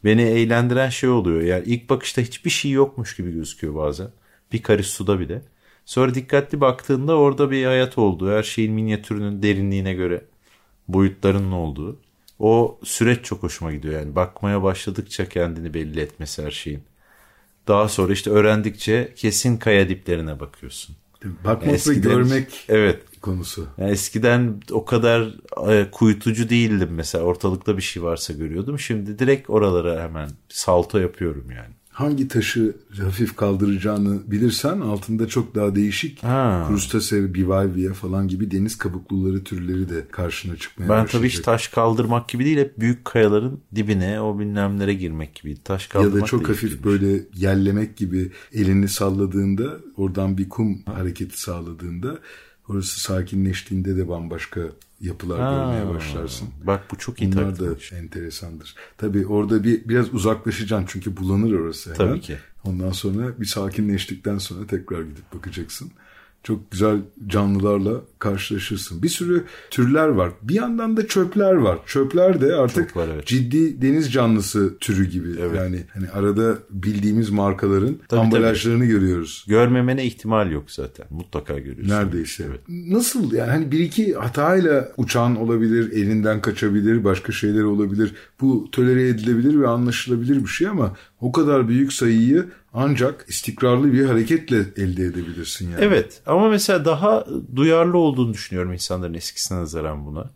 Beni 0.05 0.21
eğlendiren 0.21 0.89
şey 0.89 1.09
oluyor. 1.09 1.41
Yani 1.41 1.63
ilk 1.65 1.89
bakışta 1.89 2.21
hiçbir 2.21 2.49
şey 2.49 2.71
yokmuş 2.71 3.15
gibi 3.15 3.31
gözüküyor 3.31 3.75
bazen. 3.75 4.07
Bir 4.53 4.63
karış 4.63 4.87
suda 4.87 5.19
bile. 5.19 5.41
Sonra 5.85 6.15
dikkatli 6.15 6.61
baktığında 6.61 7.15
orada 7.17 7.51
bir 7.51 7.65
hayat 7.65 7.97
olduğu, 7.97 8.31
her 8.31 8.43
şeyin 8.43 8.73
minyatürünün 8.73 9.43
derinliğine 9.43 9.93
göre 9.93 10.21
boyutlarının 10.87 11.51
olduğu. 11.51 11.99
O 12.39 12.79
süreç 12.83 13.25
çok 13.25 13.43
hoşuma 13.43 13.73
gidiyor 13.73 13.93
yani. 13.99 14.15
Bakmaya 14.15 14.63
başladıkça 14.63 15.29
kendini 15.29 15.73
belli 15.73 15.99
etmesi 15.99 16.43
her 16.43 16.51
şeyin. 16.51 16.83
Daha 17.67 17.89
sonra 17.89 18.13
işte 18.13 18.29
öğrendikçe 18.29 19.13
kesin 19.15 19.57
kaya 19.57 19.89
diplerine 19.89 20.39
bakıyorsun. 20.39 20.95
Bakmak 21.23 21.67
ve 21.67 21.71
Eskiden- 21.71 22.01
görmek 22.01 22.65
Evet. 22.69 23.01
konusu. 23.21 23.67
Yani 23.77 23.91
eskiden 23.91 24.61
o 24.71 24.85
kadar 24.85 25.35
e, 25.71 25.91
kuytucu 25.91 26.49
değildim 26.49 26.89
mesela. 26.91 27.23
Ortalıkta 27.23 27.77
bir 27.77 27.81
şey 27.81 28.03
varsa 28.03 28.33
görüyordum. 28.33 28.79
Şimdi 28.79 29.19
direkt 29.19 29.49
oralara 29.49 30.03
hemen 30.03 30.29
salto 30.49 30.97
yapıyorum 30.99 31.51
yani. 31.51 31.73
Hangi 31.93 32.27
taşı 32.27 32.75
hafif 33.01 33.35
kaldıracağını 33.35 34.19
bilirsen 34.31 34.79
altında 34.79 35.27
çok 35.27 35.55
daha 35.55 35.75
değişik 35.75 36.23
Ha. 36.23 36.65
krustase, 36.67 37.33
bivalvia 37.33 37.93
falan 37.93 38.27
gibi 38.27 38.51
deniz 38.51 38.77
kabukluları 38.77 39.43
türleri 39.43 39.89
de 39.89 40.07
karşına 40.11 40.57
çıkmaya 40.57 40.83
Ben 40.83 40.89
başlayacak. 40.89 41.11
tabii 41.11 41.29
hiç 41.29 41.39
taş 41.39 41.67
kaldırmak 41.67 42.29
gibi 42.29 42.45
değil. 42.45 42.57
Hep 42.57 42.79
büyük 42.79 43.05
kayaların 43.05 43.59
dibine 43.75 44.21
o 44.21 44.39
bilmemlere 44.39 44.93
girmek 44.93 45.35
gibi. 45.35 45.55
Taş 45.63 45.83
ya 45.83 45.89
kaldırmak 45.89 46.21
da 46.21 46.25
çok 46.25 46.49
hafif 46.49 46.63
ilginç. 46.63 46.85
böyle 46.85 47.23
yellemek 47.35 47.97
gibi 47.97 48.31
elini 48.53 48.87
salladığında 48.89 49.77
oradan 49.97 50.37
bir 50.37 50.49
kum 50.49 50.81
hareketi 50.85 51.41
sağladığında 51.41 52.19
orası 52.69 52.99
sakinleştiğinde 52.99 53.97
de 53.97 54.09
bambaşka 54.09 54.61
yapılar 55.01 55.39
Ha, 55.39 55.51
görmeye 55.51 55.95
başlarsın. 55.95 56.47
Bak 56.63 56.83
bu 56.91 56.97
çok 56.97 57.21
iyi 57.21 57.31
Bunlar 57.31 57.59
da 57.59 57.95
enteresandır. 57.95 58.75
Tabii 58.97 59.25
orada 59.27 59.63
bir 59.63 59.89
biraz 59.89 60.13
uzaklaşacaksın 60.13 60.87
çünkü 60.91 61.17
bulanır 61.17 61.53
orası 61.53 61.93
hemen. 61.93 62.11
Tabii 62.11 62.21
ki. 62.21 62.37
Ondan 62.63 62.91
sonra 62.91 63.39
bir 63.39 63.45
sakinleştikten 63.45 64.37
sonra 64.37 64.67
tekrar 64.67 65.01
gidip 65.01 65.33
bakacaksın. 65.33 65.91
Çok 66.43 66.71
güzel 66.71 66.97
canlılarla 67.27 68.01
karşılaşırsın. 68.19 69.03
Bir 69.03 69.09
sürü 69.09 69.43
türler 69.69 70.07
var. 70.07 70.31
Bir 70.41 70.55
yandan 70.55 70.97
da 70.97 71.07
çöpler 71.07 71.53
var. 71.53 71.79
Çöpler 71.85 72.41
de 72.41 72.55
artık 72.55 72.89
Çok 72.89 72.97
var, 72.97 73.07
evet. 73.13 73.25
ciddi 73.25 73.81
deniz 73.81 74.13
canlısı 74.13 74.77
türü 74.79 75.05
gibi. 75.05 75.29
Yani 75.57 75.83
hani 75.93 76.09
arada 76.09 76.57
bildiğimiz 76.69 77.29
markaların 77.29 77.97
Tabii, 78.07 78.21
ambalajlarını 78.21 78.85
görüyoruz. 78.85 79.45
Görmemene 79.47 80.05
ihtimal 80.05 80.51
yok 80.51 80.71
zaten. 80.71 81.05
Mutlaka 81.09 81.59
görüyorsun. 81.59 81.95
Neredeyse. 81.95 82.45
Evet. 82.49 82.59
Nasıl 82.69 83.33
yani 83.33 83.51
hani 83.51 83.71
bir 83.71 83.79
iki 83.79 84.13
hatayla 84.13 84.91
uçan 84.97 85.35
olabilir, 85.35 85.91
elinden 85.91 86.41
kaçabilir, 86.41 87.03
başka 87.03 87.31
şeyler 87.31 87.63
olabilir. 87.63 88.15
Bu 88.41 88.69
tolere 88.71 89.07
edilebilir 89.07 89.59
ve 89.59 89.67
anlaşılabilir 89.67 90.43
bir 90.43 90.49
şey 90.49 90.67
ama 90.67 90.95
o 91.21 91.31
kadar 91.31 91.67
büyük 91.67 91.93
sayıyı 91.93 92.45
ancak 92.73 93.25
istikrarlı 93.27 93.93
bir 93.93 94.05
hareketle 94.05 94.57
elde 94.57 95.03
edebilirsin 95.03 95.71
yani. 95.71 95.85
Evet 95.85 96.21
ama 96.25 96.49
mesela 96.49 96.85
daha 96.85 97.25
duyarlı 97.55 97.97
olduğunu 97.97 98.33
düşünüyorum 98.33 98.73
insanların 98.73 99.13
eskisine 99.13 99.57
nazaran 99.57 100.05
buna. 100.05 100.29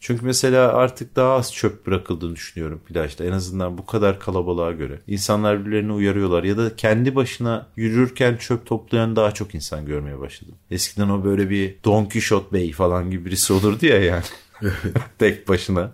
Çünkü 0.00 0.26
mesela 0.26 0.72
artık 0.72 1.16
daha 1.16 1.34
az 1.34 1.54
çöp 1.54 1.86
bırakıldığını 1.86 2.36
düşünüyorum 2.36 2.80
plajda. 2.86 3.24
En 3.24 3.32
azından 3.32 3.78
bu 3.78 3.86
kadar 3.86 4.20
kalabalığa 4.20 4.72
göre. 4.72 4.98
İnsanlar 5.06 5.60
birbirlerini 5.60 5.92
uyarıyorlar 5.92 6.44
ya 6.44 6.56
da 6.56 6.76
kendi 6.76 7.14
başına 7.14 7.66
yürürken 7.76 8.36
çöp 8.36 8.66
toplayan 8.66 9.16
daha 9.16 9.32
çok 9.32 9.54
insan 9.54 9.86
görmeye 9.86 10.18
başladım. 10.18 10.54
Eskiden 10.70 11.08
o 11.08 11.24
böyle 11.24 11.50
bir 11.50 11.74
Don 11.84 12.04
Quixote 12.04 12.52
Bey 12.52 12.72
falan 12.72 13.10
gibi 13.10 13.24
birisi 13.24 13.52
olurdu 13.52 13.86
ya 13.86 14.04
yani. 14.04 14.24
Tek 15.18 15.48
başına. 15.48 15.92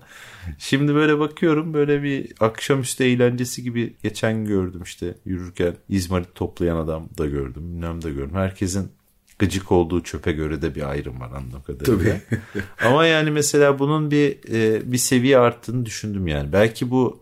Şimdi 0.58 0.94
böyle 0.94 1.18
bakıyorum 1.18 1.74
böyle 1.74 2.02
bir 2.02 2.32
akşamüstü 2.40 3.04
eğlencesi 3.04 3.62
gibi 3.62 3.94
geçen 4.02 4.44
gördüm 4.44 4.82
işte 4.84 5.14
yürürken 5.24 5.74
İzmarit 5.88 6.34
toplayan 6.34 6.76
adam 6.76 7.08
da 7.18 7.26
gördüm. 7.26 7.62
Bilmem 7.72 8.02
de 8.02 8.10
gördüm. 8.10 8.34
Herkesin 8.34 8.92
gıcık 9.38 9.72
olduğu 9.72 10.02
çöpe 10.02 10.32
göre 10.32 10.62
de 10.62 10.74
bir 10.74 10.90
ayrım 10.90 11.20
var 11.20 11.30
anladığım 11.30 11.62
kadarıyla. 11.62 11.98
Tabii. 11.98 12.40
Ama 12.84 13.06
yani 13.06 13.30
mesela 13.30 13.78
bunun 13.78 14.10
bir 14.10 14.38
e, 14.52 14.92
bir 14.92 14.98
seviye 14.98 15.38
arttığını 15.38 15.86
düşündüm 15.86 16.26
yani. 16.26 16.52
Belki 16.52 16.90
bu 16.90 17.20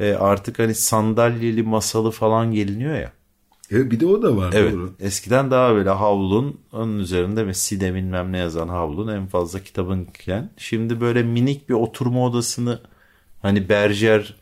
e, 0.00 0.12
artık 0.12 0.58
hani 0.58 0.74
sandalyeli 0.74 1.62
masalı 1.62 2.10
falan 2.10 2.52
geliniyor 2.52 2.94
ya. 2.94 3.12
Evet, 3.70 3.90
bir 3.90 4.00
de 4.00 4.06
o 4.06 4.22
da 4.22 4.36
var 4.36 4.52
Evet. 4.56 4.72
doğru. 4.72 4.92
Eskiden 5.00 5.50
daha 5.50 5.74
böyle 5.74 5.90
havlun 5.90 6.60
onun 6.72 6.98
üzerinde 6.98 7.44
Messi 7.44 7.80
bilmem 7.80 8.32
ne 8.32 8.38
yazan 8.38 8.68
havlun 8.68 9.08
en 9.08 9.26
fazla 9.26 9.60
kitabınken 9.60 10.50
şimdi 10.56 11.00
böyle 11.00 11.22
minik 11.22 11.68
bir 11.68 11.74
oturma 11.74 12.26
odasını 12.26 12.80
hani 13.42 13.68
berjer 13.68 14.36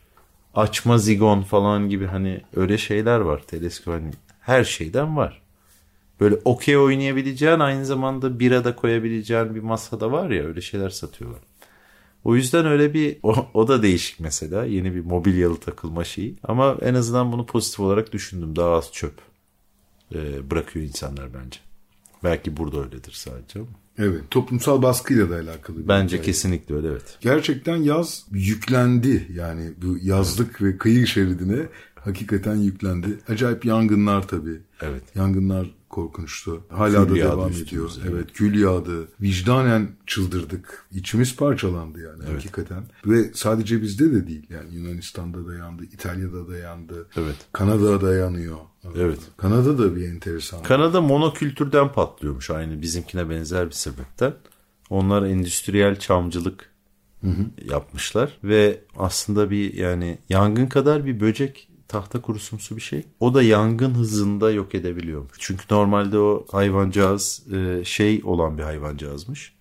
açma 0.54 0.98
zigon 0.98 1.42
falan 1.42 1.88
gibi 1.88 2.06
hani 2.06 2.40
öyle 2.56 2.78
şeyler 2.78 3.20
var. 3.20 3.42
Teleskop 3.46 3.94
hani 3.94 4.10
her 4.40 4.64
şeyden 4.64 5.16
var. 5.16 5.42
Böyle 6.20 6.36
okey 6.44 6.78
oynayabileceğin 6.78 7.58
aynı 7.58 7.86
zamanda 7.86 8.38
bira 8.38 8.64
da 8.64 8.76
koyabileceğin 8.76 9.54
bir 9.54 9.60
masada 9.60 10.12
var 10.12 10.30
ya 10.30 10.44
öyle 10.44 10.60
şeyler 10.60 10.90
satıyorlar. 10.90 11.40
O 12.26 12.36
yüzden 12.36 12.66
öyle 12.66 12.94
bir 12.94 13.16
o, 13.22 13.46
o 13.54 13.68
da 13.68 13.82
değişik 13.82 14.20
mesela 14.20 14.64
yeni 14.64 14.94
bir 14.94 15.00
mobilyalı 15.04 15.56
takılma 15.56 16.04
şeyi. 16.04 16.34
Ama 16.42 16.76
en 16.82 16.94
azından 16.94 17.32
bunu 17.32 17.46
pozitif 17.46 17.80
olarak 17.80 18.12
düşündüm. 18.12 18.56
Daha 18.56 18.70
az 18.70 18.92
çöp 18.92 19.14
e, 20.14 20.50
bırakıyor 20.50 20.86
insanlar 20.86 21.34
bence. 21.34 21.58
Belki 22.24 22.56
burada 22.56 22.84
öyledir 22.84 23.12
sadece 23.12 23.58
ama. 23.58 23.68
Evet. 23.98 24.30
Toplumsal 24.30 24.82
baskıyla 24.82 25.30
da 25.30 25.34
alakalı. 25.34 25.78
bir 25.78 25.88
Bence 25.88 26.16
hikaye. 26.16 26.26
kesinlikle 26.26 26.74
öyle 26.74 26.88
evet. 26.88 27.18
Gerçekten 27.20 27.76
yaz 27.76 28.26
yüklendi. 28.30 29.28
Yani 29.34 29.70
bu 29.82 29.98
yazlık 30.02 30.62
ve 30.62 30.78
kıyı 30.78 31.06
şeridine 31.06 31.66
hakikaten 31.94 32.56
yüklendi. 32.56 33.18
Acayip 33.28 33.64
yangınlar 33.64 34.28
tabii. 34.28 34.60
Evet. 34.82 35.02
Yangınlar 35.14 35.70
korkunçtu. 35.88 36.62
Hala 36.68 37.06
Kül 37.06 37.10
da 37.10 37.14
devam 37.14 37.52
ediyor. 37.52 37.90
evet. 38.02 38.12
Evet. 38.14 38.32
kül 38.32 38.60
yağdı. 38.60 39.08
Vicdanen 39.20 39.88
çıldırdık. 40.06 40.86
İçimiz 40.92 41.36
parçalandı 41.36 42.00
yani 42.00 42.32
hakikaten. 42.32 42.84
Ve 43.06 43.30
sadece 43.34 43.82
bizde 43.82 44.12
de 44.12 44.26
değil. 44.26 44.46
Yani 44.50 44.74
Yunanistan'da 44.74 45.46
da 45.46 45.54
yandı, 45.54 45.84
İtalya'da 45.84 46.48
da 46.48 46.56
yandı. 46.56 47.06
Evet. 47.16 47.36
Kanada'da 47.52 48.00
da 48.00 48.14
yanıyor. 48.14 48.56
Evet. 48.96 49.18
Kanada 49.36 49.78
da 49.78 49.96
bir 49.96 50.08
enteresan. 50.08 50.62
Kanada 50.62 51.00
monokültürden 51.00 51.92
patlıyormuş 51.92 52.50
aynı 52.50 52.82
bizimkine 52.82 53.30
benzer 53.30 53.66
bir 53.66 53.72
sebepten. 53.72 54.34
Onlar 54.90 55.22
endüstriyel 55.22 55.98
çamcılık 55.98 56.70
yapmışlar 57.70 58.38
ve 58.44 58.80
aslında 58.96 59.50
bir 59.50 59.74
yani 59.74 60.18
yangın 60.28 60.66
kadar 60.66 61.06
bir 61.06 61.20
böcek 61.20 61.68
tahta 61.88 62.22
kurusumsu 62.22 62.76
bir 62.76 62.80
şey. 62.80 63.04
O 63.20 63.34
da 63.34 63.42
yangın 63.42 63.94
hızında 63.94 64.50
yok 64.50 64.74
edebiliyormuş. 64.74 65.36
Çünkü 65.38 65.64
normalde 65.70 66.18
o 66.18 66.46
hayvancağız 66.50 67.42
e, 67.52 67.84
şey 67.84 68.20
olan 68.24 68.58
bir 68.58 68.62
hayvancağızmış. 68.62 69.56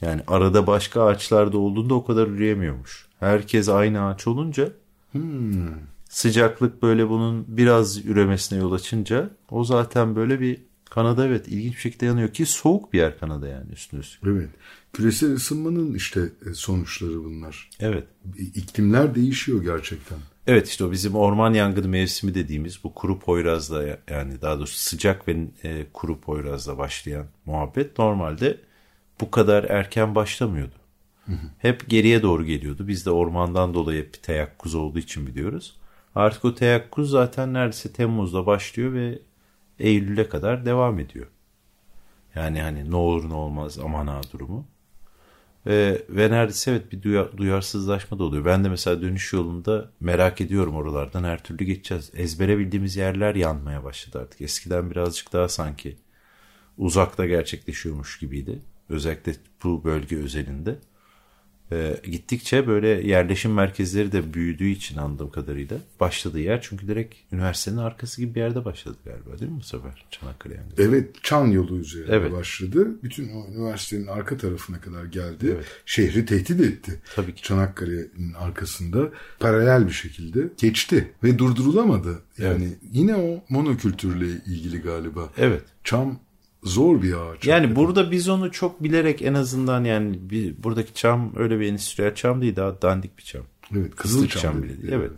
Yani 0.00 0.22
arada 0.26 0.66
başka 0.66 1.04
ağaçlarda 1.04 1.58
olduğunda 1.58 1.94
o 1.94 2.04
kadar 2.04 2.26
üreyemiyormuş. 2.26 3.06
Herkes 3.20 3.68
aynı 3.68 4.06
ağaç 4.06 4.26
olunca 4.26 4.72
sıcaklık 6.08 6.82
böyle 6.82 7.08
bunun 7.08 7.44
biraz 7.48 8.06
üremesine 8.06 8.58
yol 8.58 8.72
açınca 8.72 9.30
o 9.50 9.64
zaten 9.64 10.16
böyle 10.16 10.40
bir 10.40 10.60
Kanada 10.90 11.26
evet 11.26 11.48
ilginç 11.48 11.74
bir 11.74 11.80
şekilde 11.80 12.06
yanıyor 12.06 12.28
ki 12.28 12.46
soğuk 12.46 12.92
bir 12.92 12.98
yer 12.98 13.18
Kanada 13.18 13.48
yani 13.48 13.72
üstüne 13.72 14.00
üstlük. 14.00 14.32
Evet. 14.32 14.48
Küresel 14.92 15.32
ısınmanın 15.34 15.94
işte 15.94 16.20
e, 16.50 16.54
sonuçları 16.54 17.24
bunlar. 17.24 17.70
Evet. 17.80 18.04
İklimler 18.38 19.14
değişiyor 19.14 19.62
gerçekten. 19.62 20.18
Evet 20.50 20.68
işte 20.68 20.84
o 20.84 20.90
bizim 20.90 21.14
orman 21.14 21.54
yangını 21.54 21.88
mevsimi 21.88 22.34
dediğimiz 22.34 22.84
bu 22.84 22.94
kuru 22.94 23.18
poyrazla 23.18 23.84
yani 24.10 24.40
daha 24.42 24.58
doğrusu 24.58 24.78
sıcak 24.78 25.28
ve 25.28 25.36
e, 25.64 25.86
kuru 25.92 26.20
poyrazla 26.20 26.78
başlayan 26.78 27.26
muhabbet 27.46 27.98
normalde 27.98 28.60
bu 29.20 29.30
kadar 29.30 29.64
erken 29.64 30.14
başlamıyordu. 30.14 30.74
Hep 31.58 31.88
geriye 31.90 32.22
doğru 32.22 32.44
geliyordu. 32.44 32.88
Biz 32.88 33.06
de 33.06 33.10
ormandan 33.10 33.74
dolayı 33.74 34.02
hep 34.02 34.14
bir 34.14 34.18
teyakkuz 34.18 34.74
olduğu 34.74 34.98
için 34.98 35.26
biliyoruz. 35.26 35.76
Artık 36.14 36.44
o 36.44 36.54
teyakkuz 36.54 37.10
zaten 37.10 37.54
neredeyse 37.54 37.92
Temmuz'da 37.92 38.46
başlıyor 38.46 38.92
ve 38.92 39.18
Eylül'e 39.78 40.28
kadar 40.28 40.66
devam 40.66 40.98
ediyor. 40.98 41.26
Yani 42.34 42.62
hani 42.62 42.90
ne 42.90 42.96
olur 42.96 43.28
ne 43.28 43.34
olmaz 43.34 43.78
aman 43.78 44.06
ha 44.06 44.20
durumu. 44.32 44.66
Ve, 45.70 46.02
ve 46.08 46.30
neredeyse 46.30 46.70
evet 46.70 46.92
bir 46.92 47.02
duya- 47.02 47.36
duyarsızlaşma 47.36 48.18
da 48.18 48.24
oluyor. 48.24 48.44
Ben 48.44 48.64
de 48.64 48.68
mesela 48.68 49.02
dönüş 49.02 49.32
yolunda 49.32 49.90
merak 50.00 50.40
ediyorum 50.40 50.76
oralardan 50.76 51.24
her 51.24 51.42
türlü 51.44 51.64
geçeceğiz. 51.64 52.10
Ezbere 52.14 52.58
bildiğimiz 52.58 52.96
yerler 52.96 53.34
yanmaya 53.34 53.84
başladı 53.84 54.18
artık. 54.18 54.40
Eskiden 54.40 54.90
birazcık 54.90 55.32
daha 55.32 55.48
sanki 55.48 55.96
uzakta 56.78 57.26
gerçekleşiyormuş 57.26 58.18
gibiydi. 58.18 58.62
Özellikle 58.88 59.32
bu 59.64 59.84
bölge 59.84 60.16
özelinde. 60.16 60.78
Ee, 61.72 61.96
gittikçe 62.10 62.66
böyle 62.66 62.88
yerleşim 62.88 63.52
merkezleri 63.52 64.12
de 64.12 64.34
büyüdüğü 64.34 64.68
için 64.68 64.96
anladığım 64.96 65.30
kadarıyla 65.30 65.76
başladığı 66.00 66.40
yer. 66.40 66.62
Çünkü 66.62 66.86
direkt 66.88 67.14
üniversitenin 67.32 67.76
arkası 67.76 68.20
gibi 68.20 68.34
bir 68.34 68.40
yerde 68.40 68.64
başladı 68.64 68.96
galiba 69.04 69.38
değil 69.40 69.52
mi 69.52 69.58
bu 69.60 69.64
sefer 69.64 70.04
Çanakkale 70.10 70.54
yangını? 70.54 70.74
Evet 70.78 71.16
Çan 71.22 71.46
yolu 71.46 71.78
üzerine 71.78 72.14
Evet. 72.14 72.32
başladı. 72.32 72.88
Bütün 73.02 73.28
o 73.28 73.46
üniversitenin 73.50 74.06
arka 74.06 74.36
tarafına 74.36 74.80
kadar 74.80 75.04
geldi. 75.04 75.50
Evet. 75.54 75.64
Şehri 75.86 76.26
tehdit 76.26 76.60
etti. 76.60 77.00
Tabii 77.16 77.34
ki. 77.34 77.42
Çanakkale'nin 77.42 78.32
arkasında 78.38 79.08
paralel 79.40 79.86
bir 79.86 79.92
şekilde 79.92 80.48
geçti 80.58 81.12
ve 81.24 81.38
durdurulamadı. 81.38 82.18
Yani 82.38 82.68
yine 82.92 83.16
o 83.16 83.44
monokültürle 83.48 84.26
ilgili 84.26 84.78
galiba. 84.80 85.30
Evet. 85.38 85.62
Çam 85.84 86.18
zor 86.62 87.02
bir 87.02 87.12
ağaç. 87.14 87.46
Yani 87.46 87.76
burada 87.76 88.10
biz 88.10 88.28
onu 88.28 88.52
çok 88.52 88.82
bilerek 88.82 89.22
en 89.22 89.34
azından 89.34 89.84
yani 89.84 90.18
bir, 90.30 90.62
buradaki 90.62 90.94
çam 90.94 91.32
öyle 91.36 91.60
bir 91.60 91.68
endüstriyel 91.68 92.14
çam 92.14 92.42
değil 92.42 92.56
daha 92.56 92.82
dandik 92.82 93.18
bir 93.18 93.22
çam. 93.22 93.42
evet, 93.76 93.96
Kızılçam 93.96 94.28
Kızılçam 94.28 94.62
bile 94.62 94.72
dedi. 94.72 94.82
değil. 94.82 94.92
Evet. 94.92 95.12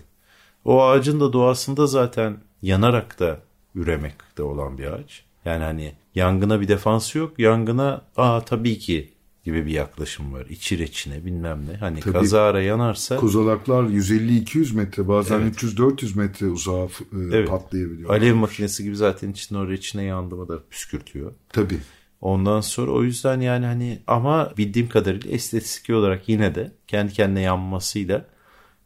O 0.65 0.83
ağacın 0.83 1.21
da 1.21 1.33
doğasında 1.33 1.87
zaten 1.87 2.37
yanarak 2.63 3.21
da 3.21 3.41
üremekte 3.75 4.43
olan 4.43 4.79
bir 4.79 4.87
ağaç. 4.87 5.25
Yani 5.45 5.65
hani 5.65 5.93
yangına 6.15 6.61
bir 6.61 6.69
defansı 6.69 7.19
yok. 7.19 7.39
Yangına 7.39 8.03
aa 8.17 8.41
tabii 8.41 8.79
ki 8.79 9.13
gibi 9.45 9.67
bir 9.67 9.71
yaklaşım 9.71 10.33
var. 10.33 10.47
İçi 10.51 10.79
reçine 10.79 11.25
bilmem 11.25 11.67
ne. 11.73 11.77
Hani 11.77 12.01
Tabii. 12.01 12.13
kazara 12.13 12.63
yanarsa 12.63 13.17
Kozalaklar 13.17 13.83
150-200 13.83 14.75
metre 14.77 15.09
bazen 15.09 15.41
Evet. 15.41 15.55
300-400 15.63 16.19
metre 16.19 16.47
uzağa 16.47 16.85
e, 16.85 16.89
Evet. 17.33 17.49
patlayabiliyor. 17.49 18.11
alev 18.11 18.35
makinesi 18.35 18.85
gibi 18.85 18.97
zaten 18.97 19.31
içinde 19.31 19.59
o 19.59 19.69
reçine 19.69 20.03
yandı 20.05 20.37
mı 20.37 20.49
da 20.49 20.63
püskürtüyor. 20.71 21.33
Tabii. 21.49 21.79
Ondan 22.21 22.61
sonra 22.61 22.91
o 22.91 23.03
yüzden 23.03 23.41
yani 23.41 23.67
hani 23.67 23.99
ama 24.07 24.53
bildiğim 24.59 24.89
kadarıyla 24.89 25.31
estetik 25.31 25.91
olarak 25.91 26.29
yine 26.29 26.55
de 26.55 26.73
kendi 26.87 27.13
kendine 27.13 27.41
yanmasıyla 27.41 28.27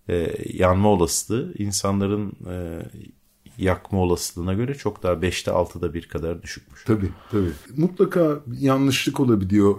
e, 0.09 0.33
yanma 0.53 0.89
olasılığı 0.89 1.55
insanların 1.59 2.33
e, 2.51 2.83
yakma 3.59 3.99
olasılığına 3.99 4.55
göre 4.55 4.75
çok 4.75 5.03
daha 5.03 5.13
5'te 5.13 5.51
6'da 5.51 5.95
bir 5.95 6.09
kadar 6.09 6.43
düşükmüş. 6.43 6.85
Tabii 6.85 7.09
tabii. 7.31 7.51
Mutlaka 7.77 8.41
yanlışlık 8.61 9.21
olabiliyor. 9.21 9.75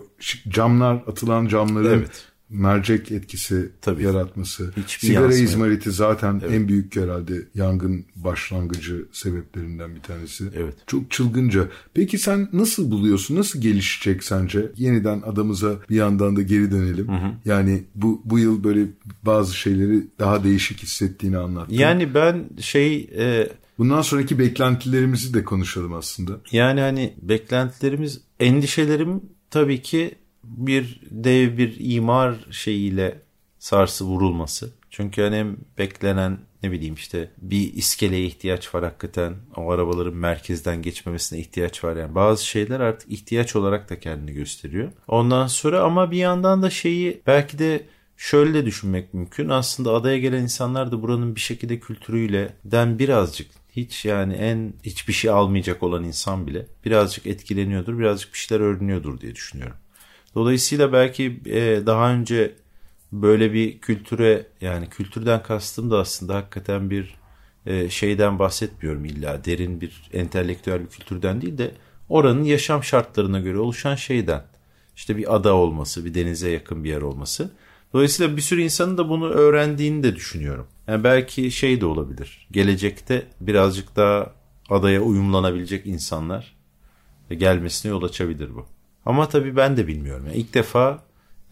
Camlar, 0.50 1.04
atılan 1.08 1.48
camların 1.48 1.98
Evet. 2.00 2.26
mercek 2.50 3.12
etkisi 3.12 3.70
Tabii. 3.82 4.04
yaratması. 4.04 4.74
Hiçbir 4.78 5.08
Sigara 5.08 5.34
izmariti 5.34 5.92
zaten 5.92 6.42
en 6.52 6.68
büyük 6.68 6.96
herhalde 6.96 7.34
yangın 7.56 8.06
başlangıcı 8.16 9.06
sebeplerinden 9.12 9.96
bir 9.96 10.02
tanesi. 10.02 10.46
Evet. 10.56 10.74
Çok 10.88 11.12
çılgınca. 11.12 11.68
Peki 11.94 12.18
sen 12.18 12.50
nasıl 12.54 12.92
buluyorsun? 12.92 13.36
Nasıl 13.36 13.62
gelişecek 13.62 14.24
sence? 14.24 14.72
Yeniden 14.76 15.22
adamıza 15.22 15.76
bir 15.90 15.96
yandan 15.96 16.36
da 16.36 16.42
geri 16.42 16.72
dönelim. 16.72 17.08
Yani 17.46 17.84
bu 17.96 18.22
bu 18.26 18.40
yıl 18.40 18.64
böyle 18.64 18.86
bazı 19.24 19.56
şeyleri 19.56 20.08
daha 20.20 20.44
değişik 20.44 20.84
hissettiğini 20.84 21.38
anlattın. 21.38 21.74
Yani 21.76 22.14
ben 22.14 22.50
şey 22.60 23.10
e, 23.18 23.50
Bundan 23.78 24.02
sonraki 24.02 24.40
beklentilerimizi 24.40 25.34
de 25.34 25.44
konuşalım 25.44 25.94
aslında. 25.94 26.32
yani 26.52 26.82
hani 26.82 27.14
beklentilerimiz, 27.22 28.22
endişelerim 28.40 29.22
tabii 29.50 29.82
ki 29.82 30.16
bir 30.44 31.02
dev 31.12 31.58
bir 31.58 31.76
imar 31.80 32.36
şeyiyle 32.52 33.22
sarsı 33.60 34.06
vurulması. 34.06 34.74
Çünkü 34.90 35.22
hani 35.22 35.36
hem 35.36 35.58
beklenen 35.78 36.38
ne 36.64 36.72
bileyim 36.72 36.94
işte 36.94 37.32
bir 37.38 37.74
iskeleye 37.74 38.26
ihtiyaç 38.26 38.76
var 38.76 38.84
hakikaten. 38.84 39.36
O 39.56 39.72
arabaların 39.72 40.14
merkezden 40.14 40.82
geçmemesine 40.82 41.40
ihtiyaç 41.40 41.84
var. 41.84 41.96
Yani 41.96 42.16
bazı 42.16 42.46
şeyler 42.46 42.80
artık 42.80 43.12
ihtiyaç 43.12 43.56
olarak 43.56 43.90
da 43.90 44.00
kendini 44.00 44.34
gösteriyor. 44.34 44.92
Ondan 45.08 45.48
sonra 45.48 45.82
ama 45.82 46.12
bir 46.12 46.18
yandan 46.18 46.62
da 46.62 46.70
şeyi 46.70 47.22
belki 47.28 47.60
de 47.60 47.86
şöyle 48.18 48.54
de 48.54 48.66
düşünmek 48.66 49.14
mümkün. 49.14 49.50
Aslında 49.50 49.94
adaya 49.94 50.18
gelen 50.18 50.42
insanlar 50.42 50.92
da 50.92 51.02
buranın 51.02 51.36
bir 51.36 51.42
şekilde 51.42 51.80
kültürüyle 51.80 52.54
den 52.66 53.00
birazcık 53.00 53.48
hiç 53.78 54.06
yani 54.06 54.34
en 54.34 54.74
hiçbir 54.84 55.14
şey 55.14 55.32
almayacak 55.32 55.84
olan 55.84 56.04
insan 56.04 56.48
bile 56.48 56.66
birazcık 56.86 57.26
etkileniyordur, 57.26 58.00
birazcık 58.00 58.34
bir 58.34 58.38
şeyler 58.38 58.64
öğreniyordur 58.64 59.20
diye 59.20 59.36
düşünüyorum. 59.36 59.78
Dolayısıyla 60.36 60.94
belki 60.94 61.42
e, 61.46 61.86
daha 61.86 62.12
önce 62.14 62.56
böyle 63.12 63.54
bir 63.54 63.80
kültüre 63.80 64.46
yani 64.62 64.90
kültürden 64.90 65.44
kastım 65.44 65.92
da 65.92 66.00
aslında 66.00 66.36
hakikaten 66.36 66.90
bir 66.90 67.16
e, 67.66 67.90
şeyden 67.90 68.40
bahsetmiyorum 68.40 69.06
illa 69.06 69.46
derin 69.46 69.82
bir 69.82 70.10
entelektüel 70.14 70.82
bir 70.82 70.88
kültürden 70.88 71.42
değil 71.42 71.58
de 71.58 71.72
oranın 72.10 72.44
yaşam 72.44 72.84
şartlarına 72.84 73.40
göre 73.40 73.58
oluşan 73.58 73.96
şeyden. 73.96 74.44
İşte 74.96 75.18
bir 75.18 75.36
ada 75.36 75.54
olması, 75.56 76.06
bir 76.06 76.14
denize 76.14 76.50
yakın 76.50 76.84
bir 76.84 76.90
yer 76.90 77.02
olması. 77.02 77.52
Dolayısıyla 77.94 78.38
bir 78.38 78.42
sürü 78.42 78.62
insanın 78.62 78.98
da 78.98 79.10
bunu 79.10 79.30
öğrendiğini 79.30 80.04
de 80.04 80.16
düşünüyorum. 80.16 80.68
Yani 80.88 81.04
belki 81.04 81.52
şey 81.52 81.82
de 81.82 81.86
olabilir. 81.86 82.48
Gelecekte 82.52 83.28
birazcık 83.42 83.96
daha 83.96 84.34
adaya 84.70 85.02
uyumlanabilecek 85.02 85.86
insanlar 85.86 86.56
gelmesine 87.32 87.92
yol 87.92 88.04
açabilir 88.04 88.50
bu. 88.56 88.66
Ama 89.06 89.30
tabii 89.30 89.56
ben 89.56 89.78
de 89.78 89.88
bilmiyorum. 89.88 90.26
Yani 90.28 90.38
ilk 90.38 90.54
defa 90.54 91.04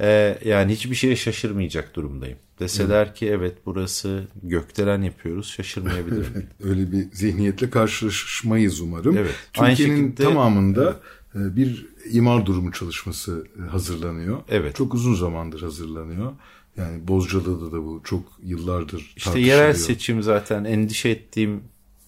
e, 0.02 0.38
yani 0.46 0.72
hiçbir 0.72 0.96
şeye 0.96 1.16
şaşırmayacak 1.16 1.96
durumdayım. 1.96 2.38
Deseler 2.60 3.16
ki 3.16 3.28
evet 3.28 3.58
burası 3.66 4.24
gökdelen 4.44 5.02
yapıyoruz 5.02 5.48
şaşırmayabilirim. 5.52 6.48
Öyle 6.64 6.92
bir 6.92 7.12
zihniyetle 7.12 7.70
karşılaşmayız 7.70 8.82
umarım. 8.82 9.18
Evet. 9.18 9.36
Türkiye'nin 9.54 9.96
şekilde- 9.96 10.24
tamamında 10.24 11.00
e, 11.36 11.56
bir 11.56 11.86
imar 12.12 12.46
durumu 12.46 12.72
çalışması 12.72 13.48
e, 13.60 13.70
hazırlanıyor. 13.70 14.38
Evet. 14.50 14.76
Çok 14.76 14.94
uzun 14.94 15.14
zamandır 15.16 15.62
hazırlanıyor. 15.62 16.32
Yani 16.78 17.08
Bozcaada'da 17.08 17.72
da 17.72 17.84
bu 17.86 18.02
çok 18.04 18.24
yıllardır 18.44 19.00
İşte 19.00 19.24
tartışılıyor. 19.24 19.58
yerel 19.58 19.74
seçim 19.74 20.24
zaten 20.24 20.64
endişe 20.64 21.10
ettiğim 21.10 21.56
et- 21.56 21.64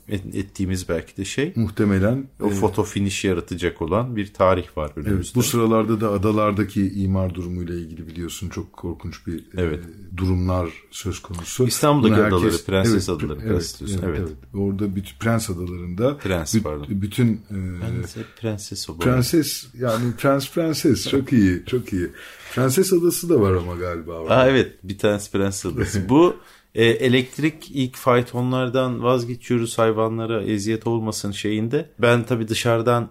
ettiğimiz 0.09 0.89
belki 0.89 1.17
de 1.17 1.25
şey. 1.25 1.53
Muhtemelen 1.55 2.27
O 2.41 2.47
e, 2.47 2.49
foto 2.51 2.83
finish 2.83 3.25
yaratacak 3.25 3.81
olan 3.81 4.15
bir 4.15 4.33
tarih 4.33 4.77
var 4.77 4.91
Evet, 4.97 5.07
önümüzde. 5.07 5.35
bu 5.35 5.43
sıralarda 5.43 6.01
da 6.01 6.11
adalardaki 6.11 6.89
imar 6.93 7.35
durumuyla 7.35 7.75
ilgili 7.75 8.07
biliyorsun 8.07 8.49
çok 8.49 8.73
korkunç 8.73 9.27
bir 9.27 9.39
e, 9.39 9.43
Evet. 9.57 9.83
durumlar 10.17 10.69
söz 10.91 11.19
konusu. 11.21 11.67
İstanbul'daki 11.67 12.13
Bunu 12.17 12.25
adaları, 12.25 12.57
Prenses 12.65 13.09
Adaları 13.09 13.39
evet, 13.45 13.75
evet, 13.81 13.99
evet. 14.03 14.19
evet. 14.19 14.29
Orada 14.55 14.95
bütün 14.95 15.17
Prens 15.19 15.49
Adaları'nda 15.49 16.17
Prens, 16.17 16.55
büt- 16.55 16.61
pardon. 16.61 16.85
bütün 16.89 17.27
e, 17.33 18.15
hep 18.15 18.37
prenses 18.41 18.89
o. 18.89 18.97
Prenses 18.97 19.67
yani 19.79 20.13
Prens 20.17 20.51
Prenses 20.51 21.09
çok 21.09 21.33
iyi 21.33 21.63
çok 21.65 21.93
iyi. 21.93 22.07
Prenses 22.55 22.93
Adası 22.93 23.29
da 23.29 23.41
var 23.41 23.51
ama 23.51 23.75
galiba. 23.75 24.11
orada. 24.13 24.35
Aa, 24.37 24.47
evet 24.49 24.73
bir 24.83 24.97
tanesi 24.97 25.31
prenses 25.31 25.65
adası. 25.65 26.09
bu 26.09 26.35
e, 26.77 26.85
elektrik 26.85 27.71
ilk 27.71 27.95
faytonlardan 27.95 29.03
vazgeçiyoruz 29.03 29.77
hayvanlara 29.77 30.43
eziyet 30.43 30.87
olmasın 30.87 31.31
şeyinde. 31.31 31.89
Ben 31.99 32.23
tabii 32.23 32.47
dışarıdan 32.47 33.09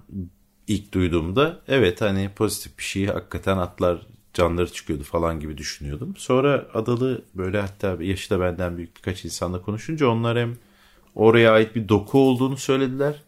ilk 0.69 0.95
duyduğumda 0.95 1.61
evet 1.69 2.01
hani 2.01 2.31
pozitif 2.37 2.79
bir 2.79 2.83
şey 2.83 3.07
hakikaten 3.07 3.59
atlar 3.59 4.07
canları 4.35 4.73
çıkıyordu 4.73 5.03
falan 5.03 5.41
gibi 5.41 5.59
düşünüyordum. 5.59 6.15
Sonra 6.17 6.67
adalı 6.75 7.23
böyle 7.35 7.61
hatta 7.61 7.97
yaşı 8.01 8.31
da 8.31 8.41
benden 8.41 8.77
büyük 8.77 8.97
birkaç 8.97 9.25
insanla 9.25 9.63
konuşunca 9.63 10.09
onlar 10.09 10.39
hem 10.39 10.57
oraya 11.15 11.53
ait 11.53 11.77
bir 11.77 11.89
doku 11.89 12.19
olduğunu 12.19 12.57
söylediler. 12.57 13.23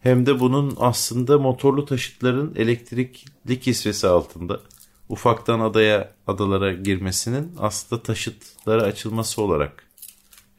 Hem 0.00 0.26
de 0.26 0.40
bunun 0.40 0.74
aslında 0.80 1.38
motorlu 1.38 1.84
taşıtların 1.84 2.54
elektrikli 2.56 3.60
kisvesi 3.60 4.06
altında 4.06 4.60
ufaktan 5.10 5.60
adaya 5.60 6.12
adalara 6.26 6.72
girmesinin 6.72 7.52
aslında 7.58 8.02
taşıtlara 8.02 8.82
açılması 8.82 9.42
olarak 9.42 9.84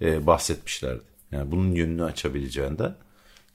e, 0.02 0.28
bahsetmişlerdi. 0.28 1.04
Yani 1.32 1.52
bunun 1.52 1.72
yönünü 1.72 2.04
açabileceğinden. 2.04 2.96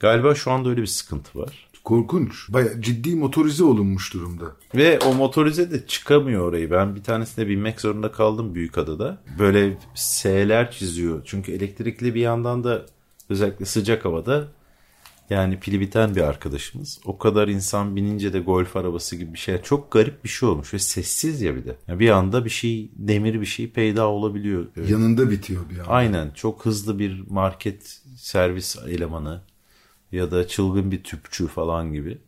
Galiba 0.01 0.35
şu 0.35 0.51
anda 0.51 0.69
öyle 0.69 0.83
bir 0.83 0.87
sıkıntı 0.87 1.39
var. 1.39 1.69
Korkunç. 1.85 2.49
Baya 2.49 2.81
ciddi 2.81 3.15
motorize 3.17 3.65
olunmuş 3.65 4.15
durumda. 4.15 4.45
Ve 4.75 4.99
o 4.99 5.15
motorize 5.15 5.71
de 5.71 5.87
çıkamıyor 5.87 6.49
orayı. 6.49 6.71
Ben 6.71 6.97
bir 6.97 7.03
tanesine 7.03 7.49
binmek 7.49 7.81
zorunda 7.81 8.13
kaldım 8.13 8.55
Büyükada'da. 8.55 9.19
Böyle 9.39 9.79
S'ler 9.95 10.71
çiziyor. 10.71 11.23
Çünkü 11.25 11.53
elektrikli 11.53 12.15
bir 12.15 12.21
yandan 12.21 12.65
da 12.65 12.87
özellikle 13.29 13.65
sıcak 13.65 14.05
havada 14.05 14.49
yani 15.31 15.61
pili 15.61 15.81
biten 15.81 16.17
bir 16.17 16.21
arkadaşımız. 16.21 17.01
O 17.05 17.19
kadar 17.19 17.49
insan 17.49 17.97
binince 17.97 18.33
de 18.33 18.41
golf 18.41 18.77
arabası 18.77 19.17
gibi 19.17 19.35
bir 19.35 19.39
şey. 19.39 19.63
Çok 19.63 19.93
garip 19.93 20.25
bir 20.25 20.29
şey 20.29 20.49
olmuş 20.49 20.75
ve 20.75 20.79
sessiz 20.79 21.43
ya 21.43 21.57
bir 21.57 21.65
de. 21.65 21.77
Yani 21.89 22.01
bir 22.01 22.11
anda 22.11 22.45
bir 22.45 22.51
şey 22.51 22.91
demir 22.97 23.41
bir 23.41 23.47
şey 23.47 23.71
peyda 23.71 24.09
olabiliyor. 24.09 24.67
Evet. 24.77 24.91
Yanında 24.91 25.31
bitiyor 25.31 25.71
bir 25.71 25.79
anda. 25.79 25.91
Aynen 25.91 26.31
çok 26.31 26.67
hızlı 26.67 26.99
bir 26.99 27.25
market 27.31 28.01
servis 28.17 28.77
elemanı 28.89 29.43
ya 30.13 30.31
da 30.31 30.49
çılgın 30.49 30.91
bir 30.91 31.05
tüpçü 31.05 31.47
falan 31.47 31.93
gibi. 31.93 32.19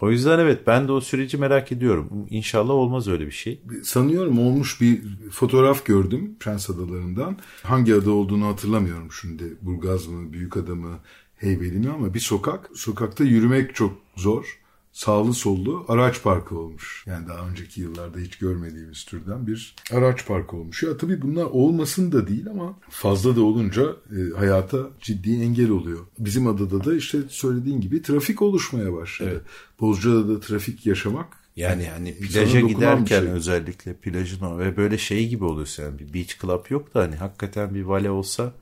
O 0.00 0.10
yüzden 0.10 0.38
evet 0.38 0.66
ben 0.66 0.88
de 0.88 0.92
o 0.92 1.00
süreci 1.00 1.36
merak 1.36 1.72
ediyorum. 1.72 2.26
İnşallah 2.30 2.74
olmaz 2.74 3.08
öyle 3.08 3.26
bir 3.26 3.32
şey. 3.32 3.62
Sanıyorum 3.82 4.38
olmuş 4.38 4.80
bir 4.80 5.02
fotoğraf 5.30 5.84
gördüm 5.84 6.36
Prens 6.40 6.70
Adaları'ndan. 6.70 7.38
Hangi 7.62 7.94
ada 7.94 8.10
olduğunu 8.10 8.46
hatırlamıyorum 8.46 9.12
şimdi. 9.12 9.56
Burgaz 9.62 10.06
mı, 10.06 10.32
Büyükada 10.32 10.74
mı, 10.74 10.98
Heybeli 11.44 11.78
mi 11.78 11.90
ama 11.90 12.14
bir 12.14 12.20
sokak. 12.20 12.70
Sokakta 12.74 13.24
yürümek 13.24 13.74
çok 13.74 13.98
zor. 14.16 14.58
Sağlı 14.92 15.34
sollu 15.34 15.84
araç 15.88 16.22
parkı 16.22 16.58
olmuş. 16.58 17.04
Yani 17.06 17.28
daha 17.28 17.48
önceki 17.48 17.80
yıllarda 17.80 18.18
hiç 18.18 18.38
görmediğimiz 18.38 19.04
türden 19.04 19.46
bir 19.46 19.74
araç 19.92 20.26
parkı 20.26 20.56
olmuş. 20.56 20.82
Ya 20.82 20.96
tabii 20.96 21.22
bunlar 21.22 21.44
olmasın 21.44 22.12
da 22.12 22.28
değil 22.28 22.46
ama 22.50 22.78
fazla 22.90 23.36
da 23.36 23.42
olunca 23.42 23.82
e, 23.82 24.38
hayata 24.38 24.78
ciddi 25.00 25.32
engel 25.42 25.70
oluyor. 25.70 25.98
Bizim 26.18 26.46
adada 26.46 26.84
da 26.84 26.96
işte 26.96 27.18
söylediğin 27.28 27.80
gibi 27.80 28.02
trafik 28.02 28.42
oluşmaya 28.42 28.92
başladı. 28.92 29.44
Bozcaada'da 29.80 30.40
trafik 30.40 30.86
yaşamak 30.86 31.26
Yani 31.56 31.86
hani 31.86 32.18
plaja 32.18 32.58
bir 32.58 32.68
giderken 32.68 33.20
şey. 33.20 33.30
özellikle 33.30 33.94
plajın 33.94 34.58
ve 34.58 34.76
böyle 34.76 34.98
şey 34.98 35.28
gibi 35.28 35.44
oluyorsun 35.44 35.82
yani 35.82 35.98
bir 35.98 36.14
beach 36.14 36.40
club 36.40 36.70
yok 36.70 36.94
da 36.94 37.00
hani 37.02 37.16
hakikaten 37.16 37.74
bir 37.74 37.82
vale 37.82 38.10
olsa 38.10 38.52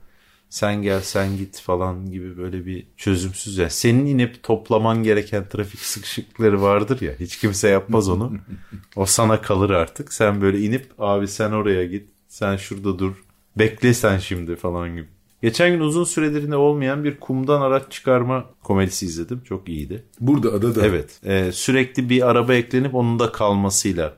sen 0.53 0.81
gel 0.81 1.01
sen 1.01 1.37
git 1.37 1.59
falan 1.59 2.11
gibi 2.11 2.37
böyle 2.37 2.65
bir 2.65 2.87
çözümsüz 2.97 3.57
yani 3.57 3.69
senin 3.69 4.05
inip 4.05 4.43
toplaman 4.43 5.03
gereken 5.03 5.49
trafik 5.49 5.79
sıkışıkları 5.79 6.61
vardır 6.61 7.01
ya 7.01 7.13
hiç 7.19 7.37
kimse 7.37 7.69
yapmaz 7.69 8.09
onu. 8.09 8.31
O 8.95 9.05
sana 9.05 9.41
kalır 9.41 9.69
artık. 9.69 10.13
Sen 10.13 10.41
böyle 10.41 10.59
inip 10.59 10.91
abi 10.99 11.27
sen 11.27 11.51
oraya 11.51 11.85
git 11.85 12.09
sen 12.27 12.55
şurada 12.55 12.99
dur 12.99 13.23
bekle 13.55 13.93
sen 13.93 14.17
şimdi 14.17 14.55
falan 14.55 14.95
gibi. 14.95 15.07
Geçen 15.41 15.71
gün 15.71 15.79
uzun 15.79 16.03
süredir 16.03 16.49
ne 16.49 16.55
olmayan 16.55 17.03
bir 17.03 17.19
kumdan 17.19 17.61
araç 17.61 17.91
çıkarma 17.91 18.45
komedisi 18.63 19.05
izledim. 19.05 19.41
Çok 19.43 19.69
iyiydi. 19.69 20.03
Burada 20.19 20.49
adada. 20.49 20.85
Evet. 20.85 21.19
E, 21.23 21.51
sürekli 21.51 22.09
bir 22.09 22.29
araba 22.29 22.53
eklenip 22.53 22.95
onun 22.95 23.19
da 23.19 23.31
kalmasıyla. 23.31 24.17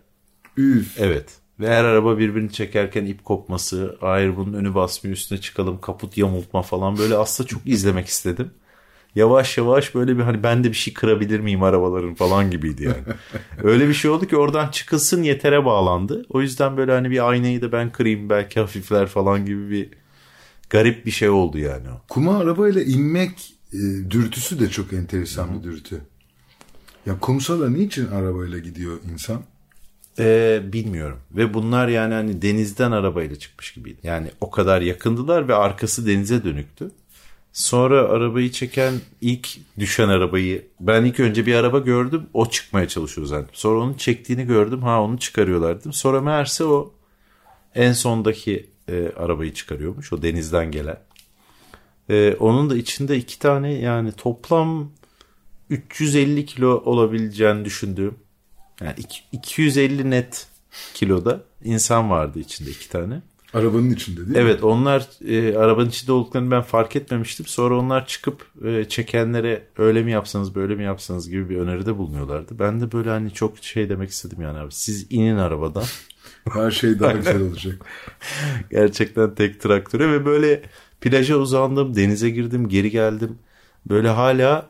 Üf. 0.57 0.95
Evet. 0.99 1.44
Ve 1.59 1.69
her 1.69 1.83
araba 1.83 2.17
birbirini 2.17 2.51
çekerken 2.51 3.05
ip 3.05 3.25
kopması, 3.25 3.97
hayır 4.01 4.35
bunun 4.35 4.53
önü 4.53 4.75
basmıyor 4.75 5.17
üstüne 5.17 5.41
çıkalım, 5.41 5.81
kaput 5.81 6.17
yamultma 6.17 6.61
falan 6.61 6.97
böyle 6.97 7.15
aslında 7.15 7.47
çok 7.47 7.67
izlemek 7.67 8.07
istedim. 8.07 8.51
Yavaş 9.15 9.57
yavaş 9.57 9.95
böyle 9.95 10.17
bir 10.17 10.23
hani 10.23 10.43
ben 10.43 10.63
de 10.63 10.69
bir 10.69 10.75
şey 10.75 10.93
kırabilir 10.93 11.39
miyim 11.39 11.63
arabaların 11.63 12.15
falan 12.15 12.51
gibiydi 12.51 12.83
yani. 12.83 13.17
Öyle 13.63 13.89
bir 13.89 13.93
şey 13.93 14.11
oldu 14.11 14.27
ki 14.27 14.37
oradan 14.37 14.67
çıkılsın 14.67 15.23
yetere 15.23 15.65
bağlandı. 15.65 16.25
O 16.29 16.41
yüzden 16.41 16.77
böyle 16.77 16.91
hani 16.91 17.11
bir 17.11 17.29
aynayı 17.29 17.61
da 17.61 17.71
ben 17.71 17.91
kırayım 17.91 18.29
belki 18.29 18.59
hafifler 18.59 19.07
falan 19.07 19.45
gibi 19.45 19.69
bir 19.69 19.89
garip 20.69 21.05
bir 21.05 21.11
şey 21.11 21.29
oldu 21.29 21.57
yani. 21.57 21.87
Kuma 22.09 22.37
arabayla 22.37 22.81
inmek 22.81 23.53
e, 23.73 23.77
dürtüsü 24.09 24.59
de 24.59 24.69
çok 24.69 24.93
enteresan 24.93 25.59
bir 25.59 25.63
dürtü. 25.63 26.01
Ya 27.05 27.19
kumsala 27.19 27.69
niçin 27.69 28.07
arabayla 28.07 28.59
gidiyor 28.59 28.97
insan? 29.13 29.41
Ee, 30.19 30.61
bilmiyorum. 30.73 31.19
Ve 31.31 31.53
bunlar 31.53 31.87
yani 31.87 32.13
hani 32.13 32.41
denizden 32.41 32.91
arabayla 32.91 33.35
çıkmış 33.35 33.73
gibiydi. 33.73 33.99
Yani 34.03 34.27
o 34.41 34.51
kadar 34.51 34.81
yakındılar 34.81 35.47
ve 35.47 35.55
arkası 35.55 36.07
denize 36.07 36.43
dönüktü. 36.43 36.91
Sonra 37.53 38.01
arabayı 38.01 38.51
çeken 38.51 38.93
ilk 39.21 39.57
düşen 39.79 40.09
arabayı 40.09 40.67
ben 40.79 41.05
ilk 41.05 41.19
önce 41.19 41.45
bir 41.45 41.55
araba 41.55 41.79
gördüm 41.79 42.25
o 42.33 42.49
çıkmaya 42.49 42.87
çalışıyor 42.87 43.27
zannettim. 43.27 43.55
Sonra 43.55 43.79
onun 43.79 43.93
çektiğini 43.93 44.45
gördüm 44.45 44.81
ha 44.81 45.01
onu 45.01 45.19
çıkarıyorlar 45.19 45.79
dedim. 45.79 45.93
Sonra 45.93 46.21
meğerse 46.21 46.63
o 46.63 46.93
en 47.75 47.93
sondaki 47.93 48.69
e, 48.89 49.11
arabayı 49.17 49.53
çıkarıyormuş 49.53 50.13
o 50.13 50.21
denizden 50.21 50.71
gelen. 50.71 50.97
E, 52.09 52.35
onun 52.39 52.69
da 52.69 52.77
içinde 52.77 53.17
iki 53.17 53.39
tane 53.39 53.73
yani 53.73 54.11
toplam 54.11 54.91
350 55.69 56.45
kilo 56.45 56.81
olabileceğini 56.85 57.65
düşündüğüm 57.65 58.15
yani 58.81 58.93
iki- 58.97 59.23
250 59.31 60.09
net 60.09 60.47
kiloda 60.93 61.41
insan 61.63 62.09
vardı 62.09 62.39
içinde 62.39 62.69
iki 62.69 62.89
tane. 62.89 63.21
Arabanın 63.53 63.89
içinde 63.89 64.17
değil 64.17 64.29
mi? 64.29 64.37
Evet 64.37 64.63
onlar 64.63 65.07
e, 65.27 65.57
arabanın 65.57 65.89
içinde 65.89 66.11
olduklarını 66.11 66.51
ben 66.51 66.61
fark 66.61 66.95
etmemiştim. 66.95 67.45
Sonra 67.45 67.77
onlar 67.79 68.07
çıkıp 68.07 68.45
e, 68.65 68.85
çekenlere 68.85 69.63
öyle 69.77 70.03
mi 70.03 70.11
yapsanız 70.11 70.55
böyle 70.55 70.75
mi 70.75 70.83
yapsanız 70.83 71.29
gibi 71.29 71.49
bir 71.49 71.57
öneride 71.57 71.97
bulunuyorlardı. 71.97 72.59
Ben 72.59 72.81
de 72.81 72.91
böyle 72.91 73.09
hani 73.09 73.33
çok 73.33 73.57
şey 73.63 73.89
demek 73.89 74.09
istedim 74.09 74.41
yani 74.41 74.59
abi. 74.59 74.71
Siz 74.71 75.07
inin 75.09 75.37
arabadan 75.37 75.83
Her 76.53 76.71
şey 76.71 76.99
daha 76.99 77.11
güzel 77.11 77.41
olacak. 77.41 77.85
gerçekten 78.71 79.35
tek 79.35 79.61
traktöre 79.61 80.11
ve 80.11 80.25
böyle 80.25 80.61
plaja 81.01 81.35
uzandım, 81.37 81.95
denize 81.95 82.29
girdim, 82.29 82.69
geri 82.69 82.91
geldim. 82.91 83.37
Böyle 83.89 84.09
hala 84.09 84.69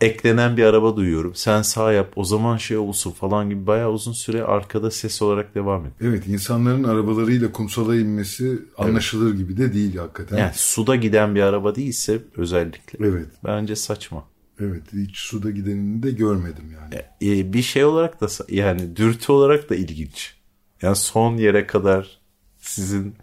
eklenen 0.00 0.56
bir 0.56 0.64
araba 0.64 0.96
duyuyorum. 0.96 1.34
Sen 1.34 1.62
sağ 1.62 1.92
yap 1.92 2.12
o 2.16 2.24
zaman 2.24 2.56
şey 2.56 2.76
olsun 2.76 3.10
falan 3.10 3.50
gibi 3.50 3.66
bayağı 3.66 3.90
uzun 3.90 4.12
süre 4.12 4.42
arkada 4.44 4.90
ses 4.90 5.22
olarak 5.22 5.54
devam 5.54 5.80
ediyor. 5.80 6.12
Evet 6.12 6.26
insanların 6.26 6.84
arabalarıyla 6.84 7.52
kumsala 7.52 7.96
inmesi 7.96 8.58
anlaşılır 8.78 9.34
gibi 9.36 9.56
de 9.56 9.72
değil 9.72 9.96
hakikaten. 9.96 10.36
Yani 10.36 10.52
suda 10.54 10.96
giden 10.96 11.34
bir 11.34 11.42
araba 11.42 11.74
değilse 11.74 12.22
özellikle 12.36 13.06
Evet. 13.06 13.26
bence 13.44 13.76
saçma. 13.76 14.24
Evet 14.60 14.82
hiç 14.92 15.18
suda 15.18 15.50
gidenini 15.50 16.02
de 16.02 16.10
görmedim 16.10 16.74
yani. 16.74 17.02
E, 17.38 17.52
bir 17.52 17.62
şey 17.62 17.84
olarak 17.84 18.20
da 18.20 18.26
yani 18.48 18.96
dürtü 18.96 19.32
olarak 19.32 19.70
da 19.70 19.74
ilginç. 19.74 20.34
Yani 20.82 20.96
son 20.96 21.36
yere 21.36 21.66
kadar 21.66 22.20
sizin 22.58 23.14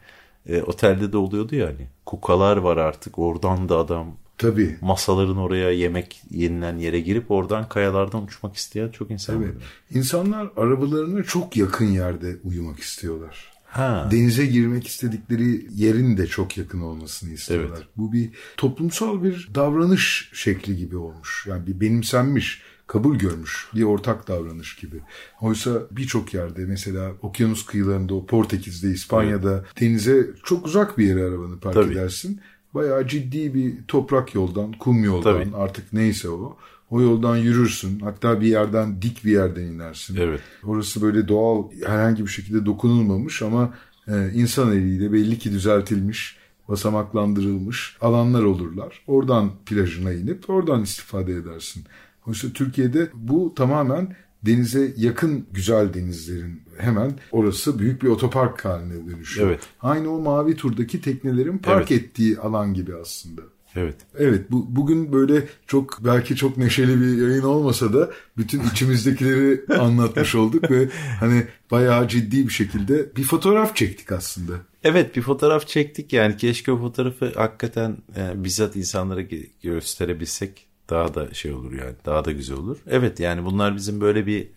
e, 0.49 0.61
otelde 0.61 1.11
de 1.13 1.17
oluyordu 1.17 1.55
yani. 1.55 1.87
Kukalar 2.05 2.57
var 2.57 2.77
artık 2.77 3.19
oradan 3.19 3.69
da 3.69 3.77
adam 3.77 4.17
Tabii. 4.37 4.77
masaların 4.81 5.37
oraya 5.37 5.71
yemek 5.71 6.21
yenilen 6.29 6.77
yere 6.77 6.99
girip 6.99 7.31
oradan 7.31 7.69
kayalardan 7.69 8.23
uçmak 8.23 8.55
isteyen 8.55 8.89
çok 8.89 9.11
insan 9.11 9.37
Evet. 9.43 9.55
var. 9.55 9.63
İnsanlar 9.93 10.49
arabalarına 10.57 11.23
çok 11.23 11.57
yakın 11.57 11.85
yerde 11.85 12.35
uyumak 12.43 12.79
istiyorlar. 12.79 13.53
Ha. 13.65 14.07
Denize 14.11 14.45
girmek 14.45 14.87
istedikleri 14.87 15.65
yerin 15.75 16.17
de 16.17 16.27
çok 16.27 16.57
yakın 16.57 16.81
olmasını 16.81 17.33
istiyorlar. 17.33 17.77
Evet. 17.77 17.87
Bu 17.97 18.13
bir 18.13 18.29
toplumsal 18.57 19.23
bir 19.23 19.49
davranış 19.55 20.29
şekli 20.33 20.77
gibi 20.77 20.97
olmuş. 20.97 21.45
Yani 21.49 21.67
bir 21.67 21.79
benimsenmiş, 21.79 22.61
kabul 22.87 23.15
görmüş 23.15 23.67
bir 23.75 23.83
ortak 23.83 24.27
davranış 24.27 24.75
gibi. 24.75 24.97
Oysa 25.41 25.81
birçok 25.91 26.33
yerde 26.33 26.65
mesela 26.65 27.11
okyanus 27.21 27.65
kıyılarında, 27.65 28.13
o 28.13 28.25
Portekiz'de, 28.25 28.91
İspanya'da 28.91 29.65
denize 29.81 30.27
çok 30.43 30.65
uzak 30.65 30.97
bir 30.97 31.05
yere 31.05 31.23
arabanı 31.23 31.59
park 31.59 31.73
Tabii. 31.73 31.93
edersin. 31.93 32.41
Bayağı 32.73 33.07
ciddi 33.07 33.53
bir 33.53 33.73
toprak 33.87 34.35
yoldan, 34.35 34.71
kum 34.71 35.03
yoldan 35.03 35.43
Tabii. 35.43 35.55
artık 35.55 35.93
neyse 35.93 36.29
o. 36.29 36.57
O 36.89 37.01
yoldan 37.01 37.37
yürürsün. 37.37 37.99
Hatta 37.99 38.41
bir 38.41 38.47
yerden 38.47 39.01
dik 39.01 39.25
bir 39.25 39.31
yerden 39.31 39.63
inersin. 39.63 40.17
Evet. 40.19 40.41
Orası 40.63 41.01
böyle 41.01 41.27
doğal 41.27 41.63
herhangi 41.85 42.23
bir 42.23 42.29
şekilde 42.29 42.65
dokunulmamış 42.65 43.41
ama 43.41 43.73
e, 44.07 44.31
insan 44.33 44.71
eliyle 44.71 45.13
belli 45.13 45.39
ki 45.39 45.51
düzeltilmiş, 45.51 46.37
basamaklandırılmış 46.69 47.97
alanlar 48.01 48.43
olurlar. 48.43 49.01
Oradan 49.07 49.51
plajına 49.65 50.13
inip 50.13 50.49
oradan 50.49 50.83
istifade 50.83 51.33
edersin. 51.33 51.83
Oysa 52.27 52.47
Türkiye'de 52.53 53.09
bu 53.13 53.53
tamamen 53.55 54.15
denize 54.45 54.93
yakın 54.97 55.45
güzel 55.51 55.93
denizlerin 55.93 56.61
hemen 56.77 57.13
orası 57.31 57.79
büyük 57.79 58.03
bir 58.03 58.07
otopark 58.07 58.65
haline 58.65 59.11
dönüşüyor. 59.11 59.47
Evet. 59.47 59.61
Aynı 59.81 60.15
o 60.15 60.19
mavi 60.19 60.55
turdaki 60.55 61.01
teknelerin 61.01 61.57
park 61.57 61.91
Evet. 61.91 62.03
ettiği 62.03 62.39
alan 62.39 62.73
gibi 62.73 62.95
aslında. 62.95 63.41
Evet. 63.75 63.95
Evet 64.17 64.51
bu, 64.51 64.75
bugün 64.75 65.11
böyle 65.11 65.47
çok 65.67 66.05
belki 66.05 66.35
çok 66.35 66.57
neşeli 66.57 67.01
bir 67.01 67.27
yayın 67.27 67.43
olmasa 67.43 67.93
da 67.93 68.11
bütün 68.37 68.63
içimizdekileri 68.63 69.61
anlatmış 69.79 70.35
olduk 70.35 70.71
ve 70.71 70.89
hani 71.19 71.43
bayağı 71.71 72.07
ciddi 72.07 72.47
bir 72.47 72.53
şekilde 72.53 73.15
bir 73.15 73.23
fotoğraf 73.23 73.75
çektik 73.75 74.11
aslında. 74.11 74.53
Evet 74.83 75.15
bir 75.15 75.21
fotoğraf 75.21 75.67
çektik 75.67 76.13
yani 76.13 76.37
keşke 76.37 76.71
o 76.71 76.77
fotoğrafı 76.77 77.31
hakikaten 77.35 77.97
e, 78.17 78.43
bizzat 78.43 78.75
insanlara 78.75 79.21
gösterebilsek 79.63 80.67
daha 80.89 81.15
da 81.15 81.33
şey 81.33 81.53
olur 81.53 81.71
yani 81.73 81.93
daha 82.05 82.25
da 82.25 82.31
güzel 82.31 82.57
olur. 82.57 82.77
Evet 82.87 83.19
yani 83.19 83.45
bunlar 83.45 83.75
bizim 83.75 84.01
böyle 84.01 84.25
bir 84.25 84.47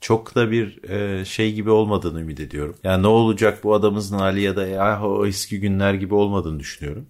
çok 0.00 0.34
da 0.34 0.50
bir 0.50 0.90
e, 0.90 1.24
şey 1.24 1.54
gibi 1.54 1.70
olmadığını 1.70 2.20
ümit 2.20 2.40
ediyorum. 2.40 2.76
Yani 2.84 3.02
ne 3.02 3.06
olacak 3.06 3.64
bu 3.64 3.74
adamızın 3.74 4.18
hali 4.18 4.40
ya 4.40 4.56
da 4.56 4.66
ya 4.66 5.02
o 5.06 5.26
eski 5.26 5.60
günler 5.60 5.94
gibi 5.94 6.14
olmadığını 6.14 6.60
düşünüyorum. 6.60 7.06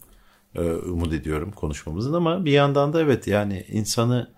E, 0.54 0.60
umut 0.70 1.12
ediyorum 1.12 1.52
konuşmamızın 1.52 2.12
ama 2.12 2.44
bir 2.44 2.52
yandan 2.52 2.92
da 2.92 3.02
evet 3.02 3.26
yani 3.26 3.64
insanı 3.68 4.30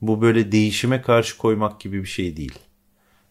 bu 0.00 0.22
böyle 0.22 0.52
değişime 0.52 1.02
karşı 1.02 1.38
koymak 1.38 1.80
gibi 1.80 2.00
bir 2.02 2.08
şey 2.08 2.36
değil. 2.36 2.58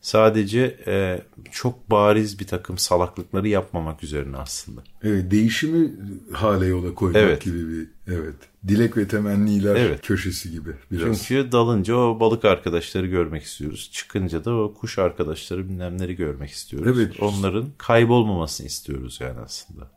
Sadece 0.01 0.77
e, 0.87 1.21
çok 1.51 1.91
bariz 1.91 2.39
bir 2.39 2.47
takım 2.47 2.77
salaklıkları 2.77 3.47
yapmamak 3.47 4.03
üzerine 4.03 4.37
aslında. 4.37 4.81
Evet 5.03 5.31
değişimi 5.31 5.91
hale 6.33 6.65
yola 6.65 6.95
koymak 6.95 7.21
Evet. 7.21 7.43
gibi 7.43 7.69
bir 7.69 7.87
evet. 8.07 8.35
Dilek 8.67 8.97
ve 8.97 9.07
temenniler 9.07 9.75
Evet. 9.75 10.01
köşesi 10.01 10.51
gibi 10.51 10.69
biraz. 10.91 11.23
Çünkü 11.23 11.51
dalınca 11.51 11.95
o 11.95 12.19
balık 12.19 12.45
arkadaşları 12.45 13.07
görmek 13.07 13.43
istiyoruz. 13.43 13.89
Çıkınca 13.93 14.45
da 14.45 14.53
o 14.55 14.73
kuş 14.73 14.99
arkadaşları 14.99 15.69
bilmemleri 15.69 16.15
görmek 16.15 16.49
istiyoruz. 16.49 16.97
Evet. 16.97 17.19
Onların 17.21 17.65
kaybolmamasını 17.77 18.67
istiyoruz 18.67 19.17
yani 19.21 19.39
aslında. 19.39 19.91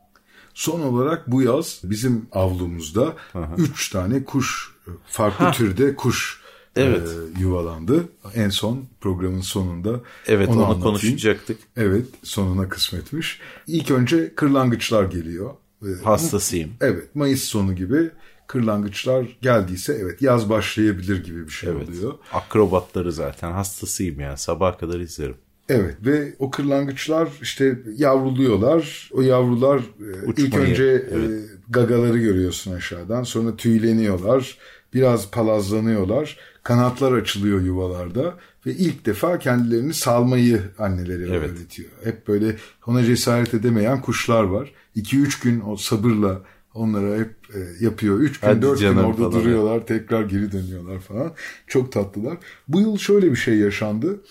Son 0.53 0.79
olarak 0.81 1.31
bu 1.31 1.41
yaz 1.41 1.81
bizim 1.83 2.25
avlumuzda 2.31 3.13
üç 3.57 3.89
tane 3.89 4.23
kuş 4.23 4.75
farklı 5.07 5.51
türde 5.51 5.95
kuş 5.95 6.39
Evet. 6.75 7.09
e, 7.37 7.41
yuvalandı. 7.41 8.03
En 8.35 8.49
son 8.49 8.85
programın 9.01 9.41
sonunda 9.41 9.99
Evet 10.27 10.49
onu, 10.49 10.57
anlatayım. 10.57 10.81
konuşacaktık. 10.83 11.59
Evet 11.77 12.05
sonuna 12.23 12.69
kısmetmiş. 12.69 13.39
İlk 13.67 13.91
önce 13.91 14.35
kırlangıçlar 14.35 15.03
geliyor. 15.03 15.53
Ee, 15.83 16.03
Hastasıyım. 16.03 16.69
Evet 16.81 17.15
Mayıs 17.15 17.43
sonu 17.43 17.75
gibi 17.75 18.09
kırlangıçlar 18.49 19.37
geldiyse 19.41 19.97
evet 20.01 20.21
yaz 20.21 20.49
başlayabilir 20.49 21.23
gibi 21.23 21.45
bir 21.45 21.51
şey 21.51 21.69
Evet. 21.69 21.89
oluyor. 21.89 22.13
Akrobatları 22.33 23.11
zaten 23.11 23.51
hastasıyım 23.51 24.19
yani 24.19 24.37
sabaha 24.37 24.77
kadar 24.77 24.99
izlerim. 24.99 25.35
Evet 25.69 25.95
ve 26.05 26.33
o 26.39 26.51
kırlangıçlar 26.51 27.29
işte 27.41 27.79
yavruluyorlar. 27.97 29.09
O 29.13 29.21
yavrular 29.21 29.77
e, 29.79 30.27
ilk 30.27 30.39
Uçmayı, 30.47 30.65
önce 30.69 30.83
e, 30.83 31.15
evet. 31.15 31.49
gagaları 31.69 32.17
görüyorsun 32.17 32.73
aşağıdan. 32.73 33.23
Sonra 33.23 33.55
tüyleniyorlar. 33.55 34.57
Biraz 34.93 35.31
palazlanıyorlar. 35.31 36.37
Kanatlar 36.63 37.11
açılıyor 37.11 37.61
yuvalarda 37.61 38.33
ve 38.65 38.71
ilk 38.71 39.05
defa 39.05 39.39
kendilerini 39.39 39.93
salmayı 39.93 40.61
anneleri 40.79 41.23
Evet. 41.23 41.49
öğretiyor. 41.51 41.89
Hep 42.03 42.27
böyle 42.27 42.55
ona 42.87 43.03
cesaret 43.03 43.53
edemeyen 43.53 44.01
kuşlar 44.01 44.43
var. 44.43 44.71
2-3 44.95 45.43
gün 45.43 45.61
o 45.67 45.75
sabırla 45.77 46.41
onlara 46.79 47.17
hep 47.19 47.35
e, 47.55 47.83
yapıyor. 47.85 48.19
3 48.19 48.39
gün 48.39 48.47
Hadi 48.47 48.61
4 48.61 48.79
gün 48.79 48.95
orada 48.95 49.17
falan. 49.17 49.31
duruyorlar. 49.31 49.85
Tekrar 49.87 50.21
geri 50.23 50.51
dönüyorlar 50.51 50.99
falan. 50.99 51.33
Çok 51.67 51.91
tatlılar. 51.91 52.37
Bu 52.67 52.81
yıl 52.81 52.97
şöyle 52.97 53.31
bir 53.31 53.35
şey 53.35 53.57
yaşandı. 53.57 54.21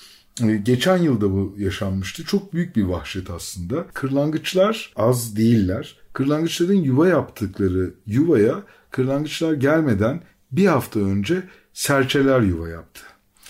Ee, 0.44 0.56
Geçen 0.56 0.96
yılda 0.96 1.32
bu 1.32 1.54
yaşanmıştı. 1.58 2.24
Çok 2.24 2.52
büyük 2.54 2.76
bir 2.76 2.82
vahşet 2.84 3.30
aslında. 3.30 3.86
Kırlangıçlar 3.94 4.92
az 4.96 5.36
değiller. 5.36 5.96
Kırlangıçların 6.12 6.74
yuva 6.82 7.08
yaptıkları 7.08 7.94
yuvaya 8.06 8.62
kırlangıçlar 8.90 9.52
gelmeden 9.52 10.20
bir 10.52 10.66
hafta 10.66 11.00
önce 11.00 11.42
serçeler 11.72 12.40
yuva 12.40 12.68
yaptı. 12.68 13.00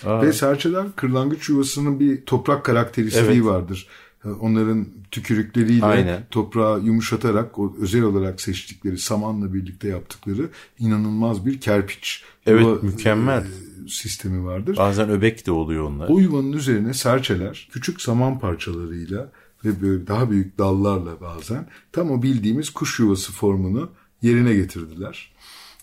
Aa. 0.07 0.23
Ve 0.23 0.33
serçeler 0.33 0.87
kırlangıç 0.97 1.49
yuvasının 1.49 2.01
bir 2.01 2.23
toprak 2.27 2.65
karakteristiği 2.65 3.25
Evet. 3.25 3.45
vardır. 3.45 3.87
Ee, 4.25 4.29
Onların 4.29 4.87
tükürükleriyle 5.11 5.85
Aynen. 5.85 6.27
toprağı 6.31 6.81
yumuşatarak 6.81 7.59
o 7.59 7.75
özel 7.81 8.03
olarak 8.03 8.41
seçtikleri 8.41 8.99
samanla 8.99 9.55
birlikte 9.55 9.89
yaptıkları 9.89 10.49
inanılmaz 10.79 11.47
bir 11.47 11.61
kerpiç 11.61 12.23
Evet, 12.47 12.63
yuva, 12.63 12.79
mükemmel. 12.83 13.43
e, 13.43 13.89
sistemi 13.89 14.45
vardır. 14.45 14.77
Bazen 14.77 15.11
öbek 15.11 15.47
de 15.47 15.53
oluyor 15.53 15.85
onlar. 15.85 16.09
O 16.09 16.19
yuvanın 16.19 16.53
üzerine 16.53 16.95
serçeler 16.95 17.69
küçük 17.73 18.01
saman 18.03 18.39
parçalarıyla 18.39 19.33
ve 19.65 19.83
böyle 19.83 20.07
daha 20.07 20.31
büyük 20.31 20.59
dallarla 20.59 21.21
bazen 21.21 21.67
tam 21.93 22.11
o 22.11 22.23
bildiğimiz 22.23 22.71
kuş 22.71 22.99
yuvası 23.01 23.33
formunu 23.33 23.91
yerine 24.23 24.55
getirdiler. 24.55 25.33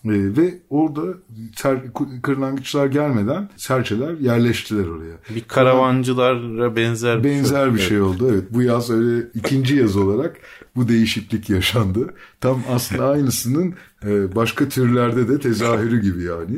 E, 0.06 0.36
ve 0.36 0.54
orada 0.70 1.02
ser, 1.56 1.78
kırlangıçlar 2.22 2.86
gelmeden 2.86 3.48
serçeler 3.56 4.12
yerleştiler 4.12 4.86
oraya. 4.86 5.16
Bir 5.34 5.40
karavancılara 5.40 6.76
benzer 6.76 7.24
bir 7.24 7.30
benzer 7.30 7.74
bir 7.74 7.78
şey, 7.78 7.88
şey 7.88 8.00
oldu. 8.00 8.28
Evet 8.32 8.44
bu 8.50 8.62
yaz 8.62 8.90
öyle 8.90 9.26
ikinci 9.34 9.76
yaz 9.76 9.96
olarak 9.96 10.36
bu 10.76 10.88
değişiklik 10.88 11.50
yaşandı. 11.50 12.14
Tam 12.40 12.62
aslında 12.70 13.06
aynısının 13.10 13.74
e, 14.04 14.36
başka 14.36 14.68
türlerde 14.68 15.28
de 15.28 15.40
tezahürü 15.40 16.02
gibi 16.02 16.22
yani. 16.22 16.56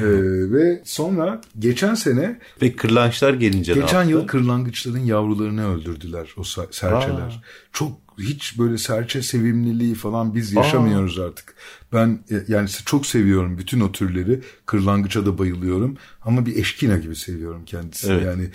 E, 0.00 0.06
ve 0.52 0.82
sonra 0.84 1.40
geçen 1.58 1.94
sene 1.94 2.38
ve 2.62 2.76
kırlangıçlar 2.76 3.34
gelince 3.34 3.74
geçen 3.74 4.04
yıl 4.04 4.26
kırlangıçların 4.26 4.98
yavrularını 4.98 5.74
öldürdüler 5.74 6.34
o 6.36 6.44
serçeler. 6.44 6.92
Aa. 6.92 7.42
Çok 7.72 8.07
hiç 8.18 8.58
böyle 8.58 8.78
serçe 8.78 9.22
sevimliliği 9.22 9.94
falan 9.94 10.34
biz 10.34 10.52
yaşamıyoruz 10.52 11.18
Aa. 11.18 11.24
artık. 11.24 11.54
Ben 11.92 12.18
e, 12.30 12.34
yani 12.48 12.68
çok 12.68 13.06
seviyorum 13.06 13.58
bütün 13.58 13.80
o 13.80 13.92
türleri. 13.92 14.40
Kırlangıça 14.66 15.26
da 15.26 15.38
bayılıyorum 15.38 15.96
ama 16.22 16.46
bir 16.46 16.56
eşkina 16.56 16.96
gibi 16.96 17.16
seviyorum 17.16 17.64
kendisini. 17.66 18.12
Evet. 18.12 18.24
Yani 18.26 18.48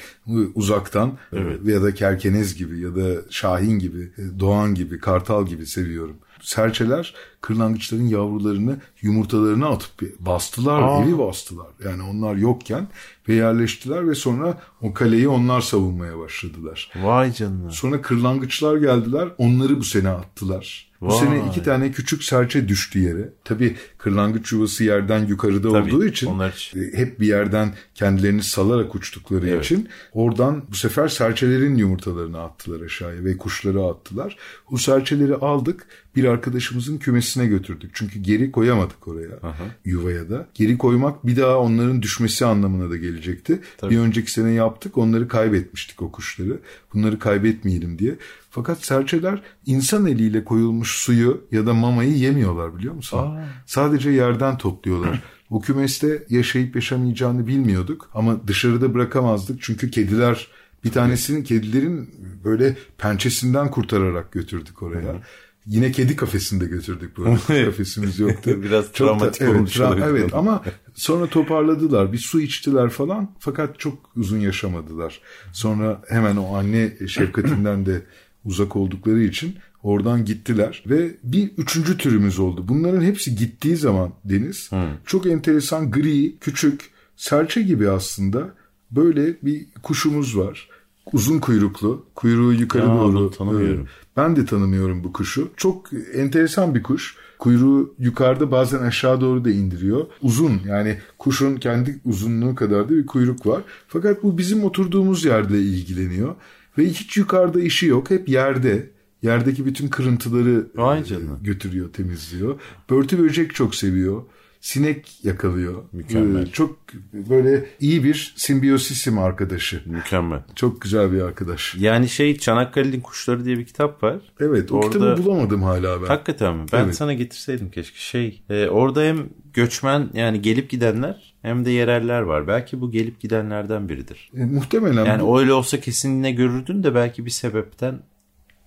uzaktan 0.56 1.18
evet. 1.34 1.60
ya 1.66 1.84
da 1.84 1.94
kerkenez 1.94 2.56
gibi 2.56 2.80
ya 2.80 2.96
da 2.96 3.22
şahin 3.30 3.80
gibi, 3.80 4.12
doğan 4.40 4.76
gibi, 4.76 5.00
kartal 5.00 5.48
gibi 5.48 5.66
seviyorum 5.66 6.16
serçeler 6.44 7.14
kırlangıçların 7.42 8.08
yavrularını 8.08 8.78
yumurtalarına 9.02 9.68
atıp 9.68 10.02
bastılar, 10.20 10.82
Aa. 10.82 11.04
evi 11.04 11.18
bastılar. 11.18 11.68
Yani 11.86 12.04
onlar 12.04 12.36
yokken 12.36 12.88
ve 13.30 13.34
yerleştiler 13.34 14.10
ve 14.10 14.16
sonra 14.16 14.58
o 14.82 14.94
kaleyi 14.94 15.28
onlar 15.28 15.62
savunmaya 15.62 16.20
başladılar. 16.20 16.92
Vay 17.04 17.34
canına. 17.34 17.72
Sonra 17.72 18.02
kırlangıçlar 18.02 18.78
geldiler, 18.78 19.30
onları 19.38 19.80
bu 19.80 19.84
sene 19.84 20.10
attılar. 20.10 20.93
Bu 21.04 21.08
Vay. 21.08 21.18
sene 21.20 21.48
iki 21.50 21.64
tane 21.64 21.92
küçük 21.92 22.24
serçe 22.24 22.68
düştü 22.68 23.00
yere. 23.00 23.30
Tabii 23.44 23.76
kırlangıç 23.98 24.52
yuvası 24.52 24.84
yerden 24.84 25.26
yukarıda 25.26 25.72
Tabii, 25.72 25.96
olduğu 25.96 26.06
için 26.06 26.28
onlar... 26.28 26.74
E, 26.76 26.98
hep 26.98 27.20
bir 27.20 27.28
yerden 27.28 27.74
kendilerini 27.96 28.44
salarak 28.44 28.96
uçtukları 28.96 29.50
evet. 29.50 29.66
için 29.66 29.90
oradan 30.14 30.64
bu 30.72 30.76
sefer 30.76 31.08
serçelerin 31.08 31.76
yumurtalarını 31.76 32.42
attılar 32.42 32.82
aşağıya 32.82 33.24
ve 33.24 33.38
kuşları 33.38 33.84
attılar. 33.84 34.38
O 34.72 34.78
serçeleri 34.78 35.36
aldık 35.36 35.88
bir 36.16 36.24
arkadaşımızın 36.24 36.98
kümesine 36.98 37.46
götürdük. 37.46 37.92
Çünkü 37.94 38.20
geri 38.20 38.52
koyamadık 38.52 39.08
oraya 39.08 39.36
Aha. 39.44 39.66
yuvaya 39.86 40.30
da. 40.30 40.48
Geri 40.54 40.78
koymak 40.78 41.28
bir 41.28 41.38
daha 41.38 41.60
onların 41.60 42.02
düşmesi 42.02 42.46
anlamına 42.46 42.90
da 42.90 42.98
gelecekti. 42.98 43.60
Tabii. 43.78 43.94
Bir 43.94 44.00
önceki 44.00 44.32
sene 44.32 44.52
yaptık 44.52 44.98
onları 44.98 45.28
kaybetmiştik 45.28 46.02
o 46.02 46.12
kuşları. 46.12 46.60
Bunları 46.94 47.20
kaybetmeyelim 47.20 48.00
diye. 48.00 48.16
Fakat 48.54 48.86
serçeler 48.86 49.42
insan 49.66 50.06
eliyle 50.06 50.44
koyulmuş 50.44 50.92
suyu 50.92 51.48
ya 51.52 51.66
da 51.66 51.74
mamayı 51.74 52.18
yemiyorlar 52.18 52.78
biliyor 52.78 52.94
musun? 52.94 53.18
Aa. 53.18 53.46
Sadece 53.66 54.10
yerden 54.10 54.58
topluyorlar. 54.58 55.24
Bu 55.50 55.62
kümeste 55.62 56.24
yaşayıp 56.30 56.76
yaşamayacağını 56.76 57.48
bilmiyorduk 57.48 58.10
ama 58.14 58.48
dışarıda 58.48 58.94
bırakamazdık 58.94 59.62
çünkü 59.62 59.92
kediler 59.92 60.48
bir 60.84 60.92
tanesinin 60.92 61.44
kedilerin 61.44 62.10
böyle 62.44 62.78
pençesinden 62.98 63.72
kurtararak 63.72 64.32
götürdük 64.32 64.84
oraya. 64.84 65.22
Yine 65.66 65.92
kedi 65.92 66.16
kafesinde 66.16 66.66
götürdük 66.66 67.18
bu. 67.18 67.24
Kafesimiz 67.48 68.20
yoktu. 68.20 68.52
Biraz 68.64 68.86
çok 68.86 68.94
travmatik 68.94 69.42
da, 69.42 69.50
olmuş 69.50 69.76
tra- 69.76 70.10
evet 70.10 70.34
ama 70.34 70.64
sonra 70.94 71.28
toparladılar. 71.28 72.14
Bir 72.14 72.18
su 72.18 72.42
içtiler 72.42 72.90
falan 72.90 73.32
fakat 73.40 73.80
çok 73.80 74.10
uzun 74.16 74.40
yaşamadılar. 74.40 75.22
Sonra 75.54 76.02
hemen 76.10 76.36
o 76.36 76.56
anne 76.56 76.94
şefkatinden 77.08 77.86
de 77.86 78.02
uzak 78.46 78.76
oldukları 78.76 79.24
için 79.24 79.56
oradan 79.84 80.26
gittiler 80.26 80.84
ve 80.86 81.12
bir 81.24 81.52
üçüncü 81.58 81.98
türümüz 81.98 82.40
oldu. 82.40 82.66
Bunların 82.68 83.02
hepsi 83.02 83.36
gittiği 83.36 83.76
zaman 83.76 84.12
Deniz 84.26 84.72
hmm. 84.72 84.80
çok 85.06 85.26
enteresan 85.26 85.92
gri, 85.92 86.36
küçük, 86.38 86.92
serçe 87.16 87.62
gibi 87.62 87.90
aslında 87.90 88.54
böyle 88.92 89.38
bir 89.42 89.66
kuşumuz 89.84 90.38
var. 90.38 90.70
Uzun 91.14 91.40
kuyruklu, 91.40 92.06
kuyruğu 92.16 92.54
yukarı 92.54 92.88
ya, 92.88 92.96
doğru. 92.96 93.32
Tanımıyorum. 93.32 93.88
Ben 94.18 94.36
de 94.36 94.46
tanımıyorum 94.46 95.04
bu 95.04 95.14
kuşu. 95.14 95.52
Çok 95.58 95.90
enteresan 96.14 96.76
bir 96.76 96.84
kuş. 96.84 97.16
Kuyruğu 97.40 97.96
yukarıda 98.00 98.52
bazen 98.52 98.80
aşağı 98.80 99.22
doğru 99.22 99.46
da 99.46 99.50
indiriyor. 99.50 100.06
Uzun 100.22 100.62
yani 100.68 100.98
kuşun 101.18 101.56
kendi 101.56 102.00
uzunluğu 102.06 102.56
kadar 102.56 102.90
da 102.90 102.90
bir 102.90 103.06
kuyruk 103.06 103.46
var. 103.46 103.62
Fakat 103.88 104.24
bu 104.24 104.38
bizim 104.38 104.64
oturduğumuz 104.64 105.26
yerde 105.26 105.60
ilgileniyor. 105.60 106.36
Ve 106.78 106.86
hiç 106.86 107.18
yukarıda 107.18 107.60
işi 107.60 107.86
yok. 107.86 108.10
Hep 108.10 108.30
yerde. 108.30 108.90
Yerdeki 109.22 109.66
bütün 109.66 109.88
kırıntıları 109.88 110.68
Vay 110.76 111.04
götürüyor, 111.42 111.94
temizliyor. 111.94 112.62
Börtü 112.90 113.20
böcek 113.20 113.56
çok 113.56 113.76
seviyor 113.76 114.24
sinek 114.64 115.26
yakalıyor. 115.26 115.84
Mükemmel. 115.92 116.44
Ee, 116.44 116.52
çok 116.52 116.78
böyle 117.14 117.66
iyi 117.80 118.04
bir 118.04 118.34
simbiyosisim 118.36 119.18
arkadaşı. 119.20 119.82
Mükemmel. 119.86 120.40
Çok 120.56 120.82
güzel 120.82 121.12
bir 121.12 121.22
arkadaş. 121.22 121.76
Yani 121.76 122.10
şey 122.10 122.38
Çanakkale'nin 122.38 123.02
Kuşları 123.02 123.46
diye 123.46 123.58
bir 123.58 123.66
kitap 123.66 124.04
var. 124.04 124.16
Evet 124.40 124.72
o 124.72 124.76
orada... 124.76 124.90
kitabı 124.90 125.26
bulamadım 125.26 125.64
hala 125.64 126.02
ben. 126.02 126.08
Hakikaten 126.08 126.56
mi? 126.56 126.66
Ben 126.74 126.84
evet. 126.84 126.96
sana 126.96 127.14
getirseydim 127.14 127.72
keşke. 127.72 128.00
Şey 128.00 128.44
e, 128.50 128.68
orada 128.68 129.02
hem 129.02 129.30
göçmen 129.54 130.10
yani 130.14 130.42
gelip 130.42 130.70
gidenler 130.70 131.34
hem 131.42 131.66
de 131.66 131.72
yereller 131.72 132.22
var. 132.22 132.48
Belki 132.48 132.82
bu 132.82 132.92
gelip 132.92 133.20
gidenlerden 133.20 133.90
biridir. 133.90 134.32
E, 134.38 134.46
muhtemelen. 134.46 135.06
Yani 135.06 135.24
bu... 135.24 135.40
öyle 135.40 135.54
olsa 135.54 135.80
kesinlikle 135.80 136.32
görürdün 136.32 136.84
de 136.84 136.96
belki 136.96 137.26
bir 137.26 137.32
sebepten 137.32 138.00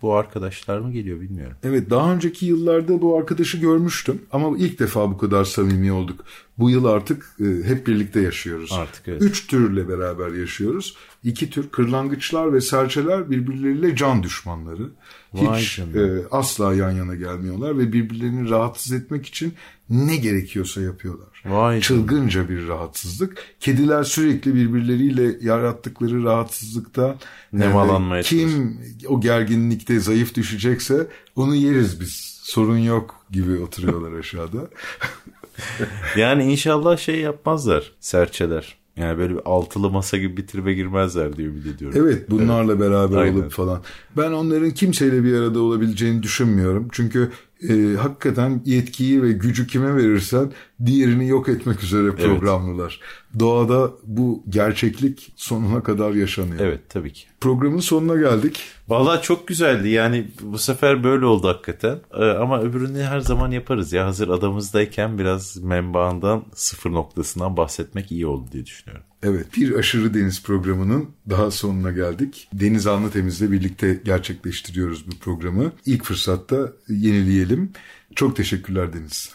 bu 0.03 0.15
arkadaşlar 0.15 0.79
mı 0.79 0.93
geliyor 0.93 1.21
bilmiyorum. 1.21 1.57
Evet 1.63 1.91
daha 1.91 2.15
önceki 2.15 2.47
yıllarda 2.47 3.03
bu 3.03 3.19
arkadaşı 3.19 3.59
görmüştüm 3.59 4.23
ama 4.33 4.59
ilk 4.59 4.79
defa 4.79 5.11
bu 5.11 5.19
kadar 5.19 5.45
samimi 5.45 5.93
olduk. 5.93 6.25
Bu 6.59 6.71
yıl 6.71 6.85
artık 6.85 7.37
e, 7.41 7.69
hep 7.69 7.87
birlikte 7.87 8.21
yaşıyoruz. 8.21 8.73
Artık 8.73 9.09
evet. 9.09 9.23
Üç 9.23 9.47
türle 9.47 9.89
beraber 9.89 10.33
yaşıyoruz. 10.33 10.97
İki 11.25 11.51
tür 11.51 11.69
kırlangıçlar 11.69 12.53
ve 12.53 12.61
serçeler 12.61 13.31
birbirleriyle 13.31 13.97
can 13.97 14.23
düşmanları. 14.23 14.91
Vay 15.35 15.61
Hiç 15.61 15.79
e, 15.79 16.23
asla 16.31 16.75
yan 16.75 16.91
yana 16.91 17.15
gelmiyorlar 17.15 17.79
ve 17.79 17.93
birbirlerini 17.93 18.51
rahatsız 18.51 18.93
etmek 18.93 19.27
için 19.27 19.55
ne 19.91 20.17
gerekiyorsa 20.17 20.81
yapıyorlar. 20.81 21.43
Vay 21.45 21.81
Çılgınca 21.81 22.31
canım. 22.31 22.49
bir 22.49 22.69
rahatsızlık. 22.69 23.45
Kediler 23.61 24.05
sürekli 24.05 24.55
birbirleriyle 24.55 25.37
yarattıkları 25.41 26.25
rahatsızlıkta 26.25 27.17
nemalanmaya 27.53 28.21
e, 28.21 28.25
kim 28.25 28.81
o 29.09 29.21
gerginlikte 29.21 30.01
zayıf 30.01 30.35
düşecekse 30.35 31.07
onu 31.37 31.55
yeriz 31.55 32.01
biz. 32.01 32.37
Sorun 32.43 32.79
yok 32.79 33.21
gibi 33.31 33.59
oturuyorlar 33.59 34.19
aşağıda. 34.19 34.59
yani 36.17 36.53
inşallah 36.53 36.97
şey 36.97 37.21
yapmazlar 37.21 37.93
serçeler. 38.01 38.77
Yani 38.97 39.19
böyle 39.19 39.35
bir 39.35 39.41
altılı 39.45 39.91
masa 39.91 40.17
gibi 40.17 40.37
bitirme 40.37 40.75
girmezler 40.75 41.37
diye 41.37 41.49
ümit 41.49 41.67
ediyorum. 41.67 41.99
Evet 42.01 42.31
bunlarla 42.31 42.81
beraber 42.81 43.17
Aynen. 43.17 43.35
olup 43.35 43.51
falan. 43.53 43.83
Ben 44.17 44.33
onların 44.33 44.71
kimseyle 44.71 45.25
bir 45.25 45.39
arada 45.39 45.61
olabileceğini 45.61 46.23
düşünmüyorum. 46.23 46.89
Çünkü 46.93 47.31
e, 47.69 47.97
hakikaten 47.97 48.63
yetkiyi 48.65 49.23
ve 49.23 49.33
gücü 49.33 49.67
kime 49.67 49.97
verirsen 49.97 50.53
diğerini 50.87 51.29
yok 51.29 51.49
etmek 51.49 51.83
üzere 51.83 52.11
programlılar. 52.11 53.01
Evet. 53.03 53.41
Doğada 53.41 53.91
bu 54.05 54.43
gerçeklik 54.49 55.33
sonuna 55.37 55.83
kadar 55.83 56.11
yaşanıyor. 56.11 56.61
Evet 56.61 56.81
tabii 56.89 57.13
ki. 57.13 57.27
Programın 57.41 57.81
sonuna 57.81 58.17
geldik. 58.21 58.61
Valla 58.89 59.23
çok 59.23 59.49
güzeldi 59.49 59.89
yani 59.89 60.29
bu 60.43 60.59
sefer 60.59 61.05
böyle 61.05 61.27
oldu 61.27 61.49
hakikaten 61.49 61.99
ee, 62.15 62.25
ama 62.25 62.61
öbürünü 62.61 63.03
her 63.03 63.21
zaman 63.21 63.51
yaparız 63.51 63.93
ya 63.93 64.07
hazır 64.07 64.29
adamızdayken 64.29 65.19
biraz 65.19 65.57
menbaından 65.57 66.45
sıfır 66.55 66.93
noktasından 66.93 67.57
bahsetmek 67.57 68.13
iyi 68.13 68.27
oldu 68.27 68.47
diye 68.53 68.67
düşünüyorum. 68.67 69.07
Evet 69.29 69.57
bir 69.57 69.75
aşırı 69.75 70.15
deniz 70.15 70.43
programının 70.43 71.11
daha 71.31 71.51
sonuna 71.51 71.91
geldik. 71.91 72.49
Deniz 72.53 72.87
Anlı 72.87 73.11
Temiz'le 73.11 73.53
birlikte 73.53 74.01
gerçekleştiriyoruz 74.05 75.07
bu 75.11 75.19
programı. 75.19 75.73
İlk 75.87 76.05
fırsatta 76.05 76.73
yenileyelim. 76.89 77.73
Çok 78.15 78.37
teşekkürler 78.37 78.93
Deniz. 78.93 79.33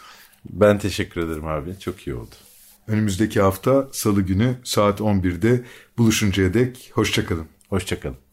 Ben 0.49 0.79
teşekkür 0.79 1.21
ederim 1.21 1.47
abi. 1.47 1.79
Çok 1.79 2.07
iyi 2.07 2.15
oldu. 2.15 2.35
Önümüzdeki 2.87 3.41
hafta 3.41 3.89
salı 3.91 4.21
günü 4.21 4.55
saat 4.63 4.99
11'de 4.99 5.63
buluşuncaya 5.97 6.53
dek 6.53 6.91
hoşçakalın. 6.93 7.47
Hoşçakalın. 7.69 8.30